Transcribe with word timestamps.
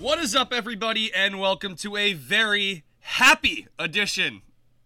What 0.00 0.18
is 0.18 0.34
up, 0.34 0.50
everybody, 0.50 1.12
and 1.12 1.38
welcome 1.38 1.76
to 1.76 1.94
a 1.94 2.14
very 2.14 2.84
happy 3.00 3.66
edition 3.78 4.40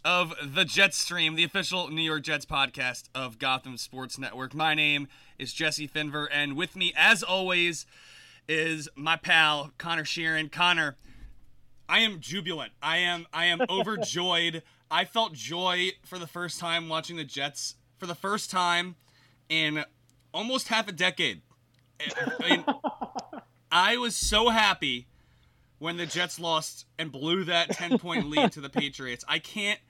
of 0.04 0.34
the 0.42 0.64
Jets 0.64 0.98
Stream, 0.98 1.36
the 1.36 1.44
official 1.44 1.88
New 1.88 2.02
York 2.02 2.24
Jets 2.24 2.44
podcast 2.44 3.04
of 3.14 3.38
Gotham 3.38 3.76
Sports 3.76 4.18
Network. 4.18 4.54
My 4.54 4.74
name 4.74 5.06
is 5.38 5.52
Jesse 5.52 5.86
Finver, 5.86 6.26
and 6.32 6.56
with 6.56 6.74
me, 6.74 6.92
as 6.96 7.22
always, 7.22 7.86
is 8.48 8.88
my 8.96 9.14
pal 9.14 9.70
Conor 9.78 10.02
Sheeran. 10.02 10.50
Conor, 10.50 10.96
I 11.88 12.00
am 12.00 12.18
jubilant. 12.18 12.72
I 12.82 12.96
am 12.96 13.26
I 13.32 13.44
am 13.44 13.60
overjoyed. 13.70 14.64
I 14.90 15.04
felt 15.04 15.34
joy 15.34 15.90
for 16.04 16.18
the 16.18 16.26
first 16.26 16.58
time 16.58 16.88
watching 16.88 17.16
the 17.16 17.24
Jets 17.24 17.76
for 17.98 18.06
the 18.06 18.16
first 18.16 18.50
time 18.50 18.96
in 19.48 19.84
almost 20.32 20.66
half 20.66 20.88
a 20.88 20.92
decade. 20.92 21.42
I 22.40 22.48
mean, 22.48 22.64
I 23.74 23.96
was 23.96 24.14
so 24.14 24.50
happy 24.50 25.08
when 25.80 25.96
the 25.96 26.06
Jets 26.06 26.38
lost 26.38 26.86
and 26.96 27.10
blew 27.10 27.42
that 27.44 27.70
10 27.72 27.98
point 27.98 28.30
lead 28.30 28.52
to 28.52 28.60
the 28.60 28.68
Patriots. 28.68 29.24
I 29.28 29.40
can't 29.40 29.80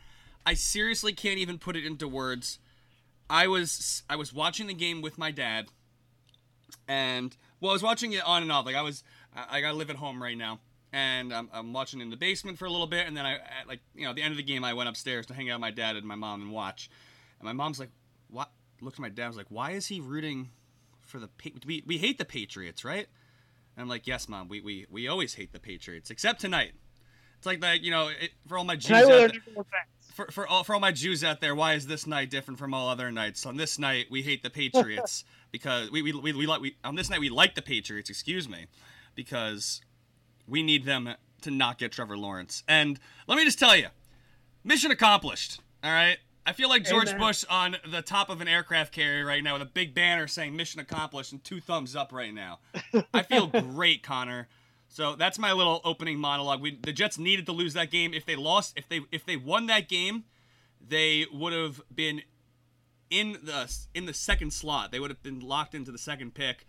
I 0.47 0.55
seriously 0.55 1.12
can't 1.12 1.38
even 1.38 1.59
put 1.59 1.77
it 1.77 1.84
into 1.84 2.09
words. 2.09 2.59
I 3.29 3.47
was 3.47 4.02
I 4.09 4.16
was 4.16 4.33
watching 4.33 4.69
the 4.69 4.74
game 4.74 5.02
with 5.02 5.19
my 5.19 5.30
dad 5.30 5.66
and 6.88 7.37
well 7.60 7.73
I 7.73 7.74
was 7.74 7.83
watching 7.83 8.12
it 8.15 8.24
on 8.24 8.41
and 8.41 8.51
off. 8.51 8.65
Like 8.65 8.74
I 8.74 8.80
was 8.80 9.05
I, 9.37 9.62
I 9.62 9.70
live 9.73 9.91
at 9.91 9.96
home 9.96 10.23
right 10.23 10.37
now 10.37 10.60
and 10.91 11.30
I'm, 11.30 11.51
I'm 11.52 11.74
watching 11.74 12.01
in 12.01 12.09
the 12.09 12.16
basement 12.16 12.57
for 12.57 12.65
a 12.65 12.71
little 12.71 12.87
bit 12.87 13.07
and 13.07 13.15
then 13.15 13.27
I 13.27 13.35
at 13.35 13.69
like 13.69 13.80
you 13.95 14.05
know 14.05 14.10
at 14.10 14.16
the 14.16 14.23
end 14.23 14.32
of 14.32 14.38
the 14.38 14.45
game 14.45 14.65
I 14.65 14.73
went 14.73 14.88
upstairs 14.88 15.27
to 15.27 15.35
hang 15.35 15.51
out 15.51 15.57
with 15.57 15.60
my 15.60 15.71
dad 15.71 15.96
and 15.96 16.07
my 16.07 16.15
mom 16.15 16.41
and 16.41 16.51
watch. 16.51 16.88
And 17.38 17.45
my 17.45 17.52
mom's 17.52 17.79
like, 17.79 17.91
"What?" 18.30 18.51
Looked 18.80 18.96
at 18.96 19.02
my 19.02 19.10
dad. 19.10 19.24
I 19.24 19.29
was 19.29 19.37
like, 19.37 19.51
"Why 19.51 19.73
is 19.73 19.88
he 19.88 20.01
rooting 20.01 20.49
for 21.02 21.18
the 21.18 21.29
pa- 21.29 21.59
we 21.66 21.82
we 21.87 21.99
hate 21.99 22.16
the 22.16 22.24
Patriots, 22.24 22.82
right?" 22.82 23.09
And 23.77 23.83
I'm 23.83 23.89
like, 23.89 24.07
"Yes, 24.07 24.29
mom. 24.29 24.49
We 24.49 24.61
we 24.61 24.87
we 24.91 25.09
always 25.09 25.35
hate 25.35 25.53
the 25.53 25.61
Patriots, 25.61 26.11
except 26.11 26.41
tonight." 26.41 26.73
It's 27.45 27.47
like 27.47 27.61
that, 27.61 27.83
you 27.83 27.91
know, 27.91 28.09
it, 28.09 28.30
for 28.47 28.57
all 28.57 28.65
my 28.65 28.77
Jews 28.77 28.91
out 28.93 29.07
there, 29.07 29.19
their 29.19 29.29
number 29.29 29.51
one 29.53 29.65
fans. 29.65 30.15
for 30.15 30.30
for 30.30 30.47
all 30.47 30.65
for 30.65 30.73
all 30.75 30.80
my 30.80 30.93
Jews 30.93 31.23
out 31.23 31.43
there, 31.43 31.55
why 31.55 31.75
is 31.75 31.87
this 31.87 32.07
night 32.07 32.30
different 32.30 32.59
from 32.59 32.73
all 32.73 32.89
other 32.89 33.13
nights? 33.13 33.45
On 33.45 33.59
this 33.59 33.79
night, 33.79 34.07
we 34.11 34.23
hate 34.23 34.43
the 34.43 34.49
Patriots 34.49 35.25
because 35.52 35.91
we 35.91 36.01
we 36.01 36.13
we, 36.13 36.33
we 36.33 36.47
like 36.47 36.63
we 36.63 36.77
on 36.83 36.95
this 36.95 37.11
night 37.11 37.21
we 37.21 37.29
like 37.29 37.55
the 37.55 37.61
Patriots. 37.61 38.09
Excuse 38.09 38.49
me, 38.49 38.67
because 39.15 39.83
we 40.49 40.63
need 40.63 40.87
them 40.87 41.15
to 41.43 41.51
not 41.51 41.79
get 41.79 41.93
Trevor 41.93 42.17
Lawrence. 42.17 42.63
And 42.67 42.99
let 43.27 43.37
me 43.37 43.45
just 43.45 43.59
tell 43.59 43.77
you, 43.77 43.89
mission 44.65 44.91
accomplished. 44.91 45.61
All 45.83 45.91
right. 45.91 46.17
I 46.46 46.52
feel 46.52 46.68
like 46.68 46.84
George 46.84 47.09
Amen. 47.09 47.20
Bush 47.20 47.45
on 47.48 47.76
the 47.90 48.02
top 48.02 48.28
of 48.28 48.40
an 48.40 48.48
aircraft 48.48 48.92
carrier 48.92 49.24
right 49.24 49.42
now 49.42 49.54
with 49.54 49.62
a 49.62 49.66
big 49.66 49.95
banner 49.95 50.26
saying 50.26 50.54
mission 50.54 50.80
accomplished 50.80 51.32
and 51.32 51.42
two 51.42 51.60
thumbs 51.60 51.96
up 51.96 52.12
right 52.12 52.34
now. 52.34 52.59
I 53.14 53.23
feel 53.23 53.46
great, 53.73 54.02
Conor. 54.02 54.48
So 54.88 55.16
that's 55.16 55.38
my 55.38 55.52
little 55.52 55.80
opening 55.84 56.18
monologue. 56.18 56.60
We, 56.60 56.76
the 56.76 56.92
Jets 56.92 57.18
needed 57.18 57.46
to 57.46 57.52
lose 57.52 57.72
that 57.74 57.90
game. 57.90 58.12
If 58.12 58.26
they 58.26 58.37
lost, 58.37 58.74
if 58.76 58.88
they 58.88 59.00
if 59.10 59.24
they 59.24 59.37
won 59.37 59.66
that 59.66 59.88
game, 59.88 60.24
they 60.87 61.26
would 61.32 61.52
have 61.52 61.80
been 61.92 62.22
in 63.10 63.38
the 63.42 63.74
in 63.95 64.06
the 64.06 64.15
second 64.15 64.53
slot. 64.53 64.92
They 64.92 65.00
would 65.00 65.10
have 65.10 65.22
been 65.22 65.41
locked 65.41 65.75
into 65.75 65.91
the 65.91 65.98
second 65.98 66.34
pick 66.34 66.66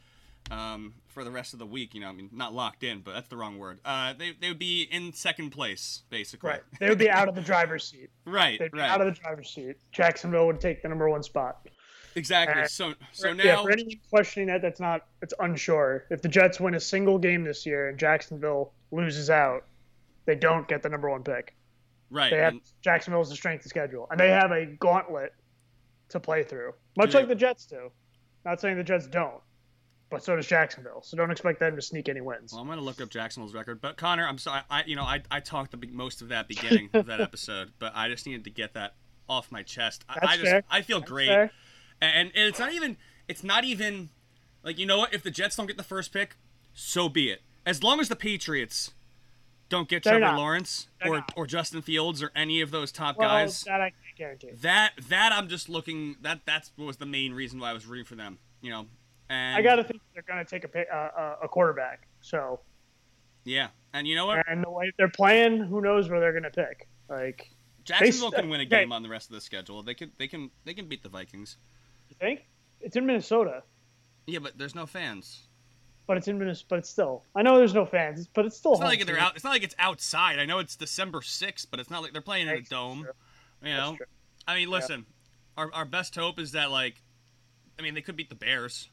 um, 0.51 0.93
for 1.07 1.23
the 1.23 1.31
rest 1.31 1.53
of 1.53 1.59
the 1.59 1.65
week. 1.65 1.93
You 1.93 2.01
know, 2.01 2.09
I 2.09 2.11
mean, 2.13 2.29
not 2.31 2.53
locked 2.53 2.83
in, 2.83 2.99
but 3.01 3.13
that's 3.13 3.27
the 3.29 3.37
wrong 3.37 3.57
word. 3.57 3.79
Uh, 3.85 4.13
they 4.13 4.33
they 4.39 4.47
would 4.49 4.59
be 4.59 4.83
in 4.91 5.13
second 5.13 5.49
place 5.51 6.03
basically. 6.09 6.49
Right. 6.51 6.61
They 6.79 6.89
would 6.89 6.97
be 6.99 7.09
out 7.09 7.27
of 7.27 7.35
the 7.35 7.41
driver's 7.41 7.83
seat. 7.85 8.09
Right. 8.25 8.57
They'd 8.59 8.71
be 8.71 8.79
right. 8.79 8.89
out 8.89 9.01
of 9.01 9.07
the 9.13 9.19
driver's 9.19 9.49
seat. 9.51 9.75
Jacksonville 9.91 10.47
would 10.47 10.59
take 10.59 10.81
the 10.81 10.89
number 10.89 11.07
one 11.09 11.21
spot. 11.23 11.67
exactly. 12.15 12.63
Uh, 12.63 12.67
So 12.67 12.93
so 13.11 13.29
For- 13.29 13.33
now 13.35 13.43
yeah, 13.43 13.61
for 13.61 13.71
anyone 13.71 13.93
questioning 14.09 14.47
that, 14.47 14.61
that's 14.61 14.79
not. 14.79 15.05
It's 15.21 15.33
unsure. 15.39 16.05
If 16.09 16.21
the 16.21 16.29
Jets 16.29 16.59
win 16.59 16.73
a 16.75 16.79
single 16.79 17.17
game 17.19 17.43
this 17.43 17.65
year 17.65 17.89
and 17.89 17.97
Jacksonville 17.99 18.73
loses 18.91 19.29
out, 19.29 19.65
they 20.25 20.35
don't 20.35 20.67
get 20.67 20.81
the 20.83 20.89
number 20.89 21.09
one 21.09 21.23
pick. 21.23 21.55
right. 22.09 22.31
They 22.31 22.37
have 22.37 22.53
and- 22.53 22.61
Jacksonville's 22.81 23.29
the 23.29 23.35
strength 23.35 23.65
of 23.65 23.69
schedule, 23.69 24.07
and 24.11 24.19
they 24.19 24.29
have 24.29 24.51
a 24.51 24.65
gauntlet 24.65 25.33
to 26.09 26.19
play 26.19 26.43
through, 26.43 26.73
much 26.97 27.13
like 27.13 27.27
the 27.27 27.35
Jets 27.35 27.65
do. 27.65 27.91
Not 28.43 28.61
saying 28.61 28.77
the 28.77 28.83
Jets 28.83 29.07
don't, 29.07 29.41
but 30.09 30.23
so 30.23 30.35
does 30.35 30.47
Jacksonville. 30.47 31.01
So 31.01 31.17
don't 31.17 31.31
expect 31.31 31.59
them 31.59 31.75
to 31.75 31.81
sneak 31.81 32.09
any 32.09 32.21
wins. 32.21 32.53
Well, 32.53 32.61
I'm 32.61 32.67
gonna 32.67 32.81
look 32.81 33.01
up 33.01 33.09
Jacksonville's 33.09 33.53
record, 33.53 33.81
but 33.81 33.97
Conor, 33.97 34.27
I'm 34.27 34.37
sorry. 34.37 34.61
I 34.69 34.83
you 34.85 34.95
know 34.95 35.03
I, 35.03 35.21
I 35.31 35.39
talked 35.39 35.71
the, 35.71 35.87
most 35.87 36.21
of 36.21 36.29
that 36.29 36.47
beginning 36.47 36.89
of 36.93 37.05
that 37.07 37.21
episode, 37.21 37.71
but 37.79 37.91
I 37.95 38.09
just 38.09 38.25
needed 38.25 38.43
to 38.45 38.49
get 38.49 38.73
that 38.73 38.93
off 39.27 39.51
my 39.51 39.63
chest. 39.63 40.05
I, 40.07 40.13
That's 40.19 40.27
I 40.27 40.37
just 40.37 40.51
fair. 40.51 40.63
I 40.69 40.81
feel 40.81 40.99
That's 40.99 41.11
great, 41.11 41.29
and, 41.29 41.51
and 42.01 42.31
it's 42.35 42.59
not 42.59 42.73
even 42.73 42.97
it's 43.27 43.43
not 43.43 43.63
even 43.63 44.09
like 44.63 44.77
you 44.77 44.85
know 44.85 44.99
what 44.99 45.13
if 45.13 45.23
the 45.23 45.31
Jets 45.31 45.55
don't 45.55 45.67
get 45.67 45.77
the 45.77 45.83
first 45.83 46.13
pick, 46.13 46.35
so 46.73 47.09
be 47.09 47.29
it. 47.31 47.41
As 47.65 47.81
long 47.81 47.99
as 47.99 48.09
the 48.09 48.15
Patriots 48.15 48.93
don't 49.69 49.89
get 49.89 50.03
They're 50.03 50.19
Trevor 50.19 50.33
not. 50.33 50.37
Lawrence 50.37 50.87
They're 51.01 51.11
or 51.13 51.17
not. 51.17 51.33
or 51.35 51.47
Justin 51.47 51.81
Fields 51.81 52.21
or 52.21 52.31
any 52.35 52.61
of 52.61 52.69
those 52.71 52.91
top 52.91 53.17
Well, 53.17 53.27
guys, 53.27 53.63
that 53.63 53.81
I 53.81 53.89
can't 53.89 54.17
guarantee. 54.17 54.51
that 54.61 54.91
that 55.09 55.31
I'm 55.33 55.47
just 55.47 55.69
looking 55.69 56.17
that 56.21 56.41
that's 56.45 56.71
what 56.75 56.85
was 56.85 56.97
the 56.97 57.07
main 57.07 57.33
reason 57.33 57.59
why 57.59 57.71
I 57.71 57.73
was 57.73 57.85
rooting 57.87 58.05
for 58.05 58.15
them. 58.15 58.37
You 58.61 58.69
know, 58.69 58.85
and 59.29 59.55
I 59.57 59.61
got 59.61 59.75
to 59.75 59.83
think 59.83 60.01
they're 60.13 60.23
going 60.23 60.43
to 60.43 60.49
take 60.49 60.63
a, 60.63 60.95
uh, 60.95 60.95
uh, 60.95 61.35
a 61.43 61.47
quarterback. 61.47 62.07
So, 62.21 62.59
yeah, 63.43 63.67
and 63.93 64.07
you 64.07 64.15
know 64.15 64.25
what? 64.25 64.43
and 64.47 64.63
the 64.63 64.69
way 64.69 64.91
they're 64.97 65.09
playing, 65.09 65.59
who 65.59 65.81
knows 65.81 66.09
where 66.09 66.19
they're 66.19 66.31
going 66.31 66.43
to 66.43 66.49
pick? 66.49 66.87
Like, 67.09 67.51
Jacksonville 67.83 68.31
st- 68.31 68.41
can 68.41 68.49
win 68.49 68.61
a 68.61 68.63
okay. 68.63 68.81
game 68.81 68.91
on 68.91 69.03
the 69.03 69.09
rest 69.09 69.29
of 69.29 69.35
the 69.35 69.41
schedule. 69.41 69.83
They 69.83 69.93
can 69.93 70.11
they 70.17 70.27
can 70.27 70.49
they 70.63 70.73
can 70.73 70.87
beat 70.87 71.03
the 71.03 71.09
Vikings. 71.09 71.57
you 72.09 72.15
think 72.19 72.45
it's 72.81 72.95
in 72.95 73.05
Minnesota, 73.05 73.63
Yeah, 74.25 74.39
but 74.39 74.57
there's 74.57 74.75
no 74.75 74.85
fans. 74.85 75.47
but 76.07 76.17
it's 76.17 76.27
in 76.27 76.37
Minnesota. 76.37 76.65
But 76.69 76.79
it's 76.79 76.89
still, 76.89 77.23
I 77.35 77.41
know 77.41 77.57
there's 77.57 77.73
no 77.73 77.85
fans, 77.85 78.27
but 78.33 78.45
it's 78.45 78.57
still. 78.57 78.73
It's 78.73 78.81
not 78.81 78.87
like 78.87 79.05
they're 79.05 79.19
out. 79.19 79.35
It's 79.35 79.43
not 79.43 79.51
like 79.51 79.63
it's 79.63 79.75
outside. 79.79 80.39
I 80.39 80.45
know 80.45 80.59
it's 80.59 80.75
December 80.75 81.21
sixth, 81.21 81.67
but 81.69 81.79
it's 81.79 81.89
not 81.89 82.01
like 82.01 82.11
they're 82.13 82.21
playing 82.21 82.47
in 82.47 82.55
a 82.55 82.61
dome. 82.61 83.03
true. 83.03 83.69
You 83.69 83.75
know. 83.75 83.97
I 84.47 84.55
mean, 84.55 84.69
listen, 84.69 85.05
our 85.57 85.71
our 85.73 85.85
best 85.85 86.15
hope 86.15 86.39
is 86.39 86.51
that 86.51 86.69
like, 86.71 87.01
I 87.79 87.81
mean, 87.81 87.93
they 87.93 88.01
could 88.01 88.15
beat 88.15 88.29
the 88.29 88.35
Bears. 88.35 88.89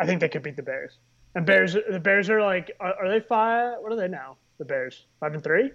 I 0.00 0.06
think 0.06 0.20
they 0.20 0.28
could 0.28 0.42
beat 0.42 0.56
the 0.56 0.62
Bears. 0.62 0.98
And 1.34 1.46
Bears, 1.46 1.76
the 1.88 2.00
Bears 2.00 2.28
are 2.30 2.40
like, 2.42 2.72
are, 2.80 2.94
are 2.94 3.08
they 3.08 3.20
five? 3.20 3.76
What 3.80 3.92
are 3.92 3.96
they 3.96 4.08
now? 4.08 4.36
The 4.58 4.64
Bears, 4.64 5.06
five 5.20 5.34
and 5.34 5.44
three. 5.44 5.70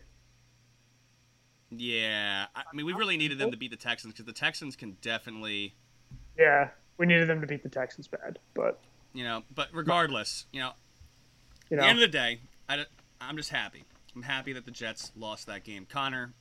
Yeah, 1.72 2.46
I 2.56 2.59
I 2.59 2.75
mean, 2.75 2.85
we 2.85 2.94
really 2.94 3.18
needed 3.18 3.38
them 3.38 3.52
to 3.52 3.58
beat 3.58 3.72
the 3.72 3.78
Texans 3.78 4.14
because 4.14 4.25
the 4.25 4.34
Texans 4.34 4.75
can 4.75 4.97
definitely, 5.02 5.75
Yeah, 6.38 6.69
we 6.97 7.06
needed 7.06 7.28
them 7.28 7.41
to 7.41 7.47
beat 7.47 7.64
the 7.64 7.69
Texans 7.69 8.08
bad, 8.08 8.40
but 8.53 8.80
you 9.14 9.24
know. 9.24 9.44
But 9.53 9.69
regardless, 9.74 10.46
you 10.52 10.62
know, 10.62 10.72
you 11.69 11.78
at 11.78 11.81
the 11.81 11.88
end 11.88 11.97
of 12.02 12.12
the 12.12 12.18
day, 12.18 12.40
I, 12.69 12.85
I'm 13.19 13.38
just 13.38 13.50
happy. 13.50 13.84
I'm 14.16 14.22
happy 14.24 14.53
that 14.53 14.66
the 14.66 14.72
Jets 14.72 15.12
lost 15.18 15.47
that 15.47 15.64
game. 15.64 15.85
Connor, 15.90 16.34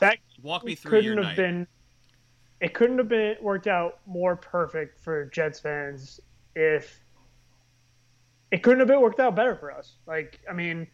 that 0.00 0.18
walk 0.42 0.64
me 0.64 0.74
through 0.74 0.90
couldn't 0.90 1.04
your 1.04 1.16
have 1.16 1.24
night. 1.24 1.36
been. 1.36 1.66
It 2.60 2.74
couldn't 2.74 2.98
have 2.98 3.08
been 3.08 3.36
worked 3.40 3.66
out 3.66 3.98
more 4.06 4.36
perfect 4.36 4.98
for 4.98 5.24
Jets 5.26 5.58
fans 5.60 6.20
if 6.54 7.01
it 8.52 8.62
couldn't 8.62 8.80
have 8.80 8.88
been 8.88 9.00
worked 9.00 9.18
out 9.18 9.34
better 9.34 9.56
for 9.56 9.72
us. 9.72 9.96
Like, 10.06 10.38
I 10.48 10.52
mean, 10.52 10.86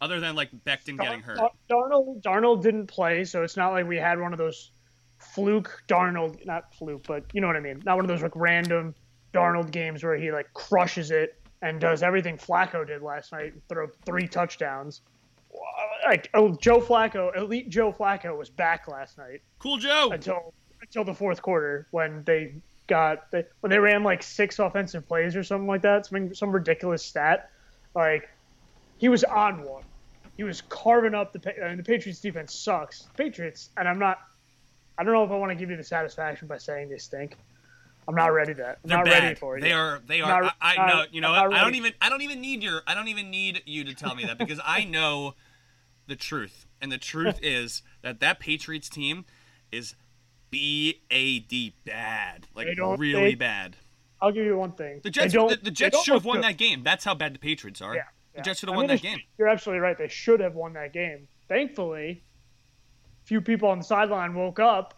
Other 0.00 0.18
than 0.18 0.34
like 0.34 0.50
Becton 0.64 0.98
getting 0.98 1.20
hurt. 1.20 1.36
Dar- 1.36 1.50
Darnold 1.70 2.22
Darnold 2.22 2.62
didn't 2.62 2.86
play, 2.86 3.24
so 3.24 3.42
it's 3.42 3.56
not 3.56 3.72
like 3.72 3.86
we 3.86 3.98
had 3.98 4.18
one 4.18 4.32
of 4.32 4.38
those 4.38 4.70
fluke 5.18 5.82
Darnold, 5.86 6.44
not 6.46 6.74
fluke, 6.74 7.06
but 7.06 7.24
you 7.32 7.40
know 7.42 7.46
what 7.46 7.56
I 7.56 7.60
mean. 7.60 7.82
Not 7.84 7.96
one 7.96 8.04
of 8.04 8.08
those 8.08 8.22
like 8.22 8.34
random 8.34 8.94
Darnold 9.34 9.70
games 9.70 10.02
where 10.02 10.16
he 10.16 10.32
like 10.32 10.52
crushes 10.54 11.10
it 11.10 11.38
and 11.60 11.80
does 11.80 12.02
everything 12.02 12.38
Flacco 12.38 12.86
did 12.86 13.02
last 13.02 13.32
night, 13.32 13.52
and 13.52 13.68
throw 13.68 13.86
three 14.06 14.26
touchdowns. 14.26 15.02
Like 16.06 16.30
oh, 16.32 16.56
Joe 16.56 16.80
Flacco, 16.80 17.36
elite 17.36 17.68
Joe 17.68 17.92
Flacco 17.92 18.36
was 18.36 18.48
back 18.48 18.88
last 18.88 19.18
night 19.18 19.42
Cool 19.58 19.76
Joe. 19.76 20.08
until 20.12 20.54
until 20.80 21.04
the 21.04 21.14
fourth 21.14 21.42
quarter 21.42 21.88
when 21.90 22.24
they 22.24 22.54
got 22.86 23.30
they, 23.30 23.44
when 23.60 23.70
they 23.70 23.78
ran 23.78 24.02
like 24.02 24.22
six 24.22 24.58
offensive 24.58 25.06
plays 25.06 25.36
or 25.36 25.42
something 25.42 25.66
like 25.66 25.82
that, 25.82 26.06
some 26.06 26.34
some 26.34 26.50
ridiculous 26.50 27.02
stat. 27.04 27.50
Like 27.94 28.28
he 28.98 29.08
was 29.08 29.24
on 29.24 29.62
one. 29.64 29.82
He 30.36 30.42
was 30.44 30.60
carving 30.62 31.14
up 31.14 31.32
the 31.32 31.38
Pa- 31.38 31.50
and 31.62 31.78
the 31.78 31.82
Patriots 31.84 32.20
defense 32.20 32.54
sucks. 32.54 33.08
Patriots 33.16 33.70
and 33.76 33.88
I'm 33.88 33.98
not. 33.98 34.18
I 34.98 35.04
don't 35.04 35.12
know 35.12 35.24
if 35.24 35.30
I 35.30 35.36
want 35.36 35.50
to 35.50 35.56
give 35.56 35.70
you 35.70 35.76
the 35.76 35.84
satisfaction 35.84 36.46
by 36.48 36.58
saying 36.58 36.88
they 36.88 36.98
stink. 36.98 37.36
I'm 38.06 38.14
not 38.14 38.28
ready 38.34 38.54
to. 38.54 38.68
I'm 38.68 38.76
They're 38.84 38.98
not 38.98 39.06
bad. 39.06 39.22
ready 39.22 39.34
for 39.34 39.56
it. 39.56 39.62
They 39.62 39.72
are. 39.72 40.00
They 40.06 40.20
are. 40.20 40.42
not- 40.42 40.54
I, 40.60 40.76
I 40.76 40.86
know. 40.88 41.04
You 41.10 41.20
know 41.22 41.32
I'm 41.32 41.44
what? 41.44 41.50
not 41.52 41.60
I 41.60 41.64
don't 41.64 41.74
even. 41.76 41.92
I 42.02 42.08
don't 42.10 42.22
even 42.22 42.40
need 42.40 42.62
your. 42.62 42.82
I 42.86 42.94
don't 42.94 43.08
even 43.08 43.30
need 43.30 43.62
you 43.66 43.84
to 43.84 43.94
tell 43.94 44.14
me 44.14 44.24
that 44.26 44.38
because 44.38 44.60
I 44.64 44.84
know 44.84 45.34
the 46.06 46.16
truth, 46.16 46.66
and 46.82 46.92
the 46.92 46.98
truth 46.98 47.38
is 47.42 47.82
that 48.02 48.20
that 48.20 48.40
Patriots 48.40 48.88
team 48.90 49.24
is 49.72 49.94
B 50.54 51.00
A 51.10 51.40
D 51.40 51.74
bad, 51.84 52.46
like 52.54 52.68
really 52.78 53.12
they- 53.12 53.34
bad. 53.34 53.76
I'll 54.22 54.32
give 54.32 54.46
you 54.46 54.56
one 54.56 54.72
thing. 54.72 55.00
The 55.02 55.10
Jets. 55.10 55.34
The, 55.34 55.58
the 55.62 55.70
Jets 55.70 56.02
should 56.02 56.14
have 56.14 56.24
won 56.24 56.36
good. 56.36 56.44
that 56.44 56.56
game. 56.56 56.82
That's 56.82 57.04
how 57.04 57.14
bad 57.14 57.34
the 57.34 57.38
Patriots 57.38 57.82
are. 57.82 57.94
Yeah, 57.94 58.04
The. 58.34 58.42
Jets 58.42 58.60
should 58.60 58.68
have 58.70 58.74
I 58.74 58.76
won 58.78 58.86
mean, 58.86 58.96
that 58.96 59.02
game. 59.02 59.18
You're 59.36 59.48
absolutely 59.48 59.80
right. 59.80 59.98
They 59.98 60.08
should 60.08 60.40
have 60.40 60.54
won 60.54 60.72
that 60.74 60.92
game. 60.94 61.28
Thankfully, 61.48 62.22
a 63.22 63.26
few 63.26 63.40
people 63.42 63.68
on 63.68 63.78
the 63.78 63.84
sideline 63.84 64.34
woke 64.34 64.60
up, 64.60 64.94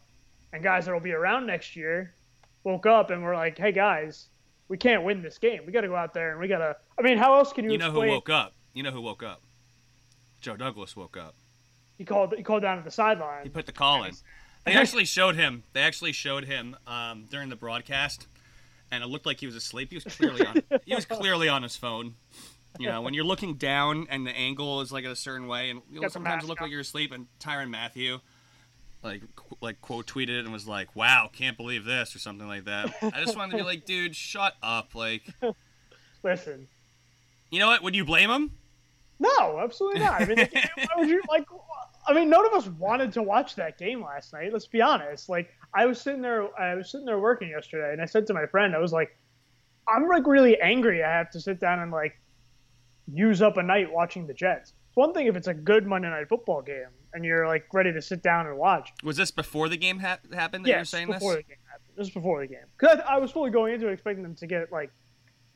and 0.53 0.63
guys 0.63 0.85
that'll 0.85 1.01
be 1.01 1.13
around 1.13 1.47
next 1.47 1.75
year 1.75 2.15
woke 2.63 2.87
up 2.87 3.11
and 3.11 3.23
were 3.25 3.35
like, 3.35 3.59
"Hey 3.59 3.73
guys, 3.73 4.29
we 4.69 4.77
can't 4.77 5.03
win 5.03 5.23
this 5.23 5.39
game. 5.39 5.63
We 5.67 5.73
got 5.73 5.81
to 5.81 5.89
go 5.89 5.97
out 5.97 6.13
there 6.15 6.31
and 6.33 6.39
we 6.41 6.47
got 6.47 6.59
to." 6.59 6.77
I 6.99 7.03
mean, 7.03 7.19
how 7.19 7.35
else 7.37 7.53
can 7.53 7.65
you? 7.65 7.73
You 7.73 7.79
know 7.79 7.91
who 7.91 8.07
woke 8.07 8.29
up? 8.31 8.53
You 8.75 8.83
know 8.83 8.91
who 8.93 9.01
woke 9.01 9.23
up? 9.23 9.41
Joe 10.41 10.57
Douglas 10.57 10.95
woke 10.95 11.17
up. 11.17 11.35
He 11.99 12.05
called. 12.05 12.35
He 12.37 12.45
called 12.45 12.63
down 12.63 12.77
to 12.77 12.85
the 12.85 12.91
sideline. 12.93 13.43
He 13.43 13.49
put 13.49 13.67
the 13.67 13.73
call 13.73 14.05
in. 14.05 14.13
They 14.67 14.75
actually 14.75 15.05
showed 15.05 15.37
him. 15.37 15.63
They 15.73 15.81
actually 15.81 16.13
showed 16.13 16.45
him 16.45 16.77
um, 16.87 17.27
during 17.31 17.49
the 17.49 17.57
broadcast, 17.57 18.27
and 18.91 19.03
it 19.03 19.07
looked 19.07 19.25
like 19.25 19.39
he 19.41 19.47
was 19.47 19.55
asleep. 19.55 19.91
He 19.91 19.97
was 19.97 20.05
clearly 20.05 20.45
on. 20.45 20.63
he 20.85 20.95
was 20.95 21.05
clearly 21.07 21.49
on 21.49 21.63
his 21.63 21.77
phone. 21.77 22.15
You 22.79 22.89
know, 22.89 23.01
when 23.01 23.15
you're 23.15 23.25
looking 23.25 23.55
down 23.55 24.07
and 24.11 24.27
the 24.27 24.33
angle 24.37 24.81
is 24.83 24.93
like 24.93 25.05
a 25.05 25.17
certain 25.17 25.47
way, 25.47 25.71
and 25.71 25.81
you 25.89 25.97
know, 25.97 26.01
Got 26.03 26.09
the 26.09 26.13
sometimes 26.13 26.45
look 26.45 26.61
like 26.61 26.71
you're 26.71 26.81
asleep. 26.81 27.13
And 27.13 27.27
Tyrann 27.41 27.71
Mathieu, 27.71 28.19
like, 29.03 29.23
qu- 29.35 29.57
like 29.63 29.81
quote 29.81 30.07
tweeted 30.07 30.31
it 30.41 30.45
and 30.45 30.53
was 30.53 30.67
like, 30.67 30.95
"Wow, 30.95 31.31
can't 31.33 31.57
believe 31.57 31.85
this" 31.85 32.15
or 32.15 32.19
something 32.19 32.47
like 32.47 32.65
that. 32.65 32.93
I 33.01 33.23
just 33.25 33.37
wanted 33.37 33.53
to 33.53 33.57
be 33.59 33.63
like, 33.63 33.85
dude, 33.87 34.15
shut 34.15 34.57
up. 34.63 34.95
Like, 34.95 35.23
Listen, 36.23 36.67
you 37.51 37.61
know 37.61 37.69
what? 37.69 37.83
Would 37.83 37.95
you 37.95 38.05
blame 38.05 38.31
him? 38.31 38.51
no, 39.19 39.59
absolutely 39.61 40.01
not. 40.01 40.21
I 40.21 40.25
mean, 40.27 40.37
why 40.77 40.87
would 40.99 41.09
you 41.09 41.23
like? 41.31 41.47
I 42.07 42.15
mean, 42.15 42.31
none 42.31 42.47
of 42.47 42.53
us 42.53 42.69
wanted 42.69 43.13
to 43.15 43.23
watch 43.23 43.57
that 43.57 43.79
game 43.79 44.03
last 44.03 44.33
night. 44.33 44.53
Let's 44.53 44.67
be 44.67 44.81
honest. 44.81 45.29
Like, 45.29 45.51
I 45.75 45.87
was 45.87 46.01
sitting 46.01 46.23
there. 46.23 46.49
I 46.59 46.75
was 46.75 46.91
sitting 46.91 47.07
there 47.07 47.19
working 47.19 47.49
yesterday, 47.49 47.93
and 47.93 48.01
I 48.01 48.07
said 48.07 48.27
to 48.29 48.35
my 48.35 48.47
friend, 48.47 48.75
I 48.75 48.79
was 48.79 48.93
like, 48.93 49.17
I'm 49.89 50.09
like 50.09 50.27
really 50.27 50.61
angry. 50.61 51.03
I 51.03 51.11
have 51.11 51.31
to 51.31 51.41
sit 51.41 51.61
down 51.61 51.81
and 51.81 51.91
like 51.91 52.19
use 53.13 53.43
up 53.43 53.57
a 53.57 53.63
night 53.63 53.93
watching 53.93 54.27
the 54.27 54.35
Jets. 54.35 54.73
It's 54.89 54.97
one 54.97 55.13
thing 55.13 55.27
if 55.27 55.37
it's 55.37 55.49
a 55.49 55.55
good 55.55 55.87
Monday 55.87 56.09
night 56.09 56.29
football 56.29 56.63
game 56.63 56.89
and 57.13 57.25
you're 57.25 57.47
like 57.47 57.67
ready 57.73 57.93
to 57.93 58.03
sit 58.03 58.23
down 58.23 58.47
and 58.47 58.57
watch. 58.57 58.93
Was 59.03 59.17
this 59.17 59.31
before 59.31 59.69
the 59.69 59.77
game 59.77 59.99
ha- 59.99 60.19
happened 60.33 60.65
that 60.65 60.71
you 60.71 60.79
were 60.79 60.85
saying 60.85 61.07
before 61.07 61.35
this? 61.35 61.45
the 61.45 61.49
game 61.49 61.59
happened. 61.71 61.89
This 61.97 62.07
was 62.07 62.11
before 62.11 62.41
the 62.41 62.47
game 62.47 62.67
because 62.79 63.01
I, 63.01 63.15
I 63.15 63.19
was 63.19 63.31
fully 63.31 63.51
going 63.51 63.75
into 63.75 63.89
it 63.89 63.93
expecting 63.93 64.23
them 64.23 64.35
to 64.37 64.47
get 64.47 64.73
like 64.73 64.91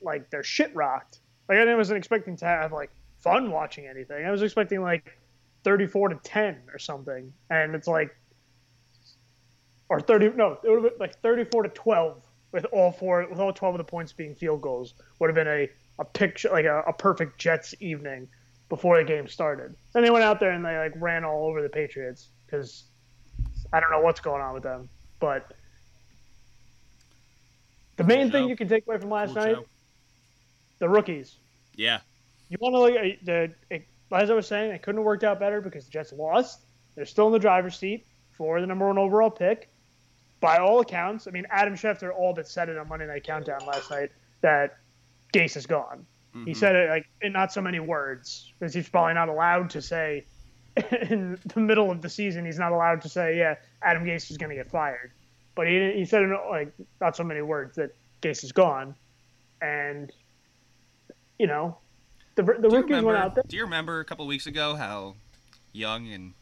like 0.00 0.31
their 0.31 0.43
shit 0.43 0.75
rocked. 0.75 1.20
Like 1.49 1.58
I 1.58 1.75
wasn't 1.75 1.99
expecting 1.99 2.37
to 2.38 2.44
have 2.44 2.73
like 2.73 2.91
fun 3.19 3.50
watching 3.50 3.87
anything. 3.87 4.25
I 4.25 4.31
was 4.31 4.43
expecting 4.43 4.81
like 4.81 5.19
34 5.65 6.11
to 6.11 6.15
10 6.23 6.62
or 6.73 6.79
something, 6.79 7.33
and 7.51 7.75
it's 7.75 7.89
like 7.89 8.15
or 9.89 10.01
30 10.01 10.31
no 10.37 10.57
it 10.62 10.71
would 10.71 10.85
have 10.85 10.93
been 10.93 11.01
like 11.01 11.21
34 11.21 11.65
to 11.65 11.69
12 11.69 12.23
with 12.53 12.65
all 12.67 12.93
four 12.93 13.27
with 13.29 13.41
all 13.41 13.53
12 13.53 13.75
of 13.75 13.79
the 13.79 13.85
points 13.85 14.12
being 14.12 14.37
field 14.37 14.62
goals 14.62 14.95
would 15.19 15.29
have 15.29 15.35
been 15.35 15.49
a 15.49 15.69
a 15.99 16.05
picture 16.05 16.49
like 16.51 16.65
a, 16.65 16.83
a 16.87 16.93
perfect 16.93 17.39
Jets 17.39 17.75
evening 17.81 18.27
before 18.71 18.97
the 18.97 19.05
game 19.05 19.29
started. 19.29 19.77
Then 19.93 20.03
they 20.03 20.11
went 20.11 20.25
out 20.25 20.41
there 20.41 20.53
and 20.53 20.65
they 20.65 20.77
like 20.79 20.93
ran 20.97 21.25
all 21.25 21.47
over 21.47 21.61
the 21.61 21.69
Patriots 21.69 22.31
because 22.47 22.85
I 23.73 23.81
don't 23.81 23.91
know 23.91 24.01
what's 24.01 24.21
going 24.21 24.41
on 24.41 24.55
with 24.55 24.63
them, 24.63 24.89
but 25.21 25.53
the 27.97 28.05
main 28.05 28.31
thing 28.31 28.49
you 28.49 28.56
can 28.56 28.67
take 28.67 28.87
away 28.87 28.97
from 28.97 29.11
last 29.11 29.35
night, 29.35 29.56
the 30.79 30.89
rookies. 30.89 31.37
Yeah. 31.77 32.01
You 32.49 32.56
want 32.61 32.75
to 32.75 32.79
like 32.79 33.21
the 33.23 33.53
as 34.12 34.31
I 34.31 34.35
was 34.35 34.47
saying, 34.47 34.73
it 34.73 34.83
couldn't 34.83 34.99
have 34.99 35.05
worked 35.07 35.25
out 35.25 35.39
better 35.39 35.61
because 35.61 35.85
the 35.85 35.91
Jets 35.91 36.12
lost. 36.12 36.65
They're 36.95 37.05
still 37.05 37.27
in 37.29 37.33
the 37.33 37.39
driver's 37.39 37.79
seat 37.79 38.07
for 38.33 38.61
the 38.61 38.67
number 38.67 38.87
one 38.87 38.99
overall 38.99 39.31
pick. 39.31 39.69
By 40.41 40.57
all 40.57 40.81
accounts, 40.81 41.29
I 41.29 41.31
mean 41.31 41.47
Adam 41.51 41.75
Schefter 41.75 42.11
all 42.12 42.33
but 42.33 42.49
said 42.49 42.69
it 42.69 42.79
on 42.79 42.89
Monday 42.89 43.07
Night 43.07 43.25
Countdown 43.25 43.61
last 43.67 43.91
night 43.91 44.11
that 44.41 44.79
Gase 45.35 45.57
is 45.57 45.67
gone. 45.67 46.07
He 46.33 46.53
Mhm. 46.53 46.57
said 46.57 46.75
it 46.77 46.89
like 46.91 47.07
in 47.21 47.33
not 47.33 47.53
so 47.53 47.61
many 47.61 47.79
words 47.81 48.53
because 48.59 48.73
he's 48.73 48.89
probably 48.89 49.15
not 49.15 49.29
allowed 49.29 49.71
to 49.71 49.83
say 49.83 50.25
in 51.11 51.39
the 51.55 51.61
middle 51.61 51.91
of 51.91 52.01
the 52.01 52.09
season 52.09 52.47
he's 52.47 52.59
not 52.59 52.73
allowed 52.73 53.03
to 53.03 53.09
say 53.09 53.37
yeah 53.37 53.56
Adam 53.83 54.05
Gase 54.05 54.31
is 54.31 54.39
going 54.39 54.51
to 54.51 54.56
get 54.56 54.71
fired. 54.71 55.13
But 55.55 55.67
he 55.69 55.93
he 55.93 56.05
said 56.06 56.23
in 56.23 56.35
like 56.49 56.73
not 57.01 57.17
so 57.17 57.25
many 57.25 57.43
words 57.43 57.77
that 57.77 57.91
Gase 58.23 58.43
is 58.45 58.53
gone, 58.53 58.95
and 59.61 60.11
you 61.39 61.47
know 61.47 61.77
the 62.35 62.43
the 62.43 62.53
Do 62.53 62.53
you, 62.53 62.59
rookies 62.62 62.73
went 62.73 62.88
remember, 62.91 63.17
out 63.17 63.35
there. 63.35 63.44
do 63.47 63.56
you 63.56 63.62
remember 63.65 64.00
a 64.00 64.05
couple 64.05 64.27
weeks 64.27 64.47
ago 64.47 64.75
how 64.75 65.15
young 65.73 66.09
and 66.09 66.35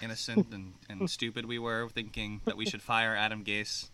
innocent 0.00 0.48
and, 0.52 0.74
and 0.88 1.08
stupid 1.10 1.46
we 1.46 1.58
were 1.58 1.88
thinking 1.88 2.40
that 2.44 2.56
we 2.56 2.64
should 2.66 2.82
fire 2.82 3.14
Adam 3.16 3.44
Gase? 3.44 3.88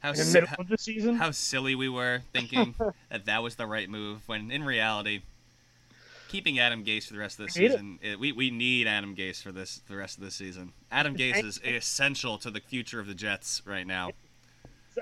How, 0.00 0.10
in 0.12 0.16
the 0.16 0.24
si- 0.24 0.32
middle 0.34 0.48
how, 0.48 0.56
of 0.60 0.68
the 0.68 0.78
season. 0.78 1.16
how 1.16 1.30
silly 1.30 1.74
we 1.74 1.88
were 1.90 2.22
thinking 2.32 2.74
that 3.10 3.26
that 3.26 3.42
was 3.42 3.56
the 3.56 3.66
right 3.66 3.88
move 3.88 4.26
when 4.26 4.50
in 4.50 4.64
reality 4.64 5.20
keeping 6.28 6.58
Adam 6.58 6.84
Gase 6.84 7.06
for 7.08 7.12
the 7.14 7.18
rest 7.18 7.38
of 7.38 7.46
the 7.46 7.52
season 7.52 7.98
it, 8.00 8.18
we, 8.18 8.32
we 8.32 8.50
need 8.50 8.86
Adam 8.86 9.14
Gase 9.14 9.42
for 9.42 9.52
this 9.52 9.82
the 9.88 9.96
rest 9.96 10.16
of 10.16 10.24
the 10.24 10.30
season. 10.30 10.72
Adam 10.90 11.14
Gase 11.16 11.44
is 11.44 11.60
essential 11.64 12.38
to 12.38 12.50
the 12.50 12.60
future 12.60 12.98
of 13.00 13.06
the 13.08 13.14
Jets 13.14 13.60
right 13.66 13.86
now. 13.86 14.10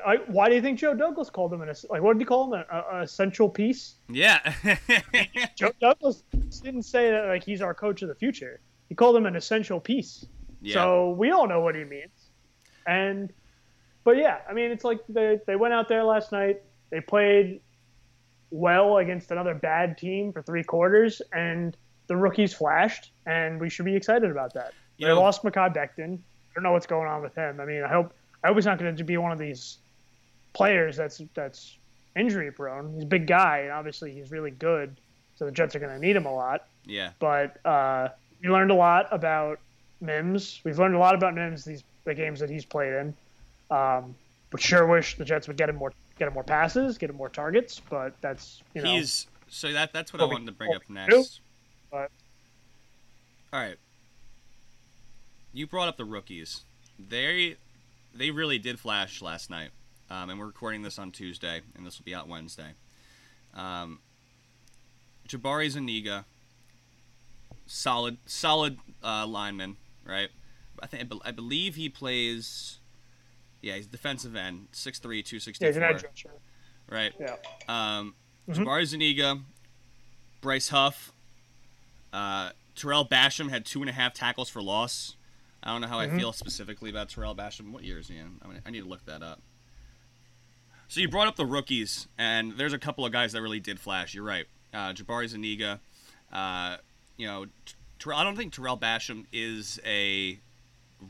I, 0.06 0.16
why 0.26 0.48
do 0.48 0.54
you 0.54 0.62
think 0.62 0.78
Joe 0.78 0.94
Douglas 0.94 1.30
called 1.30 1.52
him 1.52 1.60
an 1.62 1.72
like 1.90 2.02
what 2.02 2.14
did 2.14 2.20
he 2.20 2.24
call 2.24 2.52
him 2.52 2.64
a, 2.70 2.76
a 2.98 3.02
essential 3.02 3.48
piece? 3.48 3.94
Yeah. 4.08 4.40
Joe 5.56 5.72
Douglas 5.80 6.22
didn't 6.62 6.82
say 6.82 7.10
that 7.10 7.26
like 7.26 7.44
he's 7.44 7.62
our 7.62 7.74
coach 7.74 8.02
of 8.02 8.08
the 8.08 8.14
future. 8.14 8.60
He 8.88 8.94
called 8.94 9.16
him 9.16 9.26
an 9.26 9.36
essential 9.36 9.80
piece. 9.80 10.24
yeah. 10.62 10.74
So 10.74 11.10
we 11.10 11.30
all 11.30 11.46
know 11.46 11.60
what 11.60 11.74
he 11.74 11.84
means. 11.84 12.30
And 12.86 13.32
but 14.04 14.16
yeah, 14.16 14.38
I 14.48 14.52
mean 14.52 14.70
it's 14.70 14.84
like 14.84 15.00
they 15.08 15.38
they 15.46 15.56
went 15.56 15.74
out 15.74 15.88
there 15.88 16.04
last 16.04 16.32
night. 16.32 16.62
They 16.90 17.00
played 17.00 17.60
well 18.50 18.96
against 18.98 19.30
another 19.30 19.54
bad 19.54 19.98
team 19.98 20.32
for 20.32 20.42
three 20.42 20.64
quarters, 20.64 21.20
and 21.32 21.76
the 22.06 22.16
rookies 22.16 22.54
flashed, 22.54 23.12
and 23.26 23.60
we 23.60 23.68
should 23.68 23.84
be 23.84 23.94
excited 23.94 24.30
about 24.30 24.54
that. 24.54 24.72
You 24.96 25.06
they 25.06 25.14
know- 25.14 25.20
lost 25.20 25.42
Mekhi 25.42 25.74
Becton. 25.74 26.14
I 26.18 26.54
don't 26.54 26.64
know 26.64 26.72
what's 26.72 26.86
going 26.86 27.06
on 27.06 27.22
with 27.22 27.34
him. 27.34 27.60
I 27.60 27.64
mean, 27.66 27.84
I 27.84 27.88
hope 27.88 28.14
I 28.42 28.48
hope 28.48 28.56
he's 28.56 28.64
not 28.66 28.78
going 28.78 28.96
to 28.96 29.04
be 29.04 29.16
one 29.18 29.32
of 29.32 29.38
these 29.38 29.78
players 30.52 30.96
that's 30.96 31.22
that's 31.34 31.76
injury 32.16 32.50
prone. 32.50 32.92
He's 32.94 33.04
a 33.04 33.06
big 33.06 33.26
guy, 33.26 33.58
and 33.58 33.72
obviously 33.72 34.12
he's 34.12 34.30
really 34.30 34.50
good. 34.50 34.96
So 35.36 35.44
the 35.44 35.52
Jets 35.52 35.76
are 35.76 35.78
going 35.78 35.92
to 35.92 36.04
need 36.04 36.16
him 36.16 36.26
a 36.26 36.34
lot 36.34 36.66
yeah. 36.88 37.10
but 37.18 37.64
uh, 37.64 38.08
we 38.42 38.48
learned 38.48 38.70
a 38.70 38.74
lot 38.74 39.06
about 39.12 39.60
Mims. 40.00 40.60
We've 40.64 40.78
learned 40.78 40.94
a 40.94 40.98
lot 40.98 41.14
about 41.14 41.34
Mims 41.34 41.64
these 41.64 41.84
the 42.04 42.14
games 42.14 42.40
that 42.40 42.48
he's 42.48 42.64
played 42.64 42.94
in. 42.94 43.14
Um, 43.70 44.14
but 44.50 44.60
sure 44.60 44.86
wish 44.86 45.16
the 45.16 45.24
Jets 45.24 45.46
would 45.46 45.58
get 45.58 45.68
him 45.68 45.76
more 45.76 45.92
get 46.18 46.26
him 46.26 46.34
more 46.34 46.44
passes, 46.44 46.98
get 46.98 47.10
him 47.10 47.16
more 47.16 47.28
targets. 47.28 47.80
But 47.90 48.14
that's 48.20 48.62
you 48.74 48.82
know 48.82 48.90
He's 48.90 49.26
so 49.48 49.72
that 49.72 49.92
that's 49.92 50.12
what 50.12 50.22
I 50.22 50.24
wanted 50.24 50.46
to 50.46 50.52
bring 50.52 50.74
up 50.74 50.82
next. 50.88 51.40
but- 51.90 52.10
All 53.52 53.60
right. 53.60 53.76
You 55.52 55.66
brought 55.66 55.88
up 55.88 55.96
the 55.96 56.04
rookies. 56.04 56.62
They 56.98 57.56
they 58.14 58.30
really 58.30 58.58
did 58.58 58.80
flash 58.80 59.20
last 59.20 59.50
night. 59.50 59.70
Um, 60.10 60.30
and 60.30 60.38
we're 60.38 60.46
recording 60.46 60.82
this 60.82 60.98
on 60.98 61.12
Tuesday, 61.12 61.60
and 61.76 61.86
this 61.86 61.98
will 61.98 62.04
be 62.04 62.14
out 62.14 62.28
Wednesday. 62.28 62.72
Um, 63.54 64.00
Jabari 65.28 65.68
Zuniga, 65.68 66.24
solid 67.66 68.16
solid 68.24 68.78
uh, 69.04 69.26
lineman, 69.26 69.76
right? 70.04 70.30
I 70.82 70.86
think 70.86 71.12
I, 71.24 71.30
believe 71.30 71.74
he 71.74 71.88
plays. 71.88 72.78
Yeah, 73.60 73.74
he's 73.74 73.88
defensive 73.88 74.36
end, 74.36 74.68
6'3", 74.72 75.60
yeah, 75.60 75.66
he's 75.66 75.76
an 75.76 75.82
edge 75.82 76.04
rusher. 76.04 76.30
right? 76.88 77.12
Yeah, 77.18 77.34
Um, 77.68 78.14
Mhm. 78.48 78.54
Jabari 78.64 78.86
Zuniga, 78.86 79.40
Bryce 80.40 80.68
Huff, 80.68 81.12
uh, 82.12 82.50
Tarell 82.76 83.04
Basham 83.04 83.50
had 83.50 83.66
two 83.66 83.80
and 83.80 83.90
a 83.90 83.92
half 83.92 84.14
tackles 84.14 84.48
for 84.48 84.62
loss. 84.62 85.16
I 85.62 85.72
don't 85.72 85.80
know 85.80 85.88
how 85.88 85.98
Mhm. 85.98 86.14
I 86.14 86.18
feel 86.18 86.32
specifically 86.32 86.88
about 86.88 87.08
Tarell 87.08 87.34
Basham. 87.34 87.72
What 87.72 87.82
year 87.82 87.98
is 87.98 88.06
he 88.06 88.16
in? 88.16 88.38
I, 88.40 88.46
mean, 88.46 88.62
I 88.64 88.70
need 88.70 88.82
to 88.82 88.86
look 88.88 89.04
that 89.06 89.22
up. 89.24 89.42
So 90.88 91.00
you 91.00 91.08
brought 91.08 91.28
up 91.28 91.36
the 91.36 91.46
rookies, 91.46 92.08
and 92.16 92.52
there's 92.56 92.72
a 92.72 92.78
couple 92.78 93.04
of 93.04 93.12
guys 93.12 93.32
that 93.32 93.42
really 93.42 93.60
did 93.60 93.78
flash. 93.78 94.14
You're 94.14 94.24
right. 94.24 94.46
Uh, 94.72 94.92
Jabari 94.92 95.28
Zuniga, 95.28 95.80
uh, 96.32 96.78
you 97.16 97.26
know, 97.26 97.46
Tarell, 97.98 98.18
I 98.18 98.24
don't 98.24 98.36
think 98.36 98.54
Tarell 98.54 98.78
Basham 98.78 99.24
is 99.32 99.78
a 99.84 100.38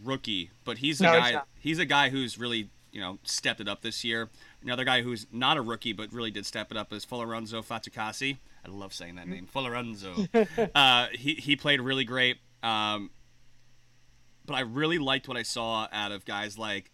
rookie, 0.04 0.50
but 0.64 0.78
he's 0.78 1.00
a 1.00 1.04
No, 1.04 1.12
guy. 1.12 1.42
He's 1.60 1.78
a 1.78 1.84
guy 1.84 2.08
who's 2.10 2.38
really 2.38 2.70
you 2.92 3.00
know 3.00 3.18
stepped 3.22 3.60
it 3.60 3.68
up 3.68 3.82
this 3.82 4.04
year. 4.04 4.28
Another 4.62 4.84
guy 4.84 5.02
who's 5.02 5.26
not 5.32 5.56
a 5.56 5.62
rookie 5.62 5.92
but 5.92 6.12
really 6.12 6.30
did 6.30 6.46
step 6.46 6.70
it 6.70 6.76
up 6.76 6.92
is 6.92 7.04
Folorunso 7.06 7.64
Fatukasi. 7.64 8.38
I 8.64 8.68
love 8.70 8.92
saying 8.92 9.14
that 9.16 9.28
name, 9.28 9.46
Folorunso. 9.52 10.70
uh, 10.74 11.06
he 11.12 11.34
he 11.34 11.56
played 11.56 11.80
really 11.80 12.04
great. 12.04 12.38
Um, 12.62 13.10
but 14.44 14.54
I 14.54 14.60
really 14.60 14.98
liked 14.98 15.28
what 15.28 15.36
I 15.36 15.42
saw 15.42 15.86
out 15.92 16.10
of 16.10 16.24
guys 16.24 16.58
like 16.58 16.90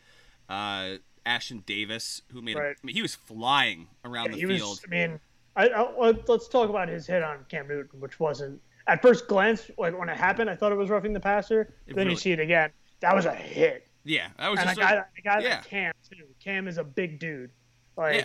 uh, 0.48 0.96
Ashtyn 1.26 1.64
Davis, 1.66 2.22
who 2.32 2.42
made. 2.42 2.56
A, 2.56 2.60
Right. 2.60 2.76
I 2.82 2.86
mean, 2.86 2.94
he 2.94 3.02
was 3.02 3.14
flying 3.14 3.88
around 4.04 4.26
Yeah, 4.26 4.32
the 4.32 4.38
he 4.40 4.46
field. 4.58 4.70
was. 4.70 4.80
I 4.86 4.90
mean, 4.90 5.20
I, 5.56 5.68
I, 5.68 5.98
let- 5.98 6.28
let's 6.28 6.48
talk 6.48 6.68
about 6.70 6.88
his 6.88 7.06
hit 7.06 7.22
on 7.22 7.44
Cam 7.48 7.68
Newton, 7.68 8.00
which 8.00 8.18
wasn't 8.20 8.60
at 8.86 9.00
first 9.02 9.28
glance 9.28 9.70
like 9.78 9.98
when 9.98 10.08
it 10.08 10.16
happened. 10.16 10.50
I 10.50 10.56
thought 10.56 10.72
it 10.72 10.78
was 10.78 10.90
roughing 10.90 11.12
the 11.12 11.20
passer. 11.20 11.74
It 11.86 11.94
then 11.94 12.04
really- 12.06 12.10
you 12.10 12.16
see 12.16 12.32
it 12.32 12.40
again. 12.40 12.70
That 13.00 13.14
was 13.14 13.24
a 13.26 13.34
hit. 13.34 13.86
yeah, 14.04 14.28
that 14.38 14.48
was 14.50 14.60
and 14.60 14.68
a 14.70 14.74
just. 14.74 14.80
guy, 14.80 14.94
a 14.94 15.22
guy 15.22 15.40
yeah. 15.40 15.54
like 15.56 15.64
Cam 15.66 15.92
too. 16.10 16.24
Cam 16.42 16.68
is 16.68 16.78
a 16.78 16.84
big 16.84 17.18
dude. 17.18 17.50
Like 17.96 18.16
Yeah. 18.16 18.24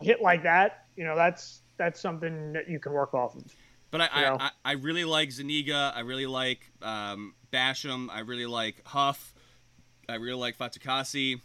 a 0.00 0.04
hit 0.04 0.22
like 0.22 0.42
that, 0.44 0.84
you 0.96 1.04
know, 1.04 1.16
that's 1.16 1.62
that's 1.78 2.00
something 2.00 2.52
that 2.52 2.68
you 2.68 2.78
can 2.78 2.92
work 2.92 3.14
off 3.14 3.34
of. 3.36 3.44
But 3.90 4.02
I. 4.02 4.06
I, 4.12 4.34
I, 4.34 4.50
I 4.64 4.72
really 4.72 5.04
like 5.04 5.32
Zuniga. 5.32 5.92
I 5.96 6.00
really 6.00 6.26
like 6.26 6.70
um, 6.82 7.34
Basham. 7.52 8.08
I 8.10 8.20
really 8.20 8.46
like 8.46 8.86
Huff. 8.86 9.34
I 10.08 10.14
really 10.16 10.38
like 10.38 10.56
Fatukasi. 10.58 11.40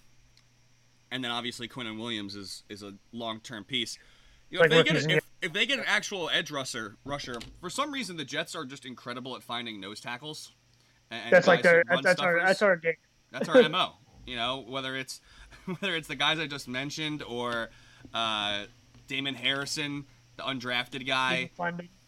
And 1.16 1.24
then 1.24 1.32
obviously 1.32 1.70
Quinnen 1.70 1.98
Williams 1.98 2.36
is, 2.36 2.64
is 2.68 2.84
a 2.84 2.94
long 3.14 3.40
term 3.40 3.64
piece. 3.64 3.98
You 4.50 4.58
know, 4.60 4.64
Like 4.64 4.72
if, 4.72 4.76
they 4.76 4.84
get 4.84 4.96
a, 4.98 5.18
if, 5.18 5.24
if 5.42 5.54
they 5.54 5.66
get 5.66 5.80
an 5.80 5.86
actual 5.88 6.30
edge 6.30 6.52
rusher, 6.52 6.98
rusher, 7.06 7.36
for 7.62 7.70
some 7.70 7.90
reason 7.94 8.18
the 8.18 8.26
Jets 8.26 8.54
are 8.54 8.66
just 8.66 8.86
incredible 8.86 9.34
at 9.38 9.42
finding 9.42 9.80
nose 9.80 10.02
tackles. 10.02 10.52
and- 11.10 11.22
and 11.24 11.32
That's 11.32 11.48
like 11.48 11.62
their 11.64 11.84
run 11.90 12.04
that's 12.04 12.20
our 12.20 12.40
that's 12.46 12.62
our 12.62 12.76
game. 12.76 12.96
That's 13.32 13.48
our 13.48 13.70
mo. 13.70 13.94
You 14.28 14.36
know, 14.36 14.66
whether 14.68 14.96
it's 14.98 15.22
whether 15.80 15.96
it's 15.96 16.08
the 16.10 16.16
guys 16.16 16.38
I 16.40 16.48
just 16.48 16.68
mentioned 16.68 17.22
or 17.24 17.70
uh, 18.14 18.66
Damon 19.08 19.36
Harrison, 19.36 20.06
the 20.36 20.44
undrafted 20.44 21.06
guy. 21.08 21.52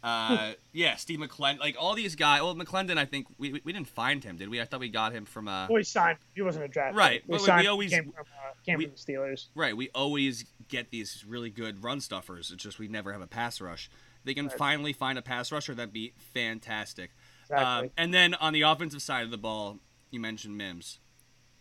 Uh, 0.03 0.53
yeah, 0.73 0.95
Steve 0.95 1.19
McLendon. 1.19 1.59
Like 1.59 1.75
all 1.79 1.95
these 1.95 2.15
guys. 2.15 2.41
Well, 2.41 2.55
McLendon, 2.55 2.97
I 2.97 3.05
think 3.05 3.27
we, 3.37 3.51
we 3.53 3.61
we 3.65 3.73
didn't 3.73 3.87
find 3.89 4.23
him, 4.23 4.37
did 4.37 4.49
we? 4.49 4.61
I 4.61 4.65
thought 4.65 4.79
we 4.79 4.89
got 4.89 5.11
him 5.11 5.25
from. 5.25 5.47
Uh, 5.47 5.67
Well, 5.67 5.75
we 5.77 5.83
signed. 5.83 6.19
He 6.35 6.41
wasn't 6.41 6.65
a 6.65 6.67
draft. 6.67 6.95
Right. 6.95 7.23
We 7.27 7.39
signed. 7.39 7.61
we 7.61 7.67
always- 7.67 7.91
came 7.91 8.05
from, 8.11 8.13
uh, 8.21 8.53
came 8.65 8.77
we- 8.77 8.85
from 8.85 8.93
the 8.95 8.99
Steelers. 9.13 9.47
Right, 9.55 9.75
we 9.75 9.89
always 9.95 10.45
get 10.69 10.91
these 10.91 11.25
really 11.27 11.49
good 11.49 11.83
run 11.83 11.99
stuffers. 11.99 12.51
It's 12.51 12.63
just 12.63 12.77
we 12.79 12.87
never 12.87 13.11
have 13.11 13.21
a 13.21 13.27
pass 13.27 13.59
rush. 13.59 13.89
They 14.23 14.33
can 14.33 14.47
Right. 14.47 14.57
finally 14.57 14.93
find 14.93 15.17
a 15.17 15.21
pass 15.21 15.51
rusher. 15.51 15.73
That'd 15.73 15.93
be 15.93 16.13
fantastic. 16.33 17.11
Exactly. 17.43 17.87
Um, 17.87 17.91
and 17.97 18.13
then 18.13 18.33
on 18.35 18.51
the 18.53 18.61
offensive 18.61 19.01
side 19.01 19.23
of 19.23 19.31
the 19.31 19.37
ball, 19.37 19.79
you 20.11 20.19
mentioned 20.19 20.57
Mims. 20.57 20.99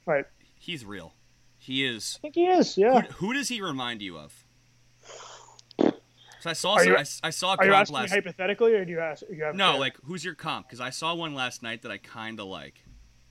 right. 0.05 0.25
He's 0.59 0.85
real. 0.85 1.15
He 1.59 1.85
is. 1.85 2.17
I 2.19 2.21
think 2.23 2.35
he 2.35 2.47
is. 2.47 2.77
Yeah. 2.77 3.01
Who, 3.03 3.27
who 3.29 3.35
does 3.35 3.49
he 3.49 3.61
remind 3.61 4.03
you 4.03 4.19
of? 4.19 4.46
So 6.41 6.51
I 6.51 6.53
saw. 6.53 6.75
Are 6.75 6.81
some- 6.81 6.89
you- 6.93 6.97
I, 6.99 7.05
I 7.25 7.31
saw 7.31 7.55
a 7.55 7.57
Are 7.57 7.65
you 7.65 7.71
comp 7.71 7.81
asking 7.81 7.95
me 7.95 8.01
last. 8.03 8.11
hypothetically, 8.13 8.75
or 8.75 8.85
do 8.85 8.93
you 8.93 9.01
ask? 9.01 9.23
You 9.31 9.45
have 9.45 9.55
No, 9.55 9.79
like 9.79 9.97
who's 10.05 10.25
your 10.25 10.35
comp? 10.35 10.67
Because 10.67 10.81
I 10.81 10.91
saw 10.91 11.15
one 11.15 11.35
last 11.35 11.63
night 11.63 11.83
that 11.83 11.91
I 11.91 11.99
kind 11.99 12.39
of 12.41 12.47
like. 12.47 12.85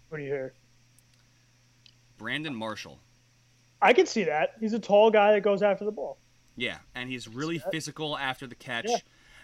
What 0.10 0.18
do 0.18 0.24
you 0.24 0.30
hear? 0.30 0.54
Brandon 2.18 2.56
Marshall. 2.56 3.00
I 3.82 3.94
can 3.94 4.06
see 4.06 4.24
that. 4.24 4.54
He's 4.60 4.74
a 4.74 4.80
tall 4.80 5.12
guy 5.12 5.34
that 5.34 5.42
goes 5.42 5.62
after 5.62 5.86
the 5.86 5.92
ball. 5.92 6.18
Yeah, 6.56 6.78
and 6.96 7.10
he's 7.10 7.28
really 7.28 7.60
physical 7.72 8.18
after 8.18 8.48
the 8.48 8.56
catch. 8.56 8.86
Yeah. 8.90 8.98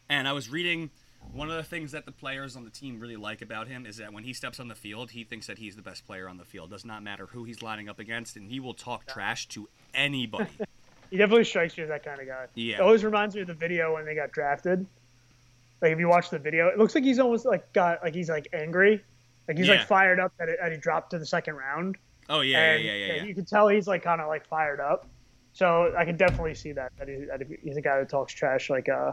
And 0.09 0.27
I 0.27 0.31
was 0.33 0.49
reading 0.49 0.89
one 1.33 1.49
of 1.49 1.55
the 1.57 1.63
things 1.63 1.91
that 1.91 2.05
the 2.05 2.11
players 2.11 2.55
on 2.55 2.63
the 2.63 2.69
team 2.71 2.99
really 2.99 3.17
like 3.17 3.41
about 3.41 3.67
him 3.67 3.85
is 3.85 3.97
that 3.97 4.13
when 4.13 4.23
he 4.23 4.33
steps 4.33 4.59
on 4.59 4.69
the 4.69 4.75
field, 4.75 5.11
he 5.11 5.23
thinks 5.25 5.47
that 5.47 5.57
he's 5.57 5.75
the 5.75 5.81
best 5.81 6.05
player 6.07 6.27
on 6.29 6.37
the 6.37 6.45
field. 6.45 6.69
Does 6.71 6.85
not 6.85 7.03
matter 7.03 7.27
who 7.27 7.43
he's 7.43 7.61
lining 7.61 7.89
up 7.89 7.99
against, 7.99 8.37
and 8.37 8.47
he 8.47 8.59
will 8.59 8.73
talk 8.73 9.05
trash 9.05 9.47
to 9.49 9.67
anybody. 9.93 10.49
He 11.11 11.17
definitely 11.17 11.43
strikes 11.43 11.77
you 11.77 11.83
as 11.83 11.89
that 11.89 12.03
kind 12.05 12.21
of 12.21 12.27
guy. 12.27 12.45
Yeah. 12.55 12.75
It 12.75 12.81
always 12.81 13.03
reminds 13.03 13.35
me 13.35 13.41
of 13.41 13.47
the 13.47 13.53
video 13.53 13.93
when 13.93 14.05
they 14.05 14.15
got 14.15 14.31
drafted. 14.31 14.85
Like 15.81 15.91
if 15.91 15.99
you 15.99 16.07
watch 16.07 16.29
the 16.29 16.39
video, 16.39 16.67
it 16.67 16.77
looks 16.77 16.95
like 16.95 17.03
he's 17.03 17.19
almost 17.19 17.45
like 17.45 17.71
got 17.73 18.01
like 18.01 18.15
he's 18.15 18.29
like 18.29 18.47
angry, 18.53 19.03
like 19.47 19.57
he's 19.57 19.67
Yeah. 19.67 19.75
like 19.75 19.87
fired 19.87 20.19
up 20.19 20.31
that, 20.37 20.47
it, 20.47 20.57
that 20.61 20.71
he 20.71 20.77
dropped 20.77 21.11
to 21.11 21.19
the 21.19 21.25
second 21.25 21.55
round. 21.55 21.97
Oh 22.29 22.39
yeah, 22.41 22.57
yeah, 22.57 22.73
and 22.75 22.83
yeah, 22.83 22.93
yeah, 22.93 23.13
yeah. 23.15 23.23
You 23.23 23.35
can 23.35 23.45
tell 23.45 23.67
he's 23.67 23.87
like 23.87 24.03
kind 24.03 24.21
of 24.21 24.27
like 24.27 24.47
fired 24.47 24.79
up. 24.79 25.05
So 25.53 25.93
I 25.97 26.05
can 26.05 26.15
definitely 26.15 26.55
see 26.55 26.71
that 26.71 26.93
that, 26.97 27.09
he, 27.09 27.25
that 27.25 27.41
he's 27.61 27.75
a 27.75 27.81
guy 27.81 27.99
that 27.99 28.09
talks 28.09 28.31
trash 28.31 28.69
like 28.69 28.87
uh 28.87 29.11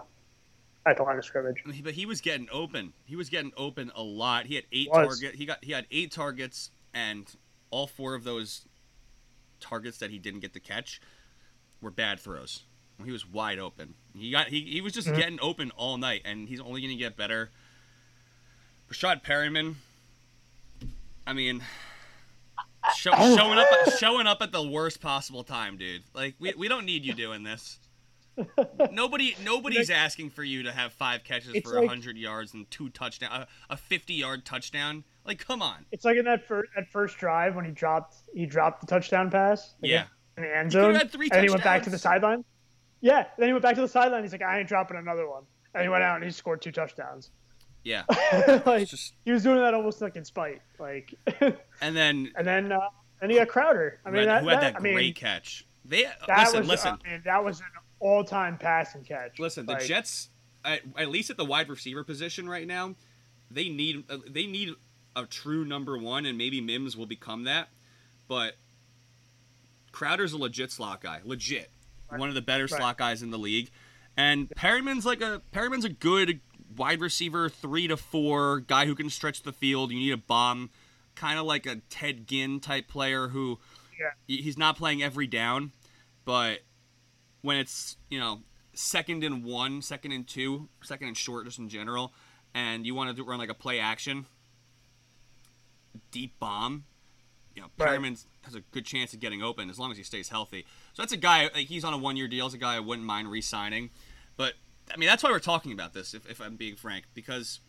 at 0.87 0.99
the 0.99 1.02
line 1.02 1.19
of 1.19 1.25
scrimmage. 1.25 1.64
But 1.83 1.95
he 1.95 2.07
was 2.07 2.21
getting 2.21 2.49
open. 2.52 2.93
He 3.07 3.17
was 3.17 3.28
getting 3.28 3.52
open 3.57 3.90
a 3.97 4.02
lot. 4.02 4.47
He 4.47 4.55
had 4.55 4.64
eight 4.71 4.88
target. 4.93 5.35
He 5.35 5.47
got 5.47 5.64
he 5.64 5.73
had 5.73 5.87
eight 5.90 6.12
targets, 6.12 6.71
and 6.95 7.26
all 7.71 7.88
four 7.88 8.14
of 8.14 8.23
those 8.23 8.69
targets 9.59 9.99
that 9.99 10.11
he 10.11 10.19
didn't 10.21 10.40
get 10.40 10.52
to 10.52 10.61
catch 10.61 11.00
were 11.80 11.90
bad 11.90 12.20
throws. 12.20 12.64
He 13.04 13.12
was 13.12 13.26
wide 13.26 13.58
open. 13.58 13.94
He 14.16 14.30
got 14.30 14.49
he, 14.49 14.62
he 14.62 14.80
was 14.80 14.92
just 14.92 15.06
Mhm. 15.08 15.16
getting 15.16 15.38
open 15.40 15.70
all 15.76 15.97
night, 15.99 16.23
and 16.25 16.49
he's 16.49 16.61
only 16.61 16.80
going 16.80 16.92
to 16.92 16.97
get 16.99 17.16
better. 17.16 17.50
Breshad 18.90 19.23
Perriman. 19.23 19.75
I 21.26 21.32
mean, 21.35 21.62
show, 22.97 23.12
showing 23.12 23.58
up 23.58 23.66
showing 23.99 24.26
up 24.26 24.42
at 24.42 24.50
the 24.50 24.62
worst 24.66 25.00
possible 25.00 25.44
time, 25.44 25.76
dude. 25.76 26.02
Like 26.14 26.35
we, 26.40 26.52
we 26.56 26.68
don't 26.68 26.87
need 26.87 27.04
you 27.04 27.14
doing 27.14 27.42
this. 27.44 27.78
Nobody 28.92 29.37
nobody's 29.44 29.90
asking 29.90 30.30
for 30.30 30.44
you 30.44 30.62
to 30.62 30.73
have 30.73 30.92
five 30.92 31.25
catches 31.25 31.56
for 31.64 31.80
like- 31.80 31.88
hundred 31.88 32.16
yards 32.16 32.54
and 32.54 32.70
two 32.70 32.88
touchdown 32.88 33.30
a, 33.32 33.47
a 33.75 33.76
fifty 33.76 34.14
yard 34.14 34.44
touchdown. 34.44 35.04
Like 35.25 35.38
come 35.44 35.61
on. 35.61 35.85
It's 35.92 36.04
like 36.04 36.16
in 36.16 36.25
that 36.25 36.47
first 36.47 36.70
that 36.76 36.88
first 36.88 37.18
drive 37.18 37.56
when 37.56 37.64
he 37.64 37.73
dropped 37.73 38.14
he 38.35 38.47
dropped 38.47 38.80
the 38.80 38.87
touchdown 38.87 39.30
pass. 39.30 39.75
like, 39.82 39.90
Yeah. 39.90 40.04
In 40.38 40.42
the 40.42 40.57
end 40.57 40.71
could've 40.71 40.85
zone. 40.85 40.95
had 40.95 41.11
three 41.11 41.28
and 41.30 41.38
then 41.38 41.45
he 41.45 41.50
went 41.50 41.64
back 41.64 41.83
to 41.83 41.90
the 41.90 41.99
sideline. 41.99 42.45
Yeah. 43.00 43.26
Then 43.38 43.49
he 43.49 43.52
went 43.52 43.62
back 43.62 43.75
to 43.75 43.80
the 43.80 43.88
sideline. 43.88 44.23
He's 44.23 44.33
like, 44.33 44.42
I 44.42 44.61
ain't 44.61 44.68
dropping 44.68 44.97
another 44.97 45.28
one. 45.28 45.42
And 45.75 45.83
he 45.83 45.88
went 45.88 46.02
out 46.02 46.16
and 46.16 46.25
he 46.25 46.30
scored 46.30 46.62
two 46.62 46.73
touchdowns. 46.73 47.30
Yeah. 47.85 48.04
like 48.66 48.83
It's 48.83 48.90
just 48.90 49.14
he 49.25 49.33
was 49.33 49.42
doing 49.42 49.59
that 49.59 49.75
almost 49.75 50.00
like 50.00 50.16
in 50.16 50.25
spite. 50.25 50.62
Like 50.78 51.14
and 51.80 51.97
then 51.97 52.30
and 52.37 52.47
then 52.47 52.73
uh 52.73 52.80
and 53.21 53.30
he 53.30 53.38
got 53.38 53.49
Crowder. 53.49 54.00
I 54.04 54.11
who 54.11 54.16
mean 54.16 54.28
had, 54.28 54.37
that, 54.37 54.42
who 54.42 54.49
had 54.49 54.61
that, 54.61 54.73
that 54.75 54.76
I 54.76 54.80
mean, 54.80 54.95
great 54.95 55.16
catch. 55.16 55.66
They 55.85 56.04
that 56.26 56.45
listen, 56.45 56.61
was 56.61 56.68
listen. 56.68 56.99
I 57.04 57.11
mean, 57.11 57.23
that 57.25 57.42
was 57.42 57.61
an 57.61 57.66
all 58.00 58.25
time 58.25 58.59
passing 58.59 59.02
catch. 59.02 59.38
Listen, 59.38 59.66
the 59.66 59.76
Jets, 59.76 60.28
at, 60.64 60.83
at 60.97 61.09
least 61.09 61.30
at 61.30 61.37
the 61.37 61.45
wide 61.45 61.68
receiver 61.68 62.04
position 62.04 62.49
right 62.49 62.66
now, 62.66 62.95
they 63.50 63.68
need 63.68 64.04
uh, 64.11 64.18
they 64.28 64.47
need 64.47 64.75
a 65.16 65.26
true 65.26 65.64
number 65.64 65.99
one, 65.99 66.26
and 66.26 66.38
maybe 66.38 66.61
Mims 66.61 66.97
will 66.97 67.07
become 67.07 67.45
that. 67.45 67.68
But 68.28 68.54
Crowder's 69.99 70.33
a 70.33 70.38
legit 70.38 70.71
slot 70.71 71.00
guy, 71.00 71.21
legit, 71.25 71.73
Right. 72.09 72.21
one 72.21 72.28
of 72.28 72.37
the 72.37 72.40
better 72.40 72.64
Right. 72.64 72.78
slot 72.78 72.99
guys 72.99 73.21
in 73.21 73.31
the 73.33 73.38
league. 73.38 73.69
And 74.17 74.49
Perriman's 74.50 75.05
like 75.05 75.21
a 75.21 75.43
Perriman's 75.50 75.85
a 75.85 75.88
good 75.88 76.40
wide 76.76 77.00
receiver, 77.00 77.49
three 77.49 77.88
to 77.88 77.97
four 77.97 78.61
guy 78.61 78.87
who 78.87 78.95
can 78.95 79.11
stretch 79.11 79.43
the 79.43 79.52
field. 79.52 79.90
You 79.90 79.99
need 79.99 80.12
a 80.12 80.17
bomb, 80.17 80.71
kind 81.17 81.37
of 81.37 81.47
like 81.47 81.67
a 81.67 81.76
Ted 81.90 82.28
Ginn 82.28 82.61
type 82.61 82.87
player 82.87 83.28
who 83.28 83.59
Yeah. 83.99 84.12
he's 84.28 84.57
not 84.57 84.76
playing 84.76 85.02
every 85.02 85.26
down, 85.26 85.73
but 86.25 86.61
when 87.40 87.57
it's 87.57 87.97
you 88.09 88.21
know 88.21 88.45
second 88.75 89.25
and 89.25 89.43
one, 89.43 89.83
second 89.83 90.12
and 90.12 90.28
two, 90.28 90.69
second 90.85 91.09
and 91.09 91.17
short, 91.17 91.45
just 91.47 91.59
in 91.59 91.69
general, 91.69 92.14
and 92.55 92.87
you 92.87 92.95
want 92.95 93.17
to 93.17 93.25
run 93.25 93.38
like 93.40 93.49
a 93.50 93.55
play 93.55 93.81
action, 93.81 94.26
deep 96.12 96.38
bomb, 96.38 96.85
you 97.55 97.62
know, 97.62 97.71
Right. 97.78 97.95
Has 98.49 98.55
a 98.55 98.62
good 98.73 98.87
chance 98.87 99.12
of 99.12 99.21
getting 99.21 99.43
open 99.43 99.69
as 99.69 99.78
long 99.78 99.90
as 99.90 99.99
he 99.99 100.02
stays 100.02 100.31
healthy. 100.31 100.64
So 100.95 101.02
that's 101.02 101.12
a 101.12 101.19
guy. 101.19 101.43
Like, 101.55 101.67
he's 101.67 101.85
on 101.85 101.93
a 101.93 101.99
one-year 101.99 102.28
deal. 102.28 102.47
It's 102.47 102.55
a 102.55 102.59
guy 102.59 102.76
I 102.76 102.81
wouldn't 102.81 103.07
mind 103.07 103.31
re-signing, 103.31 103.90
but 104.38 104.55
I 104.90 104.97
mean 104.97 105.07
that's 105.07 105.23
why 105.23 105.31
we're 105.31 105.38
talking 105.38 105.71
about 105.73 105.93
this. 105.93 106.14
If, 106.14 106.25
if 106.31 106.40
I'm 106.40 106.57
being 106.57 106.75
frank, 106.76 107.05
because 107.12 107.61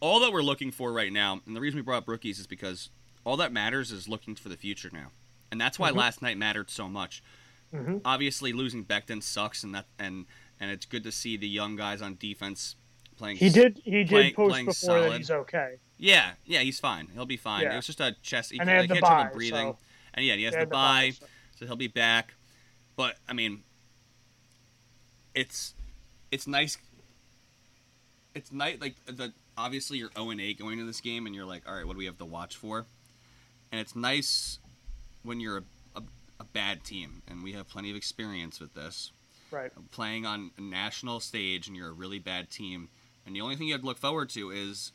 all 0.00 0.18
that 0.20 0.32
we're 0.32 0.42
looking 0.42 0.72
for 0.72 0.92
right 0.92 1.12
now, 1.12 1.40
and 1.46 1.54
the 1.54 1.60
reason 1.60 1.76
we 1.78 1.82
brought 1.82 1.98
up 1.98 2.08
rookies 2.08 2.40
is 2.40 2.48
because 2.48 2.88
all 3.24 3.36
that 3.36 3.52
matters 3.52 3.92
is 3.92 4.08
looking 4.08 4.34
for 4.34 4.48
the 4.48 4.56
future 4.56 4.90
now, 4.92 5.12
and 5.52 5.60
that's 5.60 5.78
why 5.78 5.92
Mhm. 5.92 5.96
last 5.96 6.20
night 6.20 6.36
mattered 6.36 6.68
so 6.68 6.88
much. 6.88 7.22
Mhm. 7.72 8.00
Obviously, 8.04 8.52
losing 8.52 8.84
Becton 8.84 9.22
sucks, 9.22 9.62
and 9.62 9.72
that 9.74 9.86
and 10.00 10.26
and 10.58 10.72
it's 10.72 10.84
good 10.84 11.04
to 11.04 11.12
see 11.12 11.36
the 11.36 11.48
young 11.48 11.76
guys 11.76 12.02
on 12.02 12.16
defense 12.16 12.74
playing. 13.16 13.36
He 13.36 13.50
did 13.50 13.80
he 13.84 14.02
did 14.02 14.08
playing- 14.08 14.34
post 14.34 14.50
playing 14.50 14.66
before 14.66 15.00
that 15.10 15.16
he's 15.18 15.30
okay. 15.30 15.78
Yeah, 16.02 16.30
yeah, 16.46 16.60
he's 16.60 16.80
fine. 16.80 17.08
He'll 17.12 17.26
be 17.26 17.36
fine. 17.36 17.62
Yeah. 17.62 17.74
It 17.74 17.76
was 17.76 17.86
just 17.86 18.00
a 18.00 18.16
chest. 18.22 18.52
He, 18.52 18.58
And 18.58 18.66
they 18.68 18.72
had 18.72 18.80
like, 18.80 18.88
the 18.88 18.94
he 18.94 19.00
had 19.00 19.04
trouble 19.06 19.24
bye, 19.24 19.30
breathing, 19.34 19.72
so- 19.72 19.78
and 20.14 20.24
yeah, 20.24 20.34
he 20.34 20.44
has 20.44 20.54
They 20.54 20.60
the 20.60 20.64
the 20.66 20.70
bye, 20.70 21.12
so- 21.18 21.26
so 21.58 21.66
he'll 21.66 21.76
be 21.76 21.88
back. 21.88 22.32
But 22.96 23.16
I 23.28 23.34
mean, 23.34 23.62
it's 25.34 25.74
it's 26.30 26.46
nice. 26.46 26.78
It's 28.34 28.52
nice, 28.52 28.80
like 28.80 28.94
the 29.06 29.32
obviously 29.58 29.98
you're 29.98 30.10
zero 30.16 30.30
and 30.30 30.40
eight 30.40 30.58
going 30.58 30.74
into 30.74 30.86
this 30.86 31.00
game, 31.00 31.26
and 31.26 31.34
you're 31.34 31.44
like, 31.44 31.68
all 31.68 31.74
right, 31.74 31.86
what 31.86 31.94
do 31.94 31.98
we 31.98 32.06
have 32.06 32.18
to 32.18 32.24
watch 32.24 32.56
for? 32.56 32.86
And 33.72 33.80
it's 33.80 33.94
nice 33.94 34.58
when 35.22 35.38
you're 35.40 35.58
a, 35.58 35.62
a, 35.96 36.02
a 36.40 36.44
bad 36.44 36.82
team, 36.84 37.22
and 37.28 37.42
we 37.42 37.52
have 37.52 37.68
plenty 37.68 37.90
of 37.90 37.96
experience 37.96 38.58
with 38.60 38.74
this 38.74 39.12
Right. 39.50 39.72
playing 39.90 40.26
on 40.26 40.52
a 40.58 40.60
national 40.60 41.18
stage 41.18 41.66
and 41.66 41.76
you're 41.76 41.88
a 41.88 41.92
really 41.92 42.20
bad 42.20 42.50
team, 42.50 42.88
and 43.26 43.34
the 43.34 43.40
only 43.40 43.56
thing 43.56 43.66
you 43.66 43.74
have 43.74 43.80
to 43.82 43.86
look 43.86 43.98
forward 43.98 44.30
to 44.30 44.50
is 44.50 44.92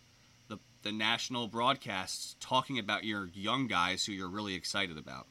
the 0.86 0.92
national 0.92 1.48
broadcasts 1.48 2.36
talking 2.40 2.78
about 2.80 3.04
your 3.04 3.28
young 3.34 3.66
guys 3.68 4.06
who 4.06 4.12
you're 4.14 4.30
really 4.30 4.54
excited 4.54 4.98
about. 5.00 5.26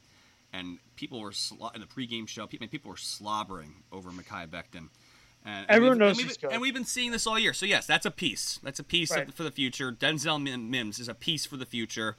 And 0.51 0.79
people 0.97 1.21
were 1.21 1.31
slo- 1.31 1.71
in 1.73 1.79
the 1.81 1.87
pregame 1.87 2.27
show. 2.27 2.45
People 2.45 2.67
people 2.67 2.91
were 2.91 2.97
slobbering 2.97 3.83
over 3.91 4.11
Mekhi 4.11 4.47
Becton. 4.47 4.89
And, 5.45 5.65
Everyone 5.69 5.97
we've- 5.97 5.99
knows 5.99 6.17
and 6.17 6.27
we've, 6.27 6.35
he's 6.41 6.51
and 6.51 6.61
we've 6.61 6.73
been 6.73 6.83
seeing 6.85 7.11
this 7.11 7.25
all 7.25 7.39
year. 7.39 7.53
So 7.53 7.65
yes, 7.65 7.87
that's 7.87 8.05
a 8.05 8.11
piece. 8.11 8.59
That's 8.63 8.79
a 8.79 8.83
piece 8.83 9.11
of- 9.11 9.17
Right. 9.17 9.33
for 9.33 9.43
the 9.43 9.51
future. 9.51 9.91
Denzel 9.93 10.41
Mims 10.41 10.99
is 10.99 11.07
a 11.07 11.13
piece 11.13 11.45
for 11.45 11.55
the 11.55 11.65
future. 11.65 12.17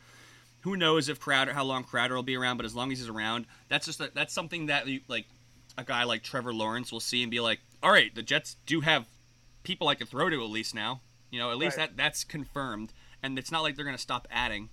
Who 0.62 0.74
knows 0.76 1.08
if 1.10 1.20
Crowder, 1.20 1.52
how 1.52 1.64
long 1.64 1.84
Crowder 1.84 2.14
will 2.14 2.22
be 2.22 2.36
around? 2.36 2.56
But 2.56 2.64
as 2.66 2.74
long 2.74 2.90
as 2.90 2.98
he's 2.98 3.08
around, 3.08 3.46
that's 3.68 3.84
just 3.86 4.00
a, 4.00 4.10
that's 4.14 4.32
something 4.32 4.66
that 4.66 4.86
you, 4.86 5.00
like 5.08 5.26
a 5.76 5.84
guy 5.84 6.04
like 6.04 6.22
Trevor 6.22 6.54
Lawrence 6.54 6.90
will 6.90 7.00
see 7.00 7.22
and 7.22 7.30
be 7.30 7.40
like, 7.40 7.60
all 7.82 7.90
right, 7.92 8.14
the 8.14 8.22
Jets 8.22 8.56
do 8.64 8.80
have 8.80 9.04
people 9.62 9.88
I 9.88 9.94
can 9.94 10.06
throw 10.06 10.30
to 10.30 10.42
at 10.42 10.48
least 10.50 10.74
now. 10.74 11.02
You 11.30 11.38
know, 11.38 11.50
at 11.50 11.58
least 11.58 11.76
Right. 11.76 11.88
that 11.90 11.96
that's 11.96 12.24
confirmed, 12.24 12.92
and 13.22 13.38
it's 13.38 13.50
not 13.50 13.62
like 13.62 13.76
they're 13.76 13.84
going 13.84 13.96
to 13.96 14.02
stop 14.02 14.26
adding. 14.30 14.68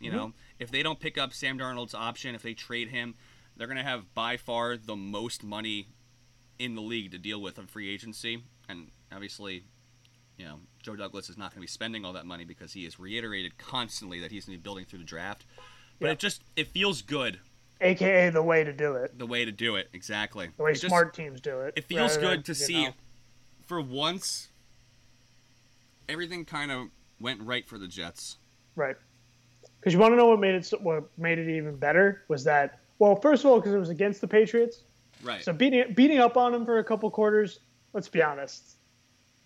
You 0.00 0.10
Mhm. 0.10 0.14
know, 0.14 0.32
if 0.58 0.70
they 0.70 0.82
don't 0.82 0.98
pick 0.98 1.18
up 1.18 1.32
Sam 1.34 1.58
Darnold's 1.58 1.94
option, 1.94 2.34
if 2.34 2.42
they 2.42 2.54
trade 2.54 2.88
him, 2.88 3.14
they're 3.56 3.66
going 3.66 3.76
to 3.76 3.82
have 3.84 4.14
by 4.14 4.36
far 4.36 4.76
the 4.76 4.96
most 4.96 5.42
money 5.44 5.88
in 6.58 6.74
the 6.74 6.80
league 6.82 7.10
to 7.10 7.18
deal 7.18 7.40
with 7.40 7.58
on 7.58 7.66
free 7.66 7.88
agency, 7.92 8.42
and 8.68 8.90
obviously, 9.12 9.64
you 10.38 10.44
know, 10.46 10.60
Joe 10.82 10.96
Douglas 10.96 11.28
is 11.28 11.36
not 11.36 11.50
going 11.50 11.56
to 11.56 11.60
be 11.60 11.66
spending 11.66 12.04
all 12.04 12.12
that 12.14 12.24
money 12.26 12.44
because 12.44 12.72
he 12.72 12.84
has 12.84 12.98
reiterated 12.98 13.58
constantly 13.58 14.20
that 14.20 14.30
he's 14.30 14.46
going 14.46 14.56
to 14.56 14.58
be 14.58 14.62
building 14.62 14.84
through 14.86 15.00
the 15.00 15.04
draft. 15.04 15.44
But 15.98 16.06
Yeah. 16.06 16.12
it 16.12 16.18
just 16.18 16.42
it 16.56 16.68
feels 16.68 17.02
good 17.02 17.40
aka 17.82 18.28
the 18.30 18.42
way 18.42 18.62
to 18.64 18.72
do 18.72 18.94
it, 18.94 19.18
the 19.18 19.26
way 19.26 19.44
to 19.44 19.52
do 19.52 19.76
it. 19.76 19.88
Exactly. 19.92 20.48
the 20.56 20.62
way 20.62 20.70
It 20.72 20.74
just- 20.74 20.86
smart 20.88 21.12
teams 21.14 21.40
do 21.42 21.60
it. 21.60 21.74
It 21.76 21.84
feels 21.84 22.16
good 22.16 22.38
than, 22.38 22.42
to 22.44 22.54
see. 22.54 22.84
know, 22.86 22.94
For 23.66 23.80
once, 23.80 24.48
everything 26.08 26.44
kind 26.44 26.70
of 26.70 26.88
went 27.20 27.40
right 27.42 27.66
for 27.68 27.78
the 27.78 27.86
Jets. 27.88 28.38
Right. 28.76 28.96
Because 29.78 29.92
you 29.92 29.98
want 29.98 30.12
to 30.12 30.16
know 30.16 30.26
what 30.26 30.40
made 30.40 30.54
it 30.54 30.72
what 30.82 31.04
made 31.18 31.38
it 31.38 31.48
even 31.56 31.76
better 31.76 32.22
was 32.28 32.44
that 32.44 32.80
well, 32.98 33.16
first 33.16 33.44
of 33.44 33.50
all, 33.50 33.58
because 33.58 33.72
it 33.72 33.78
was 33.78 33.88
against 33.88 34.20
the 34.20 34.28
Patriots, 34.28 34.82
Right. 35.22 35.42
so 35.42 35.52
beating 35.52 35.94
beating 35.94 36.18
up 36.18 36.36
on 36.36 36.52
them 36.52 36.64
for 36.64 36.78
a 36.78 36.84
couple 36.84 37.10
quarters. 37.10 37.60
Let's 37.92 38.08
be 38.08 38.22
honest, 38.22 38.76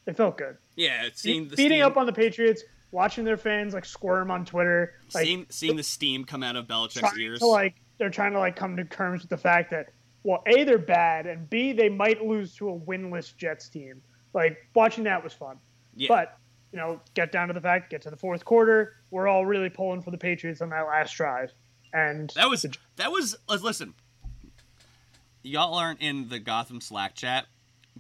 it 0.07 0.17
felt 0.17 0.37
good. 0.39 0.57
yeah, 0.77 1.05
it 1.05 1.17
seemed 1.19 1.51
the 1.51 1.57
beating 1.57 1.79
steam, 1.79 1.87
up 1.87 1.97
on 1.97 2.07
the 2.07 2.13
Patriots, 2.13 2.63
watching 2.91 3.25
their 3.25 3.37
fans 3.37 3.75
like 3.75 3.85
squirm 3.85 4.31
on 4.31 4.45
Twitter, 4.45 4.95
like 5.15 5.25
seeing, 5.25 5.47
seeing 5.51 5.77
the 5.77 5.83
steam 5.83 6.25
come 6.25 6.43
out 6.43 6.57
of 6.57 6.67
Belichick's 6.67 7.17
ears. 7.19 7.39
to 7.41 7.47
like 7.47 7.77
they're 7.99 8.11
trying 8.11 8.33
to 8.33 8.39
like 8.41 8.57
come 8.57 8.77
to 8.77 8.85
terms 8.85 9.23
with 9.23 9.31
the 9.31 9.37
fact 9.37 9.71
that 9.71 9.91
well, 10.25 10.43
a 10.47 10.65
they're 10.65 10.79
bad, 10.79 11.27
and 11.27 11.49
b 11.49 11.73
they 11.73 11.89
might 11.89 12.25
lose 12.25 12.55
to 12.57 12.71
a 12.71 12.79
winless 12.79 13.37
Jets 13.37 13.69
team. 13.69 14.03
Like 14.33 14.59
watching 14.75 15.05
that 15.05 15.23
was 15.23 15.33
fun. 15.33 15.59
yeah. 15.95 16.09
But 16.09 16.39
you 16.75 16.81
know, 16.81 16.99
get 17.15 17.31
down 17.31 17.47
to 17.47 17.55
the 17.55 17.61
fact, 17.61 17.89
get 17.89 18.03
to 18.03 18.11
the 18.11 18.17
fourth 18.17 18.45
quarter, 18.45 18.97
we're 19.13 19.29
all 19.29 19.47
really 19.47 19.71
pulling 19.71 20.03
for 20.03 20.11
the 20.11 20.19
Patriots 20.19 20.61
on 20.61 20.71
that 20.71 20.89
last 20.89 21.15
drive, 21.15 21.53
and 21.93 22.31
That 22.35 22.51
was 22.51 22.63
the- 22.63 22.77
that 22.97 23.13
was. 23.13 23.37
Let's 23.49 23.63
listen. 23.63 23.95
Y'all 25.45 25.75
aren't 25.75 26.01
in 26.01 26.29
the 26.31 26.41
Gotham 26.41 26.81
Slack 26.81 27.15
chat, 27.15 27.47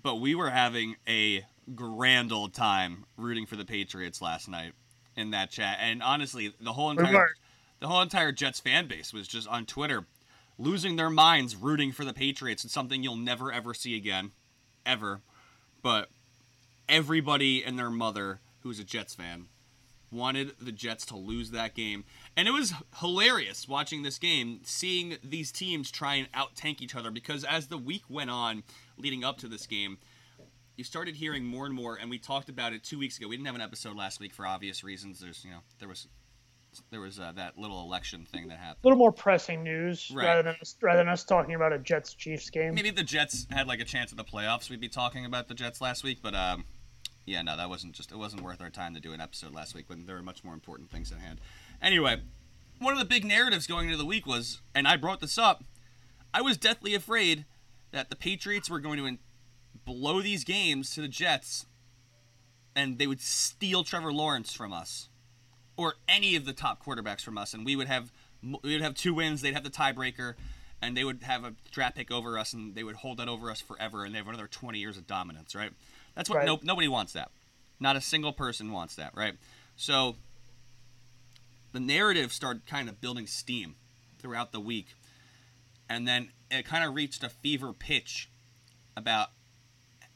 but 0.03 0.17
we 0.17 0.35
were 0.35 0.51
having 0.51 0.97
a 1.07 1.45
grand 1.77 2.33
old 2.33 2.53
time 2.53 3.05
rooting 3.17 3.47
for 3.47 3.55
the 3.55 3.65
Patriots 3.65 4.21
last 4.21 4.49
night 4.49 4.73
in 5.15 5.31
that 5.31 5.51
chat. 5.53 5.79
And 5.81 6.03
honestly, 6.03 6.53
the 6.61 6.73
whole 6.73 6.91
entire 6.91 7.29
the 7.79 7.87
whole 7.87 8.03
entire 8.03 8.33
Jets 8.33 8.59
fan 8.59 8.89
base 8.89 9.13
was 9.13 9.29
just 9.29 9.47
on 9.47 9.67
Twitter 9.67 10.05
losing 10.59 10.97
their 10.97 11.11
minds 11.11 11.55
rooting 11.55 11.93
for 11.93 12.05
the 12.05 12.13
Patriots. 12.15 12.65
It's 12.65 12.75
something 12.75 13.05
you'll 13.05 13.15
never 13.17 13.53
ever 13.53 13.73
see 13.73 13.95
again, 13.95 14.33
ever. 14.85 15.21
But 15.81 16.09
everybody 16.89 17.63
and 17.65 17.79
their 17.79 17.91
mother 17.91 18.41
who's 18.65 18.81
a 18.81 18.85
Jets 18.85 19.15
fan 19.15 19.47
wanted 20.11 20.53
the 20.61 20.73
Jets 20.73 21.05
to 21.07 21.17
lose 21.17 21.51
that 21.51 21.75
game. 21.75 22.05
And 22.37 22.47
it 22.49 22.53
was 22.53 22.73
hilarious 23.01 23.69
watching 23.69 24.03
this 24.03 24.19
game, 24.19 24.61
seeing 24.65 25.19
these 25.23 25.51
teams 25.53 25.91
try 25.91 26.15
and 26.15 26.29
out 26.33 26.55
tank 26.55 26.81
each 26.81 26.95
other 26.95 27.11
because 27.11 27.45
as 27.45 27.67
the 27.67 27.79
week 27.79 28.05
went 28.09 28.31
on 28.31 28.63
leading 28.97 29.25
up 29.25 29.39
to 29.39 29.49
this 29.49 29.67
game, 29.67 29.99
you 30.77 30.85
started 30.85 31.17
hearing 31.17 31.45
more 31.45 31.67
and 31.67 31.75
more 31.75 31.97
and 31.97 32.11
we 32.11 32.19
talked 32.19 32.49
about 32.49 32.73
it 32.73 32.83
2 32.85 32.99
weeks 32.99 33.19
ago. 33.19 33.29
We 33.29 33.37
didn't 33.37 33.47
have 33.47 33.55
an 33.57 33.61
episode 33.61 33.97
last 33.97 34.21
week 34.21 34.33
for 34.33 34.47
obvious 34.47 34.83
reasons. 34.83 35.21
There's, 35.21 35.45
you 35.45 35.51
know, 35.51 35.61
there 35.79 35.89
was 35.89 36.09
there 36.91 37.01
was 37.01 37.21
uh, 37.21 37.31
that 37.37 37.57
little 37.57 37.81
election 37.83 38.27
thing 38.27 38.49
that 38.49 38.59
happened. 38.59 38.79
a 38.83 38.89
little 38.89 38.99
more 38.99 39.13
pressing 39.13 39.63
news 39.63 40.11
Right. 40.13 40.27
rather 40.27 40.43
than 40.43 40.57
us, 40.61 40.75
rather 40.83 40.99
than 40.99 41.09
us 41.09 41.23
talking 41.23 41.55
about 41.55 41.73
a 41.73 41.79
Jets 41.79 42.15
Chiefs 42.15 42.51
game. 42.51 42.75
Maybe 42.75 42.91
the 42.91 43.05
Jets 43.05 43.47
had 43.51 43.69
like 43.69 43.79
a 43.79 43.85
chance 43.85 44.11
at 44.11 44.17
the 44.17 44.25
playoffs, 44.25 44.69
we'd 44.71 44.81
be 44.81 44.89
talking 44.89 45.25
about 45.25 45.47
the 45.47 45.55
Jets 45.55 45.81
last 45.81 46.03
week. 46.03 46.19
But 46.21 46.35
um, 46.35 46.65
yeah, 47.27 47.43
no, 47.43 47.57
that 47.57 47.69
wasn't 47.69 47.95
just 47.95 48.13
it 48.13 48.19
wasn't 48.19 48.43
worth 48.43 48.61
our 48.61 48.71
time 48.71 48.95
to 48.95 49.01
do 49.01 49.13
an 49.13 49.21
episode 49.21 49.55
last 49.55 49.75
week 49.75 49.89
when 49.89 50.07
there 50.07 50.17
were 50.17 50.23
much 50.23 50.45
more 50.45 50.55
important 50.55 50.91
things 50.91 51.11
at 51.11 51.19
hand. 51.19 51.41
Anyway, 51.81 52.21
one 52.79 52.93
of 52.93 52.99
the 52.99 53.05
big 53.05 53.25
narratives 53.25 53.67
going 53.67 53.87
into 53.87 53.99
the 53.99 54.05
week 54.05 54.27
was, 54.27 54.61
and 54.75 54.87
I 54.87 54.97
brought 54.97 55.21
this 55.21 55.39
up, 55.39 55.65
I 56.33 56.43
was 56.43 56.57
deathly 56.57 56.95
afraid 56.95 57.45
that 57.93 58.11
the 58.11 58.17
Patriots 58.17 58.69
were 58.69 58.81
going 58.81 58.99
to 58.99 59.07
in- 59.07 59.19
blow 59.85 60.21
these 60.21 60.45
games 60.45 60.95
to 60.95 61.01
the 61.01 61.09
Jets, 61.09 61.67
and 62.75 62.99
they 62.99 63.07
would 63.07 63.21
steal 63.21 63.85
Trevor 63.85 64.13
Lawrence 64.13 64.53
from 64.53 64.73
us, 64.73 65.09
or 65.77 65.95
any 66.09 66.37
of 66.37 66.45
the 66.45 66.53
top 66.53 66.85
quarterbacks 66.85 67.23
from 67.23 67.39
us, 67.39 67.55
and 67.55 67.65
we 67.65 67.77
would 67.77 67.89
have 67.89 68.13
we 68.63 68.73
would 68.75 68.83
have 68.83 68.95
two 68.95 69.15
wins. 69.15 69.41
They'd 69.41 69.55
have 69.55 69.65
the 69.65 69.71
tiebreaker, 69.71 70.35
and 70.83 70.95
they 70.95 71.05
would 71.05 71.23
have 71.23 71.45
a 71.45 71.55
draft 71.71 71.97
pick 71.97 72.11
over 72.11 72.39
us, 72.39 72.53
and 72.53 72.75
they 72.75 72.85
would 72.85 72.97
hold 72.97 73.17
that 73.19 73.29
over 73.29 73.51
us 73.51 73.61
forever, 73.61 74.05
and 74.05 74.15
they 74.15 74.19
have 74.19 74.29
another 74.29 74.47
20 74.47 74.79
years 74.79 74.99
of 74.99 75.07
dominance, 75.07 75.55
right? 75.55 75.73
That's 76.15 76.29
what 76.31 76.39
Right. 76.39 76.47
no, 76.47 76.59
nobody 76.63 76.89
wants 76.89 77.13
that. 77.15 77.31
Not 77.81 77.97
a 77.97 78.01
single 78.01 78.33
person 78.33 78.71
wants 78.73 78.95
that, 78.97 79.15
right? 79.15 79.35
So 79.77 80.17
the 81.73 81.81
narrative 81.81 82.33
started 82.33 82.67
kind 82.67 82.89
of 82.89 83.01
building 83.01 83.27
steam 83.27 83.75
throughout 84.19 84.53
the 84.53 84.61
week, 84.61 84.95
and 85.89 86.07
then 86.07 86.31
it 86.51 86.65
kind 86.65 86.85
of 86.85 86.95
reached 86.95 87.23
a 87.25 87.29
fever 87.29 87.73
pitch 87.73 88.29
about 88.97 89.31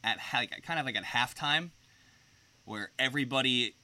at 0.03 0.17
like, 0.33 0.63
kind 0.63 0.79
of 0.79 0.85
like 0.85 0.95
at 0.95 1.03
halftime, 1.03 1.71
where 2.65 2.91
everybody 2.97 3.75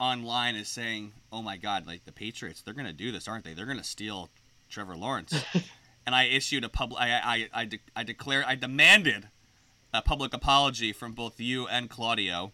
online 0.00 0.56
is 0.56 0.68
saying, 0.68 1.12
"Oh 1.32 1.40
my 1.40 1.56
God, 1.56 1.86
like 1.86 2.04
the 2.04 2.12
Patriots, 2.12 2.60
they're 2.62 2.74
gonna 2.74 2.92
do 2.92 3.12
this, 3.12 3.28
aren't 3.28 3.44
they? 3.44 3.54
They're 3.54 3.64
gonna 3.66 3.84
steal 3.84 4.28
Trevor 4.68 4.96
Lawrence." 4.96 5.32
and 6.06 6.14
I 6.14 6.24
issued 6.24 6.64
a 6.64 6.68
public, 6.68 7.00
I, 7.00 7.48
I, 7.54 7.60
I, 7.60 7.64
de- 7.64 7.80
I 7.94 8.02
declared, 8.02 8.44
I 8.46 8.56
demanded 8.56 9.28
a 9.94 10.02
public 10.02 10.34
apology 10.34 10.92
from 10.92 11.12
both 11.12 11.40
you 11.40 11.66
and 11.68 11.88
Claudio, 11.88 12.52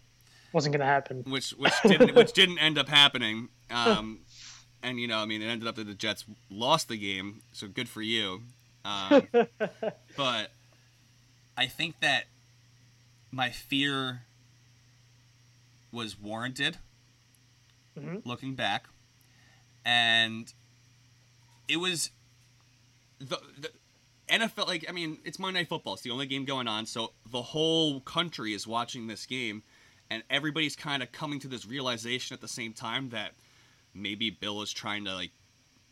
Wasn't 0.53 0.71
gonna 0.73 0.85
happen. 0.85 1.23
which 1.27 1.49
which 1.51 1.73
didn't 1.83 2.15
which 2.15 2.31
didn't 2.31 2.59
end 2.59 2.77
up 2.77 2.87
happening. 2.87 3.49
Um, 3.69 4.19
and 4.83 4.99
you 4.99 5.07
know, 5.07 5.17
I 5.17 5.25
mean, 5.25 5.41
it 5.41 5.47
ended 5.47 5.67
up 5.67 5.75
that 5.75 5.87
the 5.87 5.93
Jets 5.95 6.23
lost 6.49 6.87
the 6.87 6.97
game, 6.97 7.41
so 7.51 7.67
good 7.67 7.89
for 7.89 8.01
you. 8.01 8.43
Um, 8.85 9.27
but 10.15 10.51
I 11.57 11.65
think 11.65 11.99
that 11.99 12.25
my 13.31 13.49
fear 13.49 14.21
was 15.91 16.19
warranted 16.19 16.77
Mhm. 17.99 18.25
looking 18.25 18.55
back, 18.55 18.85
and 19.83 20.53
it 21.67 21.77
was 21.77 22.11
the, 23.19 23.37
the 23.57 23.69
NFL. 24.31 24.67
Like, 24.67 24.85
I 24.87 24.91
mean, 24.91 25.19
it's 25.25 25.37
Monday 25.37 25.59
Night 25.59 25.69
Football. 25.69 25.93
It's 25.93 26.03
the 26.03 26.11
only 26.11 26.25
game 26.25 26.45
going 26.45 26.67
on, 26.67 26.85
so 26.85 27.11
the 27.29 27.41
whole 27.41 27.99
country 28.01 28.53
is 28.53 28.65
watching 28.65 29.07
this 29.07 29.25
game, 29.25 29.63
and 30.09 30.23
everybody's 30.29 30.75
kind 30.75 31.03
of 31.03 31.11
coming 31.11 31.39
to 31.41 31.47
this 31.47 31.65
realization 31.65 32.33
at 32.33 32.41
the 32.41 32.47
same 32.47 32.73
time 32.73 33.09
that 33.09 33.33
maybe 33.93 34.29
Bill 34.29 34.61
is 34.61 34.71
trying 34.71 35.05
to 35.05 35.13
like 35.13 35.31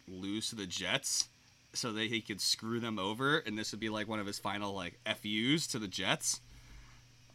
lose 0.08 0.50
to 0.50 0.56
the 0.56 0.66
Jets 0.66 1.30
so 1.74 1.92
that 1.94 2.08
he 2.08 2.22
could 2.22 2.42
screw 2.42 2.80
them 2.80 2.98
over, 2.98 3.38
and 3.40 3.58
this 3.58 3.72
would 3.72 3.80
be 3.80 3.90
like 3.90 4.08
one 4.08 4.20
of 4.20 4.26
his 4.26 4.40
final 4.40 4.74
like 4.74 5.00
FUs 5.06 5.68
to 5.68 5.80
the 5.80 5.88
Jets. 5.88 6.42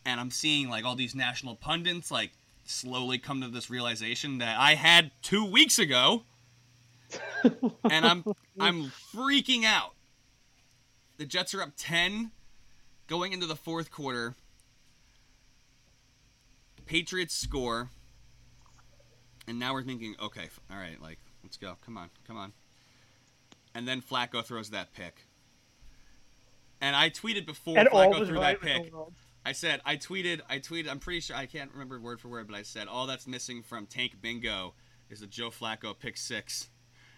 And 0.06 0.20
I'm 0.20 0.30
seeing 0.30 0.68
like 0.68 0.84
all 0.84 0.96
these 0.96 1.14
national 1.14 1.56
pundits 1.56 2.10
like 2.10 2.32
slowly 2.64 3.18
come 3.18 3.40
to 3.42 3.48
this 3.48 3.70
realization 3.70 4.38
that 4.38 4.58
I 4.58 4.74
had 4.74 5.10
two 5.22 5.44
weeks 5.44 5.78
ago, 5.78 6.24
and 7.90 8.04
I'm 8.06 8.24
I'm 8.58 8.92
freaking 9.14 9.64
out. 9.64 9.93
The 11.16 11.26
Jets 11.26 11.54
are 11.54 11.62
up 11.62 11.72
ten, 11.76 12.32
going 13.06 13.32
into 13.32 13.46
the 13.46 13.56
fourth 13.56 13.90
quarter. 13.90 14.34
Patriots 16.86 17.34
score, 17.34 17.88
and 19.48 19.58
now 19.58 19.72
we're 19.72 19.82
thinking, 19.82 20.14
okay, 20.22 20.50
all 20.70 20.76
right, 20.76 21.00
like 21.00 21.18
let's 21.42 21.56
go, 21.56 21.76
come 21.84 21.96
on, 21.96 22.10
come 22.26 22.36
on. 22.36 22.52
And 23.74 23.88
then 23.88 24.02
Flacco 24.02 24.44
throws 24.44 24.70
that 24.70 24.92
pick. 24.92 25.24
And 26.80 26.94
I 26.94 27.08
tweeted 27.08 27.46
before 27.46 27.78
And 27.78 27.88
Flacco 27.88 28.26
threw 28.26 28.38
right 28.38 28.60
that 28.60 28.66
pick. 28.66 28.92
I 29.46 29.52
said 29.52 29.80
I 29.84 29.96
tweeted 29.96 30.40
I 30.48 30.58
tweeted 30.58 30.90
I'm 30.90 30.98
pretty 30.98 31.20
sure 31.20 31.36
I 31.36 31.46
can't 31.46 31.70
remember 31.72 31.98
word 31.98 32.20
for 32.20 32.28
word, 32.28 32.46
but 32.46 32.56
I 32.56 32.62
said 32.62 32.86
all 32.86 33.06
that's 33.06 33.26
missing 33.26 33.62
from 33.62 33.86
Tank 33.86 34.20
Bingo 34.20 34.74
is 35.08 35.22
a 35.22 35.26
Joe 35.26 35.50
Flacco 35.50 35.98
pick 35.98 36.16
six. 36.18 36.68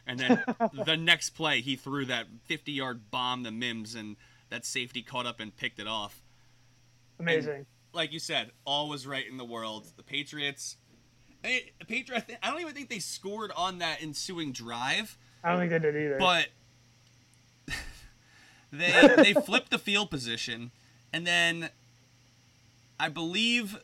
And 0.06 0.20
then 0.20 0.42
the 0.84 0.96
next 0.96 1.30
play 1.30 1.60
he 1.60 1.76
threw 1.76 2.04
that 2.06 2.26
50 2.44 2.72
yard 2.72 3.10
bomb 3.10 3.44
to 3.44 3.50
Mims 3.50 3.94
and 3.94 4.16
that 4.50 4.64
safety 4.64 5.02
caught 5.02 5.26
up 5.26 5.40
and 5.40 5.56
picked 5.56 5.78
it 5.78 5.88
off. 5.88 6.22
Amazing. 7.18 7.66
Like 7.92 8.12
you 8.12 8.18
said, 8.18 8.50
all 8.64 8.88
was 8.88 9.06
right 9.06 9.26
in 9.28 9.36
the 9.36 9.44
world. 9.44 9.86
The 9.96 10.02
Patriots 10.02 10.76
I 11.44 11.48
mean, 11.48 11.60
the 11.78 11.84
Patriots 11.84 12.26
I 12.42 12.50
don't 12.50 12.60
even 12.60 12.74
think 12.74 12.88
they 12.88 12.98
scored 12.98 13.50
on 13.56 13.78
that 13.78 14.02
ensuing 14.02 14.52
drive, 14.52 15.18
I 15.42 15.50
don't 15.50 15.58
think 15.58 15.70
they 15.70 15.78
did 15.78 15.96
either. 15.96 16.18
but 16.18 16.48
they 18.72 19.14
they 19.16 19.32
flipped 19.34 19.70
the 19.70 19.78
field 19.78 20.10
position 20.10 20.70
and 21.12 21.26
then 21.26 21.70
I 22.98 23.08
believe 23.08 23.78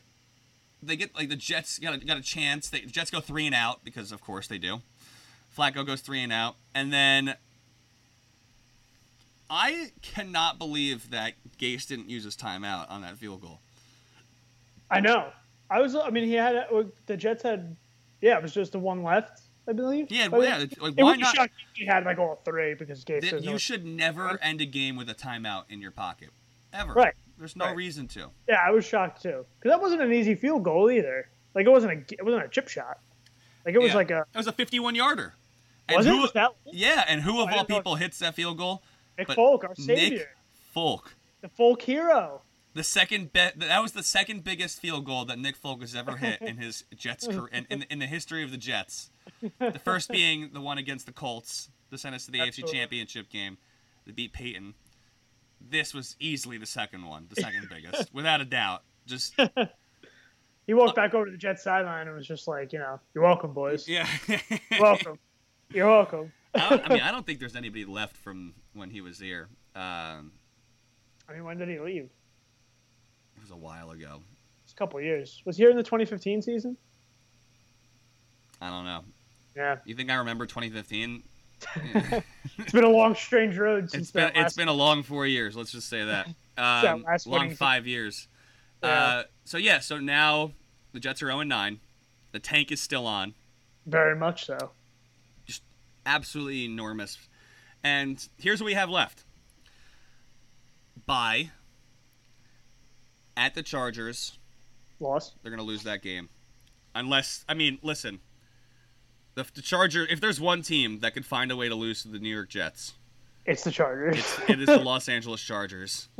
they 0.81 0.95
get 0.95 1.15
like 1.15 1.29
the 1.29 1.35
Jets 1.35 1.79
got 1.79 1.95
a, 1.95 1.97
got 1.97 2.17
a 2.17 2.21
chance. 2.21 2.69
They, 2.69 2.81
the 2.81 2.91
Jets 2.91 3.11
go 3.11 3.19
three 3.19 3.45
and 3.45 3.55
out 3.55 3.83
because 3.83 4.11
of 4.11 4.21
course 4.21 4.47
they 4.47 4.57
do. 4.57 4.81
Flacco 5.57 5.85
goes 5.85 6.01
three 6.01 6.21
and 6.21 6.31
out, 6.33 6.55
and 6.73 6.91
then 6.91 7.35
I 9.49 9.91
cannot 10.01 10.57
believe 10.57 11.09
that 11.11 11.33
Gase 11.59 11.87
didn't 11.87 12.09
use 12.09 12.23
his 12.23 12.35
timeout 12.35 12.89
on 12.89 13.01
that 13.01 13.17
field 13.17 13.41
goal. 13.41 13.59
I 14.89 14.99
know. 14.99 15.29
I 15.69 15.81
was. 15.81 15.95
I 15.95 16.09
mean, 16.09 16.25
he 16.25 16.33
had 16.33 16.55
uh, 16.55 16.83
the 17.05 17.17
Jets 17.17 17.43
had. 17.43 17.75
Yeah, 18.21 18.37
it 18.37 18.43
was 18.43 18.53
just 18.53 18.71
the 18.71 18.79
one 18.79 19.03
left, 19.03 19.41
I 19.67 19.73
believe. 19.73 20.09
Yeah, 20.09 20.29
But 20.29 20.43
yeah. 20.43 20.57
Like, 20.79 20.93
it 20.97 21.03
why 21.03 21.11
would 21.11 21.19
be 21.19 21.25
shocking 21.25 21.53
if 21.71 21.75
he 21.77 21.85
had 21.85 22.05
like 22.05 22.19
all 22.19 22.39
three 22.45 22.73
because 22.73 23.03
That 23.03 23.41
you 23.43 23.51
no. 23.51 23.57
should 23.57 23.85
never 23.85 24.39
end 24.41 24.61
a 24.61 24.65
game 24.65 24.95
with 24.95 25.09
a 25.09 25.13
timeout 25.13 25.63
in 25.69 25.81
your 25.81 25.91
pocket, 25.91 26.29
ever. 26.71 26.93
Right. 26.93 27.13
There's 27.37 27.55
no 27.57 27.65
Right. 27.65 27.75
reason 27.75 28.07
to. 28.09 28.29
Yeah, 28.47 28.61
I 28.65 28.71
was 28.71 28.85
shocked 28.85 29.21
too 29.23 29.45
because 29.59 29.71
that 29.71 29.81
wasn't 29.81 30.01
an 30.03 30.13
easy 30.13 30.35
field 30.35 30.63
goal 30.63 30.89
either. 30.89 31.27
Like 31.53 31.65
it 31.65 31.69
wasn't 31.69 31.91
a 32.11 32.13
it 32.17 32.23
wasn't 32.23 32.45
a 32.45 32.47
chip 32.47 32.69
shot. 32.69 32.99
Like 33.65 33.75
it 33.75 33.79
was 33.79 33.89
Yeah. 33.89 33.95
like 33.97 34.11
a 34.11 34.25
It 34.33 34.37
was 34.37 34.47
a 34.47 34.51
51 34.53 34.95
yarder. 34.95 35.33
And 35.87 35.97
Was 35.97 36.05
who, 36.05 36.17
it? 36.17 36.21
Was 36.21 36.31
that 36.33 36.51
Yeah, 36.65 37.03
and 37.07 37.21
who 37.21 37.39
oh, 37.39 37.47
of 37.47 37.53
all 37.53 37.65
people 37.65 37.95
hits 37.95 38.19
that 38.19 38.35
field 38.35 38.57
goal? 38.57 38.83
Nick 39.17 39.27
But 39.27 39.35
Folk, 39.35 39.63
our 39.63 39.75
savior. 39.75 40.17
Nick 40.17 40.27
Folk. 40.73 41.15
the 41.41 41.49
folk 41.49 41.81
hero? 41.81 42.41
The 42.73 42.83
second 42.83 43.31
bet 43.33 43.59
that 43.59 43.81
was 43.81 43.91
the 43.91 44.01
second 44.01 44.43
biggest 44.43 44.79
field 44.79 45.05
goal 45.05 45.25
that 45.25 45.37
Nick 45.37 45.55
Folk 45.55 45.81
has 45.81 45.95
ever 45.95 46.17
hit 46.17 46.41
in 46.41 46.57
his 46.57 46.85
Jets 46.95 47.27
career 47.27 47.49
in, 47.51 47.67
in, 47.69 47.85
in 47.89 47.99
the 47.99 48.07
history 48.07 48.43
of 48.43 48.49
the 48.49 48.57
Jets. 48.57 49.11
The 49.59 49.79
first 49.83 50.09
being 50.11 50.49
the 50.53 50.61
one 50.61 50.77
against 50.77 51.05
the 51.05 51.11
Colts 51.11 51.69
to 51.91 51.97
send 51.97 52.15
us 52.15 52.25
to 52.25 52.31
the 52.31 52.39
AFC 52.39 52.65
Championship 52.71 53.29
game. 53.29 53.57
They 54.05 54.11
beat 54.11 54.33
Peyton. 54.33 54.73
This 55.61 55.93
was 55.93 56.15
easily 56.19 56.57
the 56.57 56.65
second 56.65 57.05
one, 57.05 57.27
the 57.29 57.39
second 57.39 57.69
biggest, 57.69 58.09
without 58.13 58.41
a 58.41 58.45
doubt. 58.45 58.81
Just 59.05 59.39
He 60.65 60.73
walked 60.73 60.95
back 60.95 61.13
over 61.13 61.25
to 61.25 61.31
the 61.31 61.37
Jets 61.37 61.61
sideline 61.61 62.07
and 62.07 62.15
was 62.15 62.25
just 62.25 62.47
like, 62.47 62.73
you 62.73 62.79
know, 62.79 62.99
you're 63.13 63.23
welcome, 63.23 63.53
boys. 63.53 63.87
yeah. 63.87 64.07
Welcome. 64.79 65.19
You're 65.73 65.87
welcome. 65.87 66.31
I, 66.55 66.81
I 66.85 66.89
mean, 66.89 67.01
I 67.01 67.11
don't 67.11 67.25
think 67.25 67.39
there's 67.39 67.55
anybody 67.55 67.85
left 67.85 68.15
from 68.17 68.53
when 68.73 68.89
he 68.89 69.01
was 69.01 69.19
here. 69.19 69.47
Um, 69.75 70.31
I 71.27 71.33
mean, 71.33 71.43
when 71.43 71.57
did 71.57 71.69
he 71.69 71.79
leave? 71.79 72.09
it 73.35 73.41
was 73.41 73.51
a 73.51 73.55
while 73.55 73.91
ago. 73.91 74.21
It's 74.63 74.73
a 74.73 74.75
couple 74.75 75.01
years. 75.01 75.41
Was 75.45 75.57
he 75.57 75.63
here 75.63 75.71
in 75.71 75.75
the 75.77 75.83
2015 75.83 76.41
season? 76.41 76.77
I 78.61 78.69
don't 78.69 78.85
know. 78.85 79.03
Yeah. 79.55 79.77
You 79.83 79.95
think 79.95 80.09
I 80.09 80.15
remember 80.15 80.45
2015? 80.45 81.23
It's 82.59 82.71
been 82.71 82.83
a 82.83 82.89
long, 82.89 83.15
strange 83.15 83.57
road 83.57 83.89
since 83.89 84.03
It's 84.03 84.11
been 84.11 84.31
it's 84.35 84.55
been 84.55 84.67
a 84.67 84.73
long 84.73 85.01
four 85.01 85.25
years. 85.25 85.55
Let's 85.55 85.71
just 85.71 85.89
say 85.89 86.03
that. 86.05 86.27
Um, 86.55 87.03
long 87.25 87.55
five 87.55 87.87
years. 87.87 88.27
Yeah. 88.83 88.89
Uh, 88.89 89.23
so 89.43 89.57
yeah, 89.57 89.79
so 89.79 89.97
now 89.97 90.51
the 90.91 90.99
Jets 90.99 91.23
are 91.23 91.29
0 91.29 91.41
9. 91.41 91.79
The 92.31 92.37
tank 92.37 92.71
is 92.71 92.79
still 92.79 93.07
on. 93.07 93.33
Very 93.87 94.15
much 94.15 94.45
so. 94.45 94.69
Absolutely 96.05 96.65
enormous. 96.65 97.17
And 97.83 98.25
here's 98.37 98.61
what 98.61 98.65
we 98.67 98.73
have 98.73 98.89
left. 98.89 99.23
Bye. 101.05 101.51
At 103.35 103.55
the 103.55 103.63
Chargers. 103.63 104.37
Loss. 104.99 105.33
They're 105.41 105.51
gonna 105.51 105.63
lose 105.63 105.83
that 105.83 106.01
game, 106.01 106.29
unless 106.95 107.43
I 107.49 107.53
mean, 107.55 107.79
listen. 107.81 108.19
The, 109.35 109.45
the 109.55 109.63
Charger, 109.63 110.05
if 110.07 110.21
there's 110.21 110.39
one 110.39 110.61
team 110.61 110.99
that 110.99 111.15
could 111.15 111.25
find 111.25 111.51
a 111.51 111.55
way 111.55 111.67
to 111.67 111.73
lose 111.75 112.03
to 112.03 112.07
the 112.09 112.19
New 112.19 112.29
York 112.33 112.49
Jets, 112.49 112.93
It's 113.47 113.63
the 113.63 113.71
Chargers. 113.71 114.17
it's, 114.19 114.39
it 114.47 114.59
is 114.59 114.67
the 114.67 114.77
Los 114.83 115.09
Angeles 115.09 115.41
Chargers, 115.41 116.07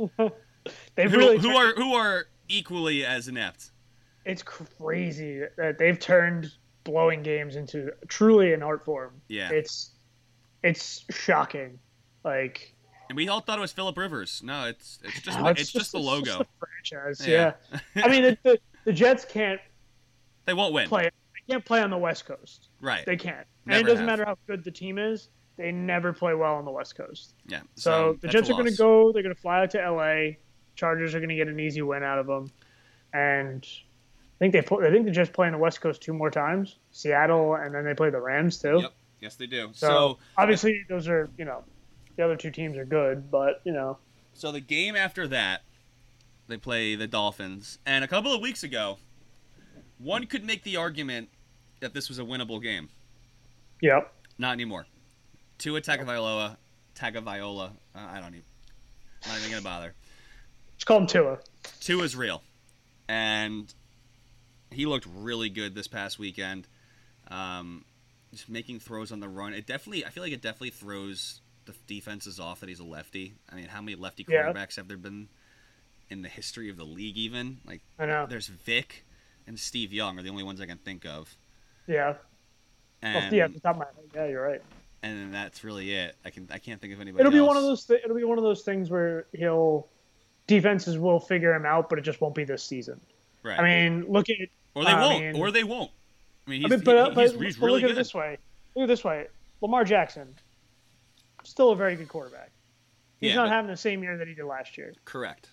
They've 0.96 1.10
who, 1.10 1.16
really 1.18 1.38
who 1.38 1.52
turned- 1.52 1.56
are 1.56 1.74
who 1.76 1.94
are 1.94 2.26
equally 2.48 3.06
as 3.06 3.28
inept. 3.28 3.70
It's 4.24 4.42
crazy 4.42 5.42
that 5.56 5.78
they've 5.78 5.98
turned 5.98 6.52
blowing 6.84 7.22
games 7.22 7.56
into 7.56 7.92
truly 8.08 8.52
an 8.52 8.62
art 8.62 8.84
form. 8.84 9.20
Yeah, 9.28 9.50
It's 9.50 9.90
it's 10.62 11.04
shocking. 11.10 11.78
Like 12.24 12.74
and 13.08 13.16
we 13.16 13.28
all 13.28 13.40
thought 13.40 13.58
it 13.58 13.60
was 13.62 13.72
Philip 13.72 13.96
Rivers. 13.98 14.40
No, 14.44 14.66
it's 14.66 14.98
it's 15.02 15.20
just 15.20 15.38
no, 15.38 15.46
it's, 15.48 15.72
just 15.72 15.92
the 15.92 15.98
it's 15.98 16.06
logo. 16.06 16.38
the 16.38 16.46
franchise. 16.58 17.26
Yeah. 17.26 17.52
Yeah. 17.94 18.04
I 18.04 18.08
mean, 18.08 18.22
the, 18.22 18.38
the, 18.42 18.58
the 18.86 18.92
Jets 18.92 19.24
can't 19.24 19.60
they 20.46 20.54
won't 20.54 20.72
win, 20.72 20.88
play. 20.88 21.04
They 21.04 21.52
can't 21.52 21.64
play 21.64 21.80
on 21.80 21.90
the 21.90 21.98
West 21.98 22.26
Coast. 22.26 22.68
right? 22.80 23.04
They 23.04 23.16
can't. 23.16 23.46
and 23.66 23.74
it 23.76 23.82
doesn't 23.84 23.98
have. 23.98 24.06
matter 24.06 24.24
how 24.24 24.36
good 24.46 24.64
the 24.64 24.70
team 24.70 24.98
is. 24.98 25.28
They 25.56 25.70
never 25.70 26.12
play 26.12 26.34
well 26.34 26.54
on 26.54 26.64
the 26.64 26.70
West 26.72 26.96
Coast. 26.96 27.34
yeah. 27.46 27.60
So, 27.76 28.18
the 28.20 28.26
Jets 28.26 28.50
are 28.50 28.54
going 28.54 28.66
to 28.66 28.76
go. 28.76 29.12
They're 29.12 29.22
going 29.22 29.34
to 29.34 29.40
fly 29.40 29.60
out 29.62 29.70
to 29.70 29.90
LA. 29.90 30.32
Chargers 30.74 31.14
are 31.14 31.20
going 31.20 31.28
to 31.28 31.36
get 31.36 31.46
an 31.46 31.60
easy 31.60 31.80
win 31.80 32.02
out 32.02 32.18
of 32.18 32.26
them, 32.26 32.50
and 33.12 33.64
I 34.34 34.38
think 34.38 34.52
they 34.52 34.62
play, 34.62 34.86
I 34.86 34.90
think 34.90 35.06
they 35.06 35.12
just 35.12 35.32
play 35.32 35.46
on 35.46 35.52
the 35.52 35.58
West 35.58 35.80
Coast 35.80 36.02
two 36.02 36.12
more 36.12 36.30
times, 36.30 36.76
Seattle, 36.90 37.54
and 37.54 37.74
then 37.74 37.84
they 37.84 37.94
play 37.94 38.10
the 38.10 38.20
Rams 38.20 38.58
too. 38.58 38.80
Yep. 38.82 38.92
Yes, 39.20 39.36
they 39.36 39.46
do. 39.46 39.70
So, 39.72 39.86
so 39.86 40.18
obviously 40.36 40.84
those 40.88 41.08
are 41.08 41.30
you 41.38 41.44
know 41.44 41.64
the 42.16 42.24
other 42.24 42.36
two 42.36 42.50
teams 42.50 42.76
are 42.76 42.84
good, 42.84 43.30
but 43.30 43.60
you 43.64 43.72
know 43.72 43.98
So 44.34 44.52
the 44.52 44.60
game 44.60 44.96
after 44.96 45.28
that, 45.28 45.62
they 46.48 46.56
play 46.56 46.94
the 46.94 47.06
Dolphins. 47.06 47.78
And 47.86 48.04
a 48.04 48.08
couple 48.08 48.34
of 48.34 48.40
weeks 48.40 48.64
ago, 48.64 48.98
one 49.98 50.26
could 50.26 50.44
make 50.44 50.62
the 50.64 50.76
argument 50.76 51.28
that 51.80 51.94
this 51.94 52.08
was 52.08 52.18
a 52.18 52.22
winnable 52.22 52.60
game. 52.62 52.88
yep. 53.80 54.12
Not 54.36 54.52
anymore. 54.52 54.86
Tua 55.58 55.80
Tagovailoa, 55.80 56.56
Tagovailoa. 56.96 57.70
Uh, 57.94 57.98
I 57.98 58.20
don't 58.20 58.34
even. 58.34 58.42
I'm 59.24 59.30
not 59.30 59.38
even 59.38 59.50
gonna 59.50 59.62
bother. 59.62 59.94
Just 60.76 60.86
call 60.86 60.98
them 60.98 61.06
Tua. 61.06 61.38
Tua's 61.80 62.16
real, 62.16 62.42
and 63.08 63.72
he 64.74 64.86
looked 64.86 65.06
really 65.16 65.48
good 65.48 65.74
this 65.74 65.86
past 65.88 66.18
weekend. 66.18 66.66
Um, 67.28 67.84
just 68.32 68.48
making 68.48 68.80
throws 68.80 69.12
on 69.12 69.20
the 69.20 69.28
run. 69.28 69.54
It 69.54 69.66
definitely. 69.66 70.04
I 70.04 70.10
feel 70.10 70.22
like 70.22 70.32
it 70.32 70.42
definitely 70.42 70.70
throws 70.70 71.40
the 71.66 71.74
defenses 71.86 72.38
off 72.40 72.60
that 72.60 72.68
he's 72.68 72.80
a 72.80 72.84
lefty. 72.84 73.34
I 73.50 73.54
mean, 73.56 73.66
how 73.66 73.80
many 73.80 73.96
lefty 73.96 74.26
Yeah. 74.28 74.52
quarterbacks 74.52 74.76
have 74.76 74.88
there 74.88 74.96
been 74.98 75.28
in 76.10 76.22
the 76.22 76.28
history 76.28 76.68
of 76.68 76.76
the 76.76 76.84
league? 76.84 77.16
Even 77.16 77.58
like 77.66 77.80
I 77.98 78.06
know. 78.06 78.26
there's 78.28 78.48
Vick 78.48 79.04
and 79.46 79.58
Steve 79.58 79.92
Young 79.92 80.18
are 80.18 80.22
the 80.22 80.28
only 80.30 80.42
ones 80.42 80.60
I 80.60 80.66
can 80.66 80.78
think 80.78 81.06
of. 81.06 81.34
Yeah. 81.86 82.14
And 83.02 83.14
Well, 83.14 83.34
yeah. 83.34 83.44
At 83.44 83.54
the 83.54 83.60
top 83.60 83.76
of 83.76 83.78
my 83.80 83.84
head. 83.86 83.94
Yeah, 84.14 84.26
you're 84.26 84.42
right. 84.46 84.62
and 85.02 85.32
that's 85.34 85.62
really 85.64 85.92
it. 85.94 86.16
I 86.24 86.30
can 86.30 86.48
I 86.50 86.58
can't 86.58 86.80
think 86.80 86.92
of 86.92 87.00
anybody. 87.00 87.20
It'll 87.20 87.32
be 87.32 87.38
else. 87.38 87.46
one 87.48 87.56
of 87.56 87.62
those. 87.62 87.84
Th- 87.86 88.00
it'll 88.04 88.16
be 88.16 88.24
one 88.24 88.38
of 88.38 88.44
those 88.44 88.62
things 88.62 88.90
where 88.90 89.26
he'll 89.32 89.88
defenses 90.46 90.98
will 90.98 91.20
figure 91.20 91.54
him 91.54 91.64
out, 91.64 91.88
but 91.88 91.98
it 91.98 92.02
just 92.02 92.20
won't 92.20 92.34
be 92.34 92.44
this 92.44 92.62
season. 92.62 93.00
Right. 93.42 93.58
I 93.58 93.62
mean, 93.62 94.10
look 94.10 94.28
at 94.30 94.36
or 94.74 94.84
they 94.84 94.90
I 94.90 95.00
won't. 95.00 95.20
mean- 95.24 95.36
or 95.36 95.50
they 95.50 95.64
won't. 95.64 95.90
I 96.46 96.50
mean, 96.50 96.60
he's, 96.62 96.72
I 96.72 96.76
mean, 96.76 96.84
but, 96.84 96.96
uh, 96.96 97.08
he- 97.10 97.14
but, 97.14 97.22
he's, 97.22 97.32
but 97.32 97.42
he's 97.46 97.58
really 97.58 97.72
look 97.74 97.82
at 97.82 97.86
good. 97.88 97.92
it 97.92 97.94
this 97.96 98.14
way. 98.14 98.38
Look 98.74 98.82
at 98.82 98.84
it 98.84 98.86
this 98.88 99.04
way. 99.04 99.26
Lamar 99.62 99.84
Jackson, 99.84 100.34
still 101.42 101.70
a 101.70 101.76
very 101.76 101.96
good 101.96 102.08
quarterback. 102.08 102.50
He's 103.20 103.30
Yeah, 103.30 103.36
not 103.36 103.48
having 103.48 103.70
the 103.70 103.76
same 103.76 104.02
year 104.02 104.16
that 104.18 104.28
he 104.28 104.34
did 104.34 104.44
last 104.44 104.76
year. 104.76 104.92
Correct. 105.04 105.48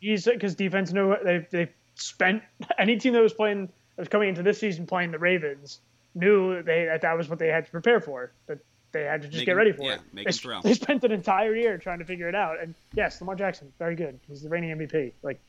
He's 0.00 0.24
because 0.26 0.54
defense 0.54 0.92
know 0.92 1.16
they 1.24 1.46
they 1.50 1.70
spent 1.96 2.42
any 2.78 2.96
team 2.98 3.12
that 3.14 3.22
was 3.22 3.32
playing 3.32 3.66
that 3.66 4.02
was 4.02 4.08
coming 4.08 4.28
into 4.28 4.42
this 4.42 4.58
season 4.58 4.86
playing 4.86 5.10
the 5.10 5.18
Ravens 5.18 5.80
knew 6.14 6.62
they 6.62 6.84
that 6.84 7.00
that 7.02 7.16
was 7.16 7.28
what 7.28 7.38
they 7.40 7.48
had 7.48 7.64
to 7.64 7.70
prepare 7.72 8.00
for. 8.00 8.30
That 8.46 8.58
they 8.92 9.02
had 9.04 9.22
to 9.22 9.28
just 9.28 9.38
Make 9.38 9.46
get 9.46 9.52
him- 9.52 9.58
ready 9.58 9.72
for 9.72 9.82
yeah, 9.82 9.94
it. 9.94 10.00
make 10.12 10.24
they, 10.26 10.30
him 10.30 10.32
throw. 10.34 10.60
they 10.62 10.74
spent 10.74 11.02
an 11.04 11.10
entire 11.12 11.54
year 11.56 11.78
trying 11.78 11.98
to 11.98 12.04
figure 12.04 12.28
it 12.28 12.34
out. 12.36 12.60
And 12.60 12.74
yes, 12.94 13.20
Lamar 13.20 13.34
Jackson, 13.34 13.72
very 13.78 13.96
good. 13.96 14.18
He's 14.28 14.42
the 14.42 14.48
reigning 14.48 14.70
MVP. 14.78 15.12
Like, 15.22 15.40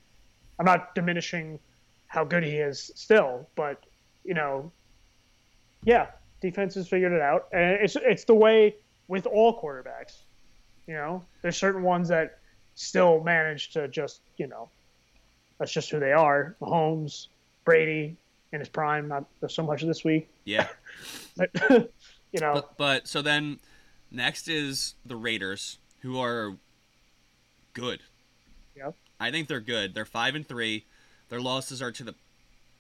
I'm 0.58 0.66
not 0.66 0.94
diminishing 0.96 1.60
how 2.10 2.26
good 2.26 2.44
he 2.44 2.58
is 2.58 2.92
still, 2.96 3.48
but 3.56 3.86
you 4.26 4.34
know, 4.34 4.72
yeah, 5.84 6.08
defense 6.42 6.76
has 6.76 6.88
figured 6.90 7.14
it 7.14 7.22
out, 7.22 7.48
and 7.54 7.64
it's 7.82 7.96
it's 7.96 8.26
the 8.26 8.36
way 8.36 8.76
with 9.08 9.26
all 9.26 9.60
quarterbacks. 9.62 10.24
You 10.88 10.96
know, 10.96 11.24
there's 11.42 11.56
certain 11.56 11.84
ones 11.84 12.10
that 12.10 12.40
still 12.76 13.24
manage 13.24 13.70
to 13.72 13.88
just 13.88 14.22
you 14.38 14.48
know, 14.48 14.70
that's 15.60 15.72
just 15.72 15.90
who 15.92 16.00
they 16.00 16.12
are. 16.12 16.56
Mahomes, 16.62 17.28
Brady 17.64 18.18
in 18.52 18.60
his 18.60 18.70
prime, 18.70 19.08
not 19.08 19.26
so 19.48 19.62
much 19.64 19.84
this 19.84 20.04
week, 20.04 20.28
Yeah. 20.44 20.68
but 21.38 21.52
you 22.32 22.40
know, 22.40 22.54
But, 22.56 22.78
but 22.78 23.08
so 23.08 23.22
then 23.22 23.60
next 24.10 24.48
is 24.48 24.96
the 25.06 25.16
Raiders, 25.16 25.78
who 26.02 26.20
are 26.20 26.58
good. 27.74 28.00
Yep. 28.76 28.96
I 29.20 29.30
think 29.30 29.48
they're 29.48 29.60
good. 29.60 29.94
They're 29.94 30.04
five 30.06 30.34
and 30.34 30.48
three. 30.48 30.86
Their 31.30 31.42
losses 31.42 31.82
are 31.82 31.92
to 31.92 32.04
the 32.04 32.16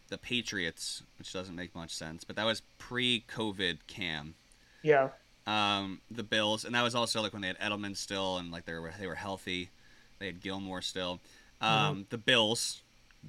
the 0.09 0.17
Patriots, 0.17 1.03
which 1.19 1.31
doesn't 1.31 1.55
make 1.55 1.75
much 1.75 1.91
sense. 1.93 2.23
But 2.23 2.35
that 2.35 2.45
was 2.45 2.63
pre-COVID 2.79 3.77
Cam. 3.85 4.33
yeah, 4.81 5.09
Um, 5.45 6.01
the 6.09 6.23
Bills, 6.23 6.65
and 6.65 6.73
that 6.73 6.81
was 6.81 6.95
also 6.95 7.21
like 7.21 7.31
when 7.31 7.43
they 7.43 7.47
had 7.47 7.59
Edelman 7.59 7.95
still, 7.95 8.38
and 8.38 8.51
like 8.51 8.65
they 8.65 8.73
were 8.73 8.91
they 8.99 9.05
were 9.07 9.15
healthy. 9.15 9.69
They 10.17 10.25
had 10.27 10.41
Gilmore 10.41 10.81
still. 10.81 11.19
Um, 11.62 11.69
Mm-hmm. 11.69 12.01
The 12.09 12.17
Bills, 12.17 12.81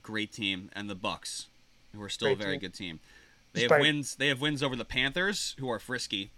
great 0.02 0.32
team, 0.32 0.70
and 0.72 0.88
the 0.88 0.96
Bucs, 0.96 1.46
who 1.94 2.02
are 2.02 2.08
still 2.08 2.28
Great 2.28 2.40
a 2.40 2.42
very 2.42 2.52
team. 2.54 2.60
good 2.60 2.74
team. 2.74 3.00
They 3.52 3.62
have 3.62 3.80
wins. 3.80 4.14
They 4.14 4.28
have 4.28 4.40
wins 4.40 4.62
over 4.62 4.76
the 4.76 4.84
Panthers, 4.84 5.54
who 5.58 5.68
are 5.70 5.78
frisky. 5.78 6.30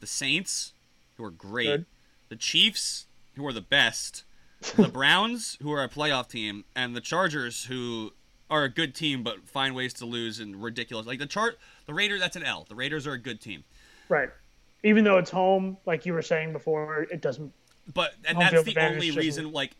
The 0.00 0.06
Saints, 0.06 0.72
who 1.16 1.24
are 1.24 1.30
great. 1.30 1.66
Good. 1.66 1.86
The 2.30 2.36
Chiefs, 2.36 3.06
who 3.36 3.46
are 3.46 3.52
the 3.52 3.60
best. 3.60 4.24
The 4.76 4.88
Browns, 4.88 5.58
who 5.62 5.70
are 5.72 5.84
a 5.84 5.88
playoff 5.88 6.28
team, 6.28 6.64
and 6.74 6.96
the 6.96 7.00
Chargers, 7.00 7.64
who 7.64 8.12
are 8.50 8.64
a 8.64 8.68
good 8.68 8.94
team 8.94 9.22
but 9.22 9.46
find 9.48 9.74
ways 9.74 9.92
to 9.94 10.06
lose 10.06 10.38
and 10.40 10.62
ridiculous. 10.62 11.06
Like 11.06 11.18
the 11.18 11.26
chart, 11.26 11.58
the 11.86 11.94
Raiders, 11.94 12.20
that's 12.20 12.36
an 12.36 12.42
L. 12.42 12.66
The 12.68 12.74
Raiders 12.74 13.06
are 13.06 13.12
a 13.12 13.18
good 13.18 13.40
team. 13.40 13.64
right. 14.08 14.30
Even 14.82 15.02
though 15.02 15.18
it's 15.18 15.30
home, 15.30 15.78
like 15.84 16.06
you 16.06 16.12
were 16.12 16.22
saying 16.22 16.52
before, 16.52 17.06
it 17.10 17.20
doesn't. 17.20 17.52
But 17.92 18.14
and 18.28 18.40
that's 18.40 18.62
the 18.62 18.78
only 18.78 19.10
reason. 19.10 19.50
Like, 19.50 19.72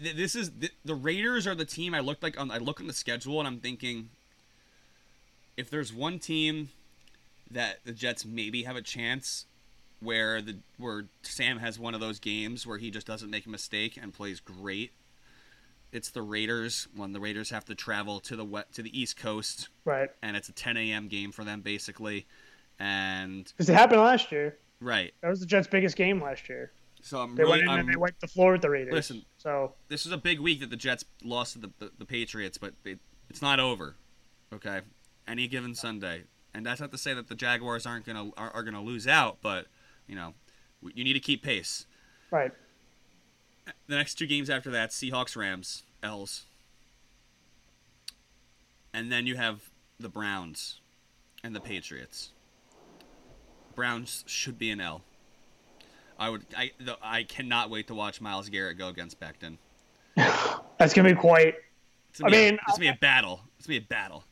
this 0.00 0.34
is 0.34 0.50
the, 0.50 0.70
the 0.84 0.94
Raiders 0.94 1.46
are 1.46 1.54
the 1.54 1.64
team 1.64 1.94
I 1.94 2.00
looked 2.00 2.22
like 2.22 2.40
on. 2.40 2.50
I 2.50 2.58
look 2.58 2.80
on 2.80 2.88
the 2.88 2.92
schedule 2.92 3.38
and 3.38 3.46
I'm 3.46 3.60
thinking, 3.60 4.08
if 5.56 5.70
there's 5.70 5.92
one 5.92 6.18
team 6.18 6.70
that 7.50 7.80
the 7.84 7.92
Jets 7.92 8.24
maybe 8.24 8.64
have 8.64 8.74
a 8.76 8.82
chance, 8.82 9.46
where 10.00 10.40
the 10.42 10.58
where 10.78 11.04
Sam 11.22 11.58
has 11.58 11.78
one 11.78 11.94
of 11.94 12.00
those 12.00 12.18
games 12.18 12.66
where 12.66 12.78
he 12.78 12.90
just 12.90 13.06
doesn't 13.06 13.30
make 13.30 13.46
a 13.46 13.50
mistake 13.50 13.98
and 14.00 14.12
plays 14.12 14.40
great. 14.40 14.92
It's 15.92 16.10
the 16.10 16.22
Raiders 16.22 16.86
when 16.94 17.12
the 17.12 17.20
Raiders 17.20 17.50
have 17.50 17.64
to 17.66 17.74
travel 17.74 18.20
to 18.20 18.36
the 18.36 18.44
wet 18.44 18.72
to 18.74 18.82
the 18.82 18.98
East 18.98 19.16
Coast 19.16 19.68
Right. 19.84 20.08
and 20.22 20.36
it's 20.36 20.48
a 20.48 20.52
10 20.52 20.76
a.m. 20.76 21.08
game 21.08 21.32
for 21.32 21.42
them 21.44 21.60
basically, 21.62 22.26
and 22.78 23.44
Because 23.56 23.68
it 23.68 23.74
happened 23.74 24.00
last 24.00 24.30
year. 24.32 24.56
right. 24.80 25.12
That 25.20 25.28
was 25.30 25.40
the 25.40 25.46
Jets' 25.46 25.66
biggest 25.66 25.96
game 25.96 26.22
last 26.22 26.48
year. 26.48 26.70
So 27.02 27.18
I'm 27.20 27.34
They 27.34 27.42
really 27.42 27.58
went 27.58 27.62
in 27.62 27.68
I'm, 27.70 27.78
and 27.80 27.88
they 27.88 27.96
wiped 27.96 28.20
the 28.20 28.28
floor 28.28 28.52
with 28.52 28.62
the 28.62 28.70
Raiders. 28.70 28.92
Listen. 28.92 29.24
So 29.38 29.72
this 29.88 30.06
is 30.06 30.12
a 30.12 30.18
big 30.18 30.38
week 30.38 30.60
that 30.60 30.70
the 30.70 30.76
Jets 30.76 31.04
lost 31.24 31.54
to 31.54 31.58
the 31.60 31.70
the, 31.78 31.90
the 31.98 32.04
Patriots, 32.04 32.56
but 32.58 32.74
it, 32.84 32.98
it's 33.28 33.42
not 33.42 33.58
over. 33.58 33.96
Okay, 34.52 34.80
any 35.28 35.46
given 35.48 35.74
Sunday, 35.74 36.24
and 36.54 36.64
that's 36.66 36.80
not 36.80 36.90
to 36.92 36.98
say 36.98 37.14
that 37.14 37.28
the 37.28 37.34
Jaguars 37.34 37.86
aren't 37.86 38.04
gonna 38.06 38.30
are, 38.36 38.50
are 38.50 38.62
gonna 38.62 38.82
lose 38.82 39.06
out, 39.08 39.38
but 39.42 39.66
you 40.10 40.16
know, 40.16 40.34
you 40.82 41.04
need 41.04 41.12
to 41.12 41.20
keep 41.20 41.42
pace. 41.42 41.86
right. 42.32 42.50
The 43.86 43.94
next 43.94 44.16
two 44.16 44.26
games 44.26 44.50
after 44.50 44.70
that, 44.72 44.90
Seahawks, 44.90 45.36
Rams, 45.36 45.84
L's, 46.02 46.46
and 48.92 49.12
then 49.12 49.26
you 49.26 49.36
have 49.36 49.60
the 50.00 50.08
Browns 50.08 50.80
and 51.44 51.54
the 51.54 51.60
Patriots. 51.60 52.30
Browns 53.76 54.24
should 54.26 54.58
be 54.58 54.72
an 54.72 54.80
L. 54.80 55.02
I 56.18 56.30
would 56.30 56.44
I 56.56 56.72
the, 56.80 56.98
I 57.00 57.22
cannot 57.22 57.70
wait 57.70 57.86
to 57.86 57.94
watch 57.94 58.20
Myles 58.20 58.48
Garrett 58.48 58.76
go 58.76 58.88
against 58.88 59.20
Becton. 59.20 59.58
That's 60.16 60.92
gonna 60.92 61.10
be 61.10 61.14
quite. 61.14 61.54
It's 62.10 62.18
gonna, 62.18 62.30
I 62.30 62.30
be, 62.32 62.36
a, 62.36 62.50
mean, 62.50 62.58
it's 62.66 62.78
gonna 62.78 62.80
be 62.80 62.88
a 62.88 62.98
battle. 63.00 63.40
It's 63.58 63.68
gonna 63.68 63.78
be 63.78 63.84
a 63.84 63.88
battle. 63.88 64.24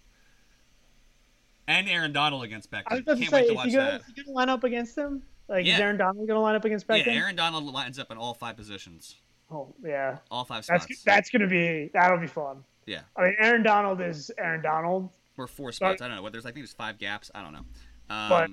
And 1.68 1.88
Aaron 1.88 2.12
Donald 2.12 2.42
against 2.42 2.72
Becton. 2.72 2.84
I 2.88 2.94
was 2.94 3.02
about 3.02 3.18
to 3.18 3.20
Can't 3.20 3.30
say, 3.30 3.36
wait 3.36 3.46
to 3.46 3.50
is 3.52 3.56
watch 3.56 3.66
he, 3.66 3.72
gonna, 3.74 3.90
that. 3.92 4.00
is 4.00 4.06
he 4.08 4.22
gonna 4.24 4.36
line 4.36 4.48
up 4.48 4.64
against 4.64 4.98
him? 4.98 5.22
Like, 5.48 5.64
Yeah. 5.66 5.74
is 5.74 5.80
Aaron 5.80 5.96
Donald 5.96 6.26
gonna 6.28 6.40
line 6.40 6.54
up 6.54 6.64
against 6.64 6.86
Beckham? 6.86 7.06
Yeah, 7.06 7.12
Aaron 7.12 7.36
Donald 7.36 7.64
lines 7.72 7.98
up 7.98 8.10
in 8.10 8.18
all 8.18 8.34
five 8.34 8.56
positions, 8.56 9.16
Oh, 9.50 9.74
yeah. 9.84 10.18
all 10.30 10.44
five 10.44 10.64
spots, 10.64 10.86
that's 10.86 11.02
that's 11.04 11.30
gonna 11.30 11.46
be 11.46 11.90
that'll 11.94 12.18
be 12.18 12.26
fun. 12.26 12.64
Yeah. 12.86 13.00
I 13.16 13.22
mean, 13.24 13.36
Aaron 13.38 13.62
Donald 13.62 14.00
is 14.00 14.30
Aaron 14.38 14.62
Donald. 14.62 15.10
or 15.36 15.46
four 15.46 15.70
spots. 15.72 16.02
I 16.02 16.08
don't 16.08 16.16
know. 16.16 16.22
What 16.22 16.32
there's 16.32 16.44
I 16.44 16.48
think 16.50 16.60
there's 16.66 16.72
five 16.72 16.98
gaps. 16.98 17.30
I 17.34 17.42
don't 17.42 17.52
know. 17.52 17.64
Um, 18.10 18.28
But- 18.28 18.50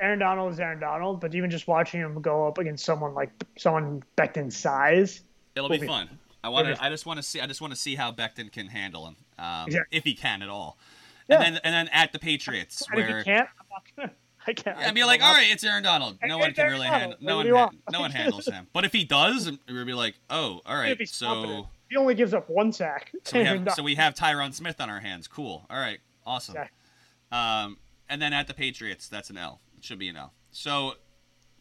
Aaron 0.00 0.18
Donald 0.18 0.52
is 0.52 0.58
Aaron 0.58 0.80
Donald, 0.80 1.20
but 1.20 1.32
even 1.36 1.48
just 1.50 1.68
watching 1.68 2.00
him 2.00 2.20
go 2.20 2.48
up 2.48 2.58
against 2.58 2.84
someone 2.84 3.14
like 3.14 3.30
someone 3.56 4.02
Becton's 4.16 4.56
size, 4.56 5.20
it'll 5.54 5.68
be 5.68 5.78
be 5.78 5.86
fun. 5.86 6.18
I 6.42 6.48
want 6.48 6.66
to. 6.66 6.82
I 6.82 6.90
just 6.90 7.06
want 7.06 7.18
to 7.18 7.22
see. 7.22 7.40
I 7.40 7.46
just 7.46 7.60
want 7.60 7.72
to 7.72 7.78
see 7.78 7.94
how 7.94 8.10
Becton 8.10 8.50
can 8.50 8.66
handle 8.66 9.06
him, 9.06 9.16
um, 9.38 9.66
Exactly. 9.68 9.96
if 9.96 10.02
he 10.04 10.14
can 10.14 10.42
at 10.42 10.48
all. 10.48 10.76
Yeah. 11.28 11.36
And 11.42 11.54
then 11.56 11.60
and 11.64 11.72
then 11.74 11.88
at 11.88 12.12
the 12.12 12.18
Patriots, 12.18 12.82
and 12.90 12.98
if 12.98 13.06
where 13.08 13.18
he 13.18 13.24
can't, 13.24 13.48
I'm 13.60 13.66
not 13.70 13.82
gonna. 13.96 14.12
I 14.46 14.52
can't. 14.52 14.76
I'd 14.76 14.94
be 14.94 15.04
like, 15.04 15.22
all 15.22 15.32
right, 15.32 15.50
it's 15.50 15.64
Aaron 15.64 15.82
Donald. 15.82 16.18
No 16.24 16.38
one 16.38 16.52
can 16.52 16.70
really 16.70 16.86
handle. 16.86 17.16
No 17.20 17.36
one. 17.36 17.44
do 17.44 17.50
you 17.50 17.56
Han- 17.56 17.64
want? 17.66 17.78
no 17.92 18.00
one 18.00 18.10
handles 18.10 18.46
him. 18.46 18.66
But 18.72 18.84
if 18.84 18.92
he 18.92 19.04
does, 19.04 19.50
we'd 19.50 19.86
be 19.86 19.94
like, 19.94 20.14
oh, 20.30 20.60
all 20.66 20.76
right. 20.76 21.08
So 21.08 21.26
confident. 21.26 21.66
He 21.90 21.96
only 21.96 22.14
gives 22.14 22.34
up 22.34 22.48
one 22.48 22.72
sack. 22.72 23.12
so 23.24 23.38
we 23.38 23.44
have 23.44 23.70
so 23.74 23.82
we 23.82 23.94
have 23.94 24.14
Tyron 24.14 24.52
Smith 24.52 24.80
on 24.80 24.90
our 24.90 25.00
hands. 25.00 25.28
Cool. 25.28 25.64
All 25.70 25.78
right. 25.78 25.98
Awesome. 26.26 26.56
Exactly. 26.56 26.76
Um, 27.32 27.78
and 28.08 28.20
then 28.20 28.32
at 28.32 28.46
the 28.46 28.54
Patriots, 28.54 29.08
that's 29.08 29.30
an 29.30 29.38
L. 29.38 29.60
It 29.76 29.84
should 29.84 29.98
be 29.98 30.08
an 30.08 30.16
L. 30.16 30.32
So, 30.50 30.94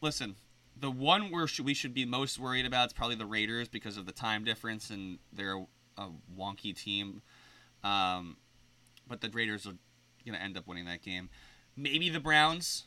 listen, 0.01 0.35
the 0.79 0.91
one 0.91 1.31
we 1.31 1.63
we 1.63 1.73
should 1.73 1.93
be 1.93 2.05
most 2.05 2.39
worried 2.39 2.65
about 2.65 2.87
is 2.87 2.93
probably 2.93 3.15
the 3.15 3.25
Raiders 3.25 3.67
because 3.67 3.97
of 3.97 4.05
the 4.05 4.11
time 4.11 4.43
difference 4.43 4.89
and 4.89 5.19
they're 5.31 5.65
a 5.97 6.09
wonky 6.37 6.75
team. 6.75 7.21
Um, 7.83 8.37
but 9.07 9.21
the 9.21 9.29
Raiders 9.29 9.65
are 9.65 9.73
going 10.25 10.37
to 10.37 10.41
end 10.41 10.57
up 10.57 10.67
winning 10.67 10.85
that 10.85 11.01
game. 11.01 11.29
Maybe 11.75 12.09
the 12.09 12.19
Browns. 12.19 12.85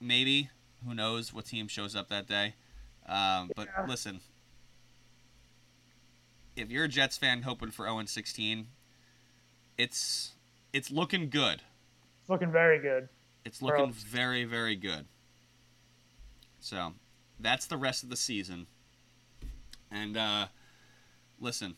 Maybe. 0.00 0.50
Who 0.86 0.94
knows 0.94 1.32
what 1.32 1.46
team 1.46 1.68
shows 1.68 1.94
up 1.94 2.08
that 2.08 2.26
day. 2.26 2.54
Um, 3.06 3.52
but 3.54 3.68
Yeah. 3.68 3.86
listen, 3.86 4.20
if 6.56 6.70
you're 6.70 6.84
a 6.84 6.88
Jets 6.88 7.16
fan 7.16 7.42
hoping 7.42 7.70
for 7.70 7.86
0 7.86 8.04
16, 8.06 8.68
it's 9.78 10.32
it's 10.72 10.90
looking 10.90 11.28
good. 11.30 11.62
It's 12.20 12.28
looking 12.28 12.50
very 12.50 12.78
good. 12.78 13.08
It's 13.44 13.62
looking 13.62 13.92
very 13.92 14.44
very 14.44 14.76
good. 14.76 15.06
So, 16.60 16.94
that's 17.40 17.66
the 17.66 17.76
rest 17.76 18.02
of 18.04 18.08
the 18.08 18.16
season. 18.16 18.66
And 19.90 20.16
uh 20.16 20.46
listen, 21.40 21.76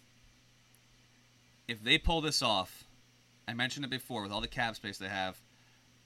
if 1.68 1.83
they 1.83 1.98
pull 1.98 2.20
this 2.20 2.42
off, 2.42 2.84
I 3.46 3.54
mentioned 3.54 3.85
it 3.85 3.90
before 3.90 4.22
with 4.22 4.33
all 4.33 4.40
the 4.40 4.48
cap 4.48 4.76
space 4.76 4.98
they 4.98 5.09
have, 5.09 5.40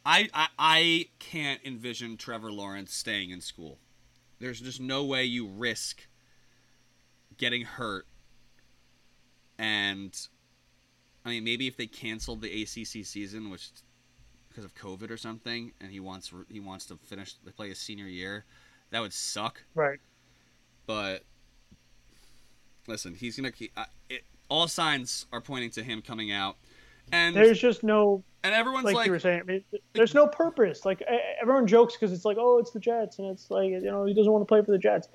I 0.05 0.29
I, 0.35 0.49
I 0.59 1.07
can't 1.19 1.61
envision 1.65 2.17
Trevor 2.17 2.51
Lawrence 2.53 2.93
staying 2.95 3.31
in 3.31 3.41
school. 3.41 3.79
There's 4.41 4.61
just 4.61 4.81
no 4.81 5.05
way 5.05 5.25
you 5.25 5.47
risk 5.49 6.07
getting 7.37 7.63
hurt 7.65 8.07
and 9.59 10.29
I 11.25 11.31
mean 11.31 11.45
maybe 11.45 11.67
if 11.67 11.77
they 11.77 11.87
canceled 11.87 12.41
the 12.43 12.63
ACC 12.63 13.05
season 13.05 13.51
which 13.51 13.71
because 14.49 14.65
of 14.65 14.75
COVID 14.75 15.11
or 15.11 15.17
something 15.17 15.73
and 15.81 15.91
he 15.91 16.01
wants 16.01 16.33
he 16.49 16.61
wants 16.61 16.87
to 16.87 16.97
finish 17.05 17.35
to 17.35 17.53
play 17.53 17.69
his 17.69 17.79
senior 17.79 18.07
year 18.07 18.45
that 18.91 19.01
would 19.01 19.13
suck 19.13 19.63
Right. 19.75 19.99
but 20.87 21.25
listen 22.87 23.15
he's 23.15 23.37
gonna 23.37 23.53
keep 23.53 23.73
uh, 23.77 23.85
it, 24.09 24.23
all 24.49 24.67
signs 24.67 25.27
are 25.33 25.41
pointing 25.41 25.71
to 25.71 25.83
him 25.83 26.03
coming 26.03 26.33
out 26.33 26.57
and 27.13 27.35
There's 27.35 27.59
just 27.59 27.83
no, 27.83 28.23
and 28.43 28.55
everyone's 28.55 28.85
like, 28.85 28.95
like, 28.95 29.07
you 29.07 29.13
were 29.13 29.19
saying, 29.19 29.41
I 29.41 29.45
mean, 29.45 29.65
there's 29.93 30.15
no 30.15 30.27
purpose. 30.27 30.85
Like 30.85 31.03
everyone 31.41 31.67
jokes 31.67 31.95
because 31.95 32.13
it's 32.13 32.25
like, 32.25 32.37
oh, 32.39 32.59
it's 32.59 32.71
the 32.71 32.81
Jets, 32.81 33.19
and 33.19 33.29
it's 33.29 33.51
like, 33.51 33.71
you 33.71 33.81
know, 33.83 34.05
he 34.05 34.15
doesn't 34.15 34.31
want 34.31 34.43
to 34.43 34.47
play 34.47 34.63
for 34.63 34.73
the 34.73 34.79
Jets. 34.79 35.09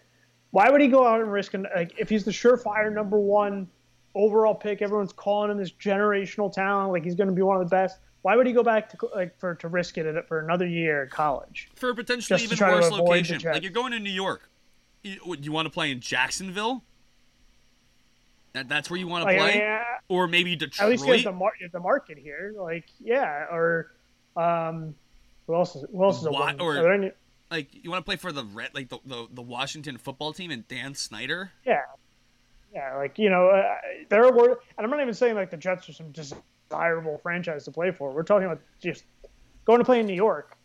Why 0.51 0.69
would 0.69 0.81
he 0.81 0.87
go 0.87 1.05
out 1.05 1.21
and 1.21 1.31
risk? 1.31 1.53
An, 1.53 1.65
like, 1.75 1.93
if 1.97 2.09
he's 2.09 2.23
the 2.23 2.31
surefire 2.31 2.93
number 2.93 3.17
one 3.17 3.67
overall 4.15 4.53
pick, 4.53 4.81
everyone's 4.81 5.13
calling 5.13 5.49
him 5.49 5.57
this 5.57 5.71
generational 5.71 6.51
talent, 6.51 6.91
like 6.91 7.03
he's 7.03 7.15
going 7.15 7.29
to 7.29 7.33
be 7.33 7.41
one 7.41 7.59
of 7.59 7.67
the 7.67 7.73
best. 7.73 7.99
Why 8.21 8.37
would 8.37 8.47
he 8.47 8.53
go 8.53 8.63
back 8.63 8.89
to 8.89 8.97
like 9.13 9.37
for 9.37 9.55
to 9.55 9.67
risk 9.67 9.97
it 9.97 10.27
for 10.27 10.39
another 10.39 10.67
year 10.67 11.03
in 11.03 11.09
college? 11.09 11.69
for 11.75 11.89
a 11.89 11.95
potentially 11.95 12.41
even 12.41 12.57
worse 12.59 12.89
location 12.89 13.41
like 13.43 13.63
you're 13.63 13.71
going 13.71 13.91
to 13.91 13.99
New 13.99 14.11
York 14.11 14.49
you, 15.03 15.19
you 15.41 15.51
want 15.51 15.65
to 15.65 15.69
play 15.69 15.91
in 15.91 15.99
Jacksonville 15.99 16.83
that, 18.53 18.69
that's 18.69 18.89
where 18.89 18.99
you 18.99 19.07
want 19.07 19.23
to 19.23 19.25
Like, 19.25 19.37
play 19.39 19.53
mean, 19.59 19.63
uh, 19.63 19.79
or 20.09 20.27
maybe 20.27 20.55
Detroit 20.55 20.85
at 20.85 20.89
least 20.91 21.05
he 21.05 21.11
has 21.11 21.23
the, 21.23 21.31
mar- 21.31 21.53
the 21.71 21.79
market 21.79 22.17
here. 22.17 22.53
Like, 22.57 22.85
yeah, 22.99 23.45
or 23.51 23.91
um, 24.37 24.95
who 25.47 25.55
else 25.55 25.75
is 25.75 25.85
who 25.91 26.03
else 26.03 26.19
is 26.19 26.25
a 26.25 26.31
Why- 26.31 26.55
or- 26.59 26.93
any- 26.93 27.11
like 27.51 27.67
you 27.71 27.91
want 27.91 28.03
to 28.03 28.05
play 28.05 28.15
for 28.15 28.31
the 28.31 28.43
red 28.45 28.69
like 28.73 28.89
the, 28.89 28.97
the, 29.05 29.27
the 29.31 29.41
Washington 29.41 29.97
football 29.97 30.33
team 30.33 30.49
and 30.49 30.67
Dan 30.67 30.95
Snyder 30.95 31.51
Yeah, 31.65 31.81
yeah, 32.73 32.95
like 32.95 33.19
you 33.19 33.29
know, 33.29 33.49
uh, 33.49 33.75
there 34.09 34.23
were, 34.31 34.59
and 34.77 34.85
I'm 34.85 34.89
not 34.89 35.01
even 35.01 35.13
saying 35.13 35.35
like 35.35 35.51
the 35.51 35.57
Jets 35.57 35.87
are 35.89 35.93
some 35.93 36.11
desirable 36.11 37.19
franchise 37.21 37.65
to 37.65 37.71
play 37.71 37.91
for. 37.91 38.11
We're 38.11 38.23
talking 38.23 38.45
about 38.45 38.59
just 38.81 39.03
going 39.65 39.79
to 39.79 39.85
play 39.85 39.99
in 39.99 40.07
New 40.07 40.15
York. 40.15 40.57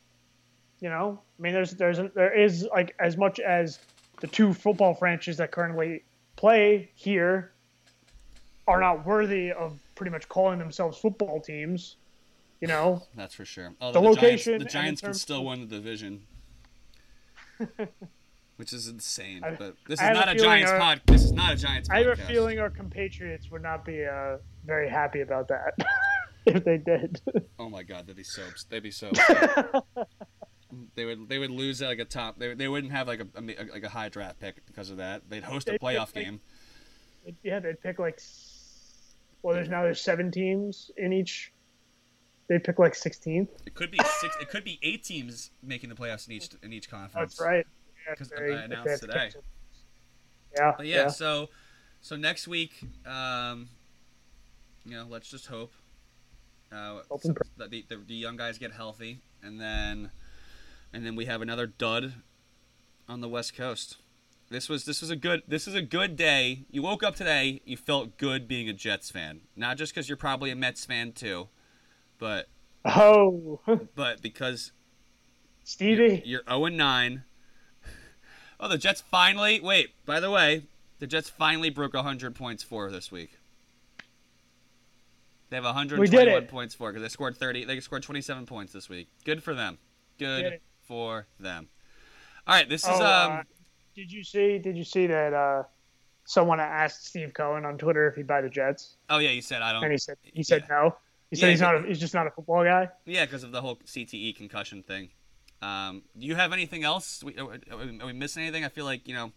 You 0.81 0.89
know, 0.89 1.21
I 1.39 1.43
mean, 1.43 1.53
there's 1.53 1.73
there's 1.73 1.99
there 2.15 2.33
is 2.39 2.67
like 2.73 2.95
as 3.01 3.17
much 3.17 3.41
as 3.41 3.81
the 4.21 4.27
two 4.27 4.55
football 4.55 4.95
franchises 4.95 5.39
that 5.39 5.51
currently 5.51 6.03
play 6.37 6.91
here 6.95 7.53
are 8.69 8.79
not 8.81 9.05
worthy 9.07 9.51
of 9.51 9.81
pretty 9.97 10.11
much 10.11 10.29
calling 10.29 10.59
themselves 10.61 10.97
football 10.99 11.41
teams. 11.41 11.97
You 12.61 12.69
know, 12.69 13.03
That's 13.17 13.35
for 13.35 13.45
sure. 13.45 13.75
Oh, 13.81 13.93
The 13.93 14.01
the, 14.01 14.07
location 14.09 14.53
Giants, 14.53 14.65
the 14.65 14.71
Giants 14.79 15.01
can 15.01 15.15
still 15.15 15.45
win 15.45 15.61
the 15.61 15.67
division, 15.67 16.23
which 18.57 18.73
is 18.73 18.89
insane. 18.89 19.43
I- 19.45 19.53
but 19.53 19.75
this 19.87 20.01
is 20.01 20.07
have 20.07 20.17
a 20.17 20.21
not 20.21 20.29
a, 20.29 20.35
Giants 20.39 20.71
our- 20.71 20.79
pod. 20.79 21.01
This 21.07 21.25
is 21.25 21.33
not 21.33 21.53
a 21.53 21.57
Giants. 21.57 21.89
I 21.91 21.99
have 22.03 22.19
a 22.19 22.23
feeling 22.23 22.59
our 22.59 22.71
compatriots 22.71 23.51
would 23.51 23.63
not 23.63 23.85
be 23.85 24.05
uh, 24.05 24.39
very 24.65 24.89
happy 24.89 25.21
about 25.21 25.49
that 25.49 25.75
if 26.47 26.65
they 26.65 26.79
did. 26.79 27.21
Oh 27.59 27.69
my 27.69 27.83
god, 27.83 28.07
they'd 28.07 28.17
be 28.17 28.23
so. 28.25 28.43
They'd 28.69 28.83
be 28.83 28.91
so. 28.91 29.11
they 30.95 31.05
would. 31.05 31.29
They 31.29 31.39
would 31.39 31.51
lose 31.51 31.81
like 31.81 31.99
a 32.01 32.05
top. 32.05 32.39
They, 32.39 32.55
they 32.55 32.69
wouldn't 32.69 32.93
have 32.93 33.07
like 33.09 33.21
a, 33.21 33.27
a 33.37 33.43
like 33.73 33.85
a 33.85 33.89
high 33.89 34.09
draft 34.09 34.41
pick 34.41 34.65
because 34.67 34.91
of 34.91 34.97
that. 34.99 35.23
They'd 35.31 35.45
host 35.45 35.69
a 35.69 35.73
They'd 35.73 35.81
playoff 35.81 36.13
pick, 36.13 36.25
game. 36.25 36.41
yeah, 37.43 37.61
they'd 37.61 37.81
pick 37.81 37.99
like. 37.99 38.21
Well, 39.43 39.55
there's 39.55 39.69
now 39.69 39.83
there's 39.83 40.01
seven 40.01 40.31
teams 40.31 40.91
in 40.97 41.13
each. 41.13 41.53
They 42.49 42.59
pick 42.59 42.79
like 42.79 42.95
16th. 42.95 43.49
It 43.67 43.75
could 43.75 43.91
be 43.91 43.99
six. 44.21 44.35
It 44.41 44.49
could 44.49 44.65
be 44.65 44.79
eight 44.83 45.05
teams 45.05 45.51
making 45.63 45.91
the 45.91 45.95
playoffs 45.95 46.27
in 46.27 46.33
each 46.35 46.49
in 46.63 46.73
each 46.73 46.91
conference. 46.91 47.37
That's 47.37 47.41
right. 47.47 47.67
Yeah, 48.07 48.15
'Cause 48.15 48.29
very 48.29 48.55
I 48.55 48.63
announced 48.65 49.01
today. 49.03 49.31
Yeah, 50.57 50.73
But 50.77 50.87
yeah, 50.87 51.09
so 51.09 51.51
so 52.01 52.17
next 52.17 52.49
week, 52.49 52.73
um, 53.07 53.69
you 54.87 54.93
know, 54.93 55.07
let's 55.09 55.29
just 55.29 55.47
hope 55.47 55.73
uh, 56.73 57.01
pray. 57.11 57.33
that 57.59 57.71
the, 57.71 57.85
the, 57.89 57.97
the 57.97 58.15
young 58.15 58.37
guys 58.39 58.57
get 58.57 58.73
healthy, 58.73 59.21
and 59.43 59.61
then 59.61 60.11
and 60.95 61.05
then 61.05 61.17
we 61.17 61.27
have 61.27 61.43
another 61.43 61.67
dud 61.67 62.15
on 63.09 63.21
the 63.21 63.29
West 63.29 63.55
Coast. 63.55 63.99
This 64.51 64.69
was 64.69 64.85
this 64.87 65.01
was 65.03 65.11
a 65.11 65.17
good 65.17 65.43
this 65.47 65.69
is 65.69 65.75
a 65.75 65.83
good 65.83 66.17
day. 66.17 66.65
You 66.71 66.83
woke 66.83 67.03
up 67.03 67.15
today, 67.17 67.61
you 67.67 67.77
felt 67.77 68.17
good 68.17 68.49
being 68.49 68.69
a 68.69 68.73
Jets 68.73 69.11
fan, 69.11 69.43
not 69.57 69.77
just 69.77 69.93
because 69.95 70.09
you're 70.09 70.17
probably 70.17 70.51
a 70.51 70.57
Mets 70.57 70.85
fan 70.87 71.13
too, 71.13 71.49
but 72.19 72.49
Oh, 72.85 73.61
but 73.95 74.23
because 74.23 74.73
Stevie. 75.65 76.23
you're 76.25 76.43
0 76.49 76.65
and 76.67 76.77
9. 76.77 77.23
Oh, 78.61 78.67
the 78.69 78.77
Jets 78.79 79.01
finally. 79.01 79.61
Wait, 79.61 79.91
by 80.05 80.19
the 80.19 80.33
way, 80.33 80.65
the 80.99 81.07
Jets 81.07 81.29
finally 81.29 81.71
broke 81.71 81.95
100 81.95 82.35
points 82.35 82.65
for 82.65 82.91
this 82.91 83.13
week. 83.13 83.39
They 85.51 85.57
have 85.57 85.65
121 85.65 86.01
We 86.01 86.09
did 86.11 86.27
it. 86.45 86.49
points 86.49 86.75
for 86.75 86.91
because 86.91 87.03
they 87.03 87.09
scored 87.09 87.37
30. 87.37 87.65
They 87.67 87.79
scored 87.79 88.03
27 88.03 88.47
points 88.47 88.73
this 88.73 88.89
week. 88.89 89.09
Good 89.25 89.45
for 89.45 89.55
them. 89.55 89.79
Good 90.19 90.59
for 90.83 91.27
them. 91.39 91.69
All 92.49 92.55
right, 92.57 92.69
this 92.69 92.83
is 92.83 92.91
Oh, 92.93 93.05
um. 93.07 93.45
Did 93.99 94.13
you 94.13 94.23
see? 94.23 94.59
Did 94.59 94.77
you 94.77 94.85
see 94.85 95.09
that? 95.09 95.33
Uh, 95.35 95.65
someone 96.25 96.61
asked 96.61 97.07
Steve 97.07 97.35
Cohen 97.35 97.65
on 97.65 97.79
Twitter 97.79 98.07
if 98.09 98.15
he'd 98.15 98.27
buy 98.29 98.41
the 98.41 98.49
Jets, 98.49 98.97
oh 99.11 99.19
yeah, 99.19 99.31
you 99.31 99.43
said 99.43 99.61
I 99.61 99.73
don't. 99.73 99.83
And 99.83 99.91
he 99.93 99.99
said 99.99 100.17
he 100.23 100.43
said 100.45 100.65
Yeah. 100.69 100.77
no. 100.77 100.97
He 101.31 101.37
said 101.37 101.47
Yeah, 101.47 101.51
he's 101.51 101.61
not. 101.61 101.75
A, 101.77 101.83
he's 101.89 101.99
just 101.99 102.15
not 102.15 102.27
a 102.27 102.31
football 102.31 102.63
guy. 102.65 102.89
Yeah, 103.07 103.25
because 103.25 103.43
of 103.43 103.51
the 103.51 103.61
whole 103.61 103.77
CTE 103.77 104.37
concussion 104.37 104.83
thing. 104.83 105.09
Um, 105.61 106.03
do 106.17 106.27
you 106.27 106.37
have 106.37 106.53
anything 106.53 106.85
else? 106.85 107.25
We, 107.25 107.37
are, 107.37 107.47
we, 107.47 108.01
are 108.01 108.07
we 108.07 108.13
missing 108.13 108.45
anything? 108.45 108.65
I 108.65 108.69
feel 108.69 108.85
like 108.85 109.09
you 109.09 109.15
know. 109.15 109.33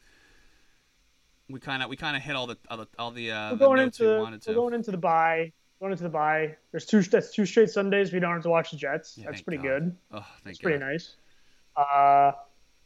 We 1.50 1.60
kind 1.60 1.82
of 1.84 1.90
we 1.90 1.98
kind 1.98 2.16
of 2.16 2.22
hit 2.22 2.36
all 2.36 2.46
the 2.48 2.58
all 2.70 2.78
the, 2.78 2.88
all 3.00 3.12
the, 3.12 3.32
uh, 3.32 3.52
We're 3.52 3.58
the 3.58 3.66
going 3.66 3.78
we 3.80 3.84
into 3.86 4.20
wanted 4.20 4.42
to. 4.44 4.50
we're 4.52 4.56
going 4.56 4.74
into 4.76 4.92
the 4.92 4.98
bye. 4.98 5.52
Going 5.80 5.92
into 5.92 6.04
the 6.04 6.10
bye. 6.10 6.56
There's 6.72 6.86
two. 6.86 7.02
That's 7.02 7.34
two 7.34 7.46
straight 7.46 7.70
Sundays. 7.72 8.14
We 8.14 8.20
don't 8.20 8.34
have 8.34 8.44
to 8.44 8.50
watch 8.50 8.72
the 8.72 8.78
Jets. 8.78 9.18
Yeah, 9.18 9.26
that's 9.26 9.42
pretty 9.42 9.58
God. 9.58 9.68
good. 9.68 9.98
oh, 10.14 10.20
thank 10.20 10.44
That's 10.46 10.60
pretty 10.60 10.78
nice. 10.78 11.16
Uh, 11.76 12.32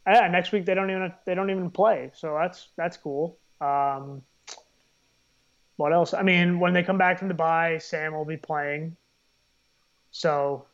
yeah. 0.06 0.28
Next 0.28 0.52
week 0.52 0.64
they 0.64 0.74
don't 0.74 0.90
even 0.90 1.12
they 1.24 1.34
don't 1.34 1.50
even 1.50 1.70
play. 1.70 2.10
So 2.14 2.36
that's 2.40 2.68
that's 2.76 2.96
cool. 2.96 3.38
Um, 3.60 4.22
what 5.76 5.92
else? 5.92 6.14
I 6.14 6.22
mean, 6.22 6.58
when 6.58 6.72
they 6.72 6.82
come 6.82 6.98
back 6.98 7.18
from 7.18 7.28
the 7.28 7.34
bye, 7.34 7.78
Sam 7.78 8.14
will 8.14 8.24
be 8.24 8.36
playing. 8.36 8.96
So 10.10 10.66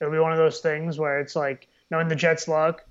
it'll 0.00 0.12
be 0.12 0.18
one 0.18 0.32
of 0.32 0.38
those 0.38 0.60
things 0.60 0.98
where 0.98 1.20
it's 1.20 1.34
like 1.34 1.68
knowing 1.90 2.08
the 2.08 2.16
Jets' 2.16 2.48
luck. 2.48 2.84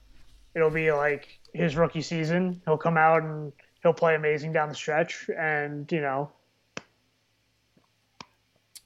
It'll 0.55 0.71
be 0.71 0.91
like 0.91 1.39
his 1.53 1.75
rookie 1.75 2.01
season. 2.01 2.61
He'll 2.65 2.77
come 2.77 2.97
out 2.97 3.21
and 3.21 3.53
he'll 3.83 3.93
play 3.93 4.15
amazing 4.15 4.53
down 4.53 4.69
the 4.69 4.75
stretch, 4.75 5.29
and 5.37 5.91
you 5.91 6.01
know 6.01 6.31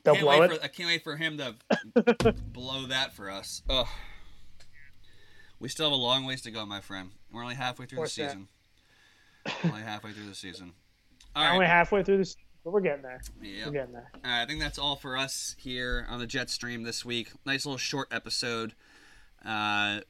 they'll 0.04 0.20
blow 0.20 0.42
it. 0.42 0.52
For, 0.52 0.64
I 0.64 0.68
can't 0.68 0.88
wait 0.88 1.04
for 1.04 1.16
him 1.16 1.38
to 1.38 2.34
blow 2.52 2.88
that 2.88 3.14
for 3.14 3.30
us. 3.30 3.62
Ugh. 3.70 3.88
We 5.62 5.70
still 5.70 5.86
have 5.86 5.94
a 5.94 6.04
long 6.04 6.26
ways 6.26 6.42
to 6.42 6.52
go, 6.52 6.66
my 6.66 6.82
friend. 6.82 7.12
We're 7.32 7.44
only 7.44 7.54
halfway 7.54 7.86
through 7.86 8.02
the 8.02 8.10
season. 8.10 8.48
only 9.64 9.82
halfway 9.84 10.12
through 10.12 10.28
the 10.28 10.34
season. 10.34 10.74
All 11.36 11.54
Only 11.54 11.68
halfway 11.68 12.04
through 12.04 12.18
this, 12.18 12.36
but 12.64 12.72
we're 12.72 12.82
getting 12.82 13.04
there. 13.04 13.22
Yeah. 13.42 13.68
We're 13.68 13.72
getting 13.72 13.94
there. 13.94 14.12
All 14.16 14.22
right, 14.24 14.42
I 14.42 14.46
think 14.48 14.60
that's 14.60 14.78
all 14.78 14.98
for 14.98 15.16
us 15.16 15.56
here 15.58 16.06
on 16.10 16.20
the 16.20 16.28
Jet 16.28 16.50
Stream 16.50 16.84
this 16.84 17.06
week. 17.06 17.32
Nice 17.46 17.66
little 17.66 17.78
short 17.78 18.10
episode. 18.12 18.74
Uh, 19.46 20.02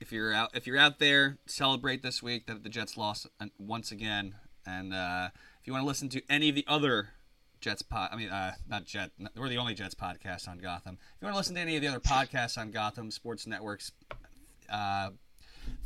if 0.00 0.10
you're 0.10 0.32
out, 0.32 0.50
if 0.54 0.66
you're 0.66 0.78
out 0.78 0.98
there, 0.98 1.38
celebrate 1.46 2.02
this 2.02 2.20
week 2.20 2.46
that 2.46 2.64
the 2.64 2.68
Jets 2.68 2.96
lost 2.96 3.28
uh, 3.38 3.46
once 3.60 3.92
again. 3.92 4.34
And 4.66 4.92
uh, 4.92 5.28
if 5.60 5.68
you 5.68 5.72
want 5.72 5.84
to 5.84 5.86
listen 5.86 6.08
to 6.08 6.22
any 6.28 6.48
of 6.48 6.56
the 6.56 6.64
other 6.66 7.10
Jets 7.62 7.80
pod, 7.80 8.10
I 8.12 8.16
mean, 8.16 8.28
uh, 8.28 8.54
not 8.68 8.84
Jet, 8.84 9.12
we're 9.36 9.48
the 9.48 9.56
only 9.56 9.74
Jets 9.74 9.94
podcast 9.94 10.48
on 10.48 10.58
Gotham. 10.58 10.98
If 11.00 11.22
you 11.22 11.26
want 11.26 11.34
to 11.34 11.38
listen 11.38 11.54
to 11.54 11.60
any 11.60 11.76
of 11.76 11.82
the 11.82 11.88
other 11.88 12.00
podcasts 12.00 12.58
on 12.58 12.72
Gotham 12.72 13.12
Sports 13.12 13.46
Networks, 13.46 13.92
uh, 14.68 15.10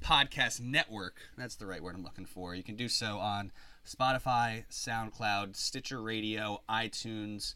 podcast 0.03 0.61
network. 0.61 1.17
That's 1.37 1.57
the 1.57 1.67
right 1.67 1.83
word 1.83 1.95
I'm 1.95 2.03
looking 2.03 2.25
for. 2.25 2.55
You 2.55 2.63
can 2.63 2.77
do 2.77 2.89
so 2.89 3.19
on 3.19 3.53
Spotify, 3.87 4.65
SoundCloud, 4.71 5.55
Stitcher 5.55 6.01
Radio, 6.01 6.63
iTunes, 6.67 7.55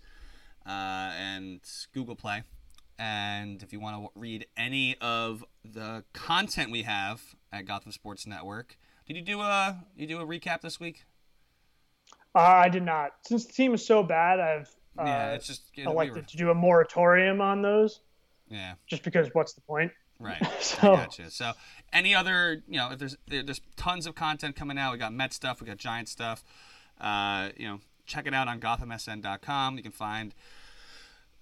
uh, 0.67 1.13
and 1.19 1.61
Google 1.95 2.15
Play. 2.15 2.43
And 2.99 3.63
if 3.63 3.73
you 3.73 3.81
want 3.81 4.05
to 4.05 4.21
read 4.21 4.45
any 4.55 4.97
of 5.01 5.47
the 5.65 6.05
content 6.13 6.71
we 6.71 6.83
have 6.83 7.23
at 7.51 7.65
Gotham 7.65 7.93
Sports 7.93 8.27
Network, 8.27 8.77
did 9.07 9.17
you 9.17 9.23
do 9.23 9.41
a 9.41 9.83
you 9.97 10.07
do 10.07 10.21
a 10.21 10.27
recap 10.27 10.61
this 10.61 10.79
week? 10.79 11.07
Uh, 12.35 12.39
I 12.39 12.69
did 12.69 12.83
not. 12.85 13.11
Since 13.27 13.47
the 13.47 13.53
team 13.53 13.75
is 13.75 13.85
so 13.85 14.03
bad, 14.03 14.39
I've 14.41 14.69
uh, 14.99 15.05
yeah, 15.05 15.33
it's 15.33 15.47
just 15.47 15.63
you 15.75 15.85
know, 15.85 15.91
we 15.91 15.97
elected 15.97 16.17
were- 16.25 16.29
to 16.29 16.37
do 16.37 16.51
a 16.51 16.55
moratorium 16.55 17.41
on 17.41 17.63
those, 17.63 18.01
yeah. 18.49 18.75
just 18.87 19.03
because 19.03 19.29
what's 19.33 19.53
the 19.55 19.61
point? 19.63 19.93
Right. 20.19 20.41
So- 20.61 20.93
I 20.95 20.97
gotcha. 20.97 21.31
So, 21.31 21.53
any 21.93 22.15
other, 22.15 22.63
you 22.69 22.77
know, 22.77 22.91
if 22.93 22.99
there's 22.99 23.17
there- 23.27 23.43
there's 23.43 23.61
tons 23.77 24.07
of 24.07 24.15
content 24.15 24.57
coming 24.57 24.79
out. 24.79 24.93
We 24.93 24.99
got 24.99 25.13
Met 25.13 25.33
stuff, 25.33 25.61
we 25.61 25.67
got 25.67 25.79
Giant 25.79 26.09
stuff. 26.09 26.45
Uh, 27.01 27.49
you 27.57 27.67
know, 27.67 27.81
check 28.07 28.27
it 28.27 28.35
out 28.35 28.47
on 28.49 28.61
GothamSN.com. 28.61 29.77
You 29.77 29.83
can 29.83 29.93
find 29.93 30.35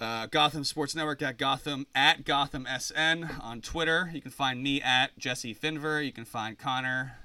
uh, 0.00 0.26
Gotham 0.26 0.62
Sports 0.62 0.94
Network 0.94 1.20
at 1.22 1.36
Gotham 1.38 1.86
at 1.94 2.24
Gotham 2.24 2.66
SN 2.78 3.24
on 3.42 3.60
Twitter. 3.60 4.10
You 4.14 4.20
can 4.20 4.30
find 4.30 4.62
me 4.62 4.80
at 4.80 5.18
Jesse 5.18 5.54
Finver. 5.54 6.04
You 6.04 6.12
can 6.12 6.24
find 6.24 6.56
Conor 6.56 7.16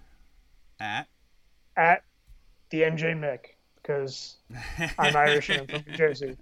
at 0.79 1.07
At 1.77 2.03
the 2.71 2.81
NJ 2.81 3.13
Mick, 3.15 3.52
because 3.83 4.37
I'm 4.97 5.15
Irish 5.15 5.49
and 5.49 5.61
I'm 5.61 5.67
from 5.67 5.91
New 5.91 5.97
Jersey. 5.97 6.37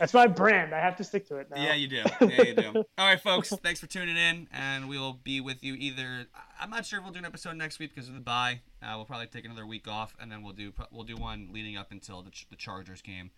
That's 0.00 0.12
my 0.12 0.26
brand. 0.26 0.74
I 0.74 0.80
have 0.80 0.96
to 0.96 1.04
stick 1.04 1.28
to 1.28 1.36
it 1.36 1.48
now. 1.54 1.62
Yeah, 1.62 1.74
you 1.74 1.86
do. 1.86 2.02
Yeah, 2.20 2.42
you 2.42 2.54
do. 2.54 2.68
All 2.74 2.84
right, 3.06 3.20
folks. 3.20 3.50
Thanks 3.62 3.78
for 3.78 3.86
tuning 3.86 4.16
in, 4.16 4.48
and 4.52 4.88
we 4.88 4.98
will 4.98 5.12
be 5.12 5.40
with 5.40 5.62
you 5.62 5.74
either. 5.74 6.26
I'm 6.60 6.70
not 6.70 6.84
sure 6.84 6.98
if 6.98 7.04
we'll 7.04 7.12
do 7.12 7.20
an 7.20 7.24
episode 7.24 7.56
next 7.56 7.78
week 7.78 7.94
because 7.94 8.08
of 8.08 8.14
the 8.14 8.20
bye. 8.20 8.60
Uh, 8.82 8.94
we'll 8.96 9.04
probably 9.04 9.26
take 9.26 9.44
another 9.44 9.66
week 9.66 9.86
off, 9.86 10.16
and 10.20 10.32
then 10.32 10.42
we'll 10.42 10.52
do 10.52 10.72
we'll 10.90 11.04
do 11.04 11.16
one 11.16 11.50
leading 11.52 11.76
up 11.76 11.92
until 11.92 12.22
the, 12.22 12.30
the 12.50 12.56
Chargers 12.56 13.02
game. 13.02 13.30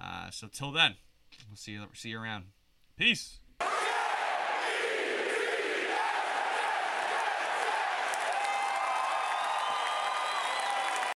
Uh, 0.00 0.30
so 0.30 0.46
till 0.46 0.70
then, 0.70 0.94
we'll 1.48 1.56
see 1.56 1.72
you 1.72 1.86
see 1.94 2.10
you 2.10 2.20
around. 2.20 2.44
Peace. 2.96 3.38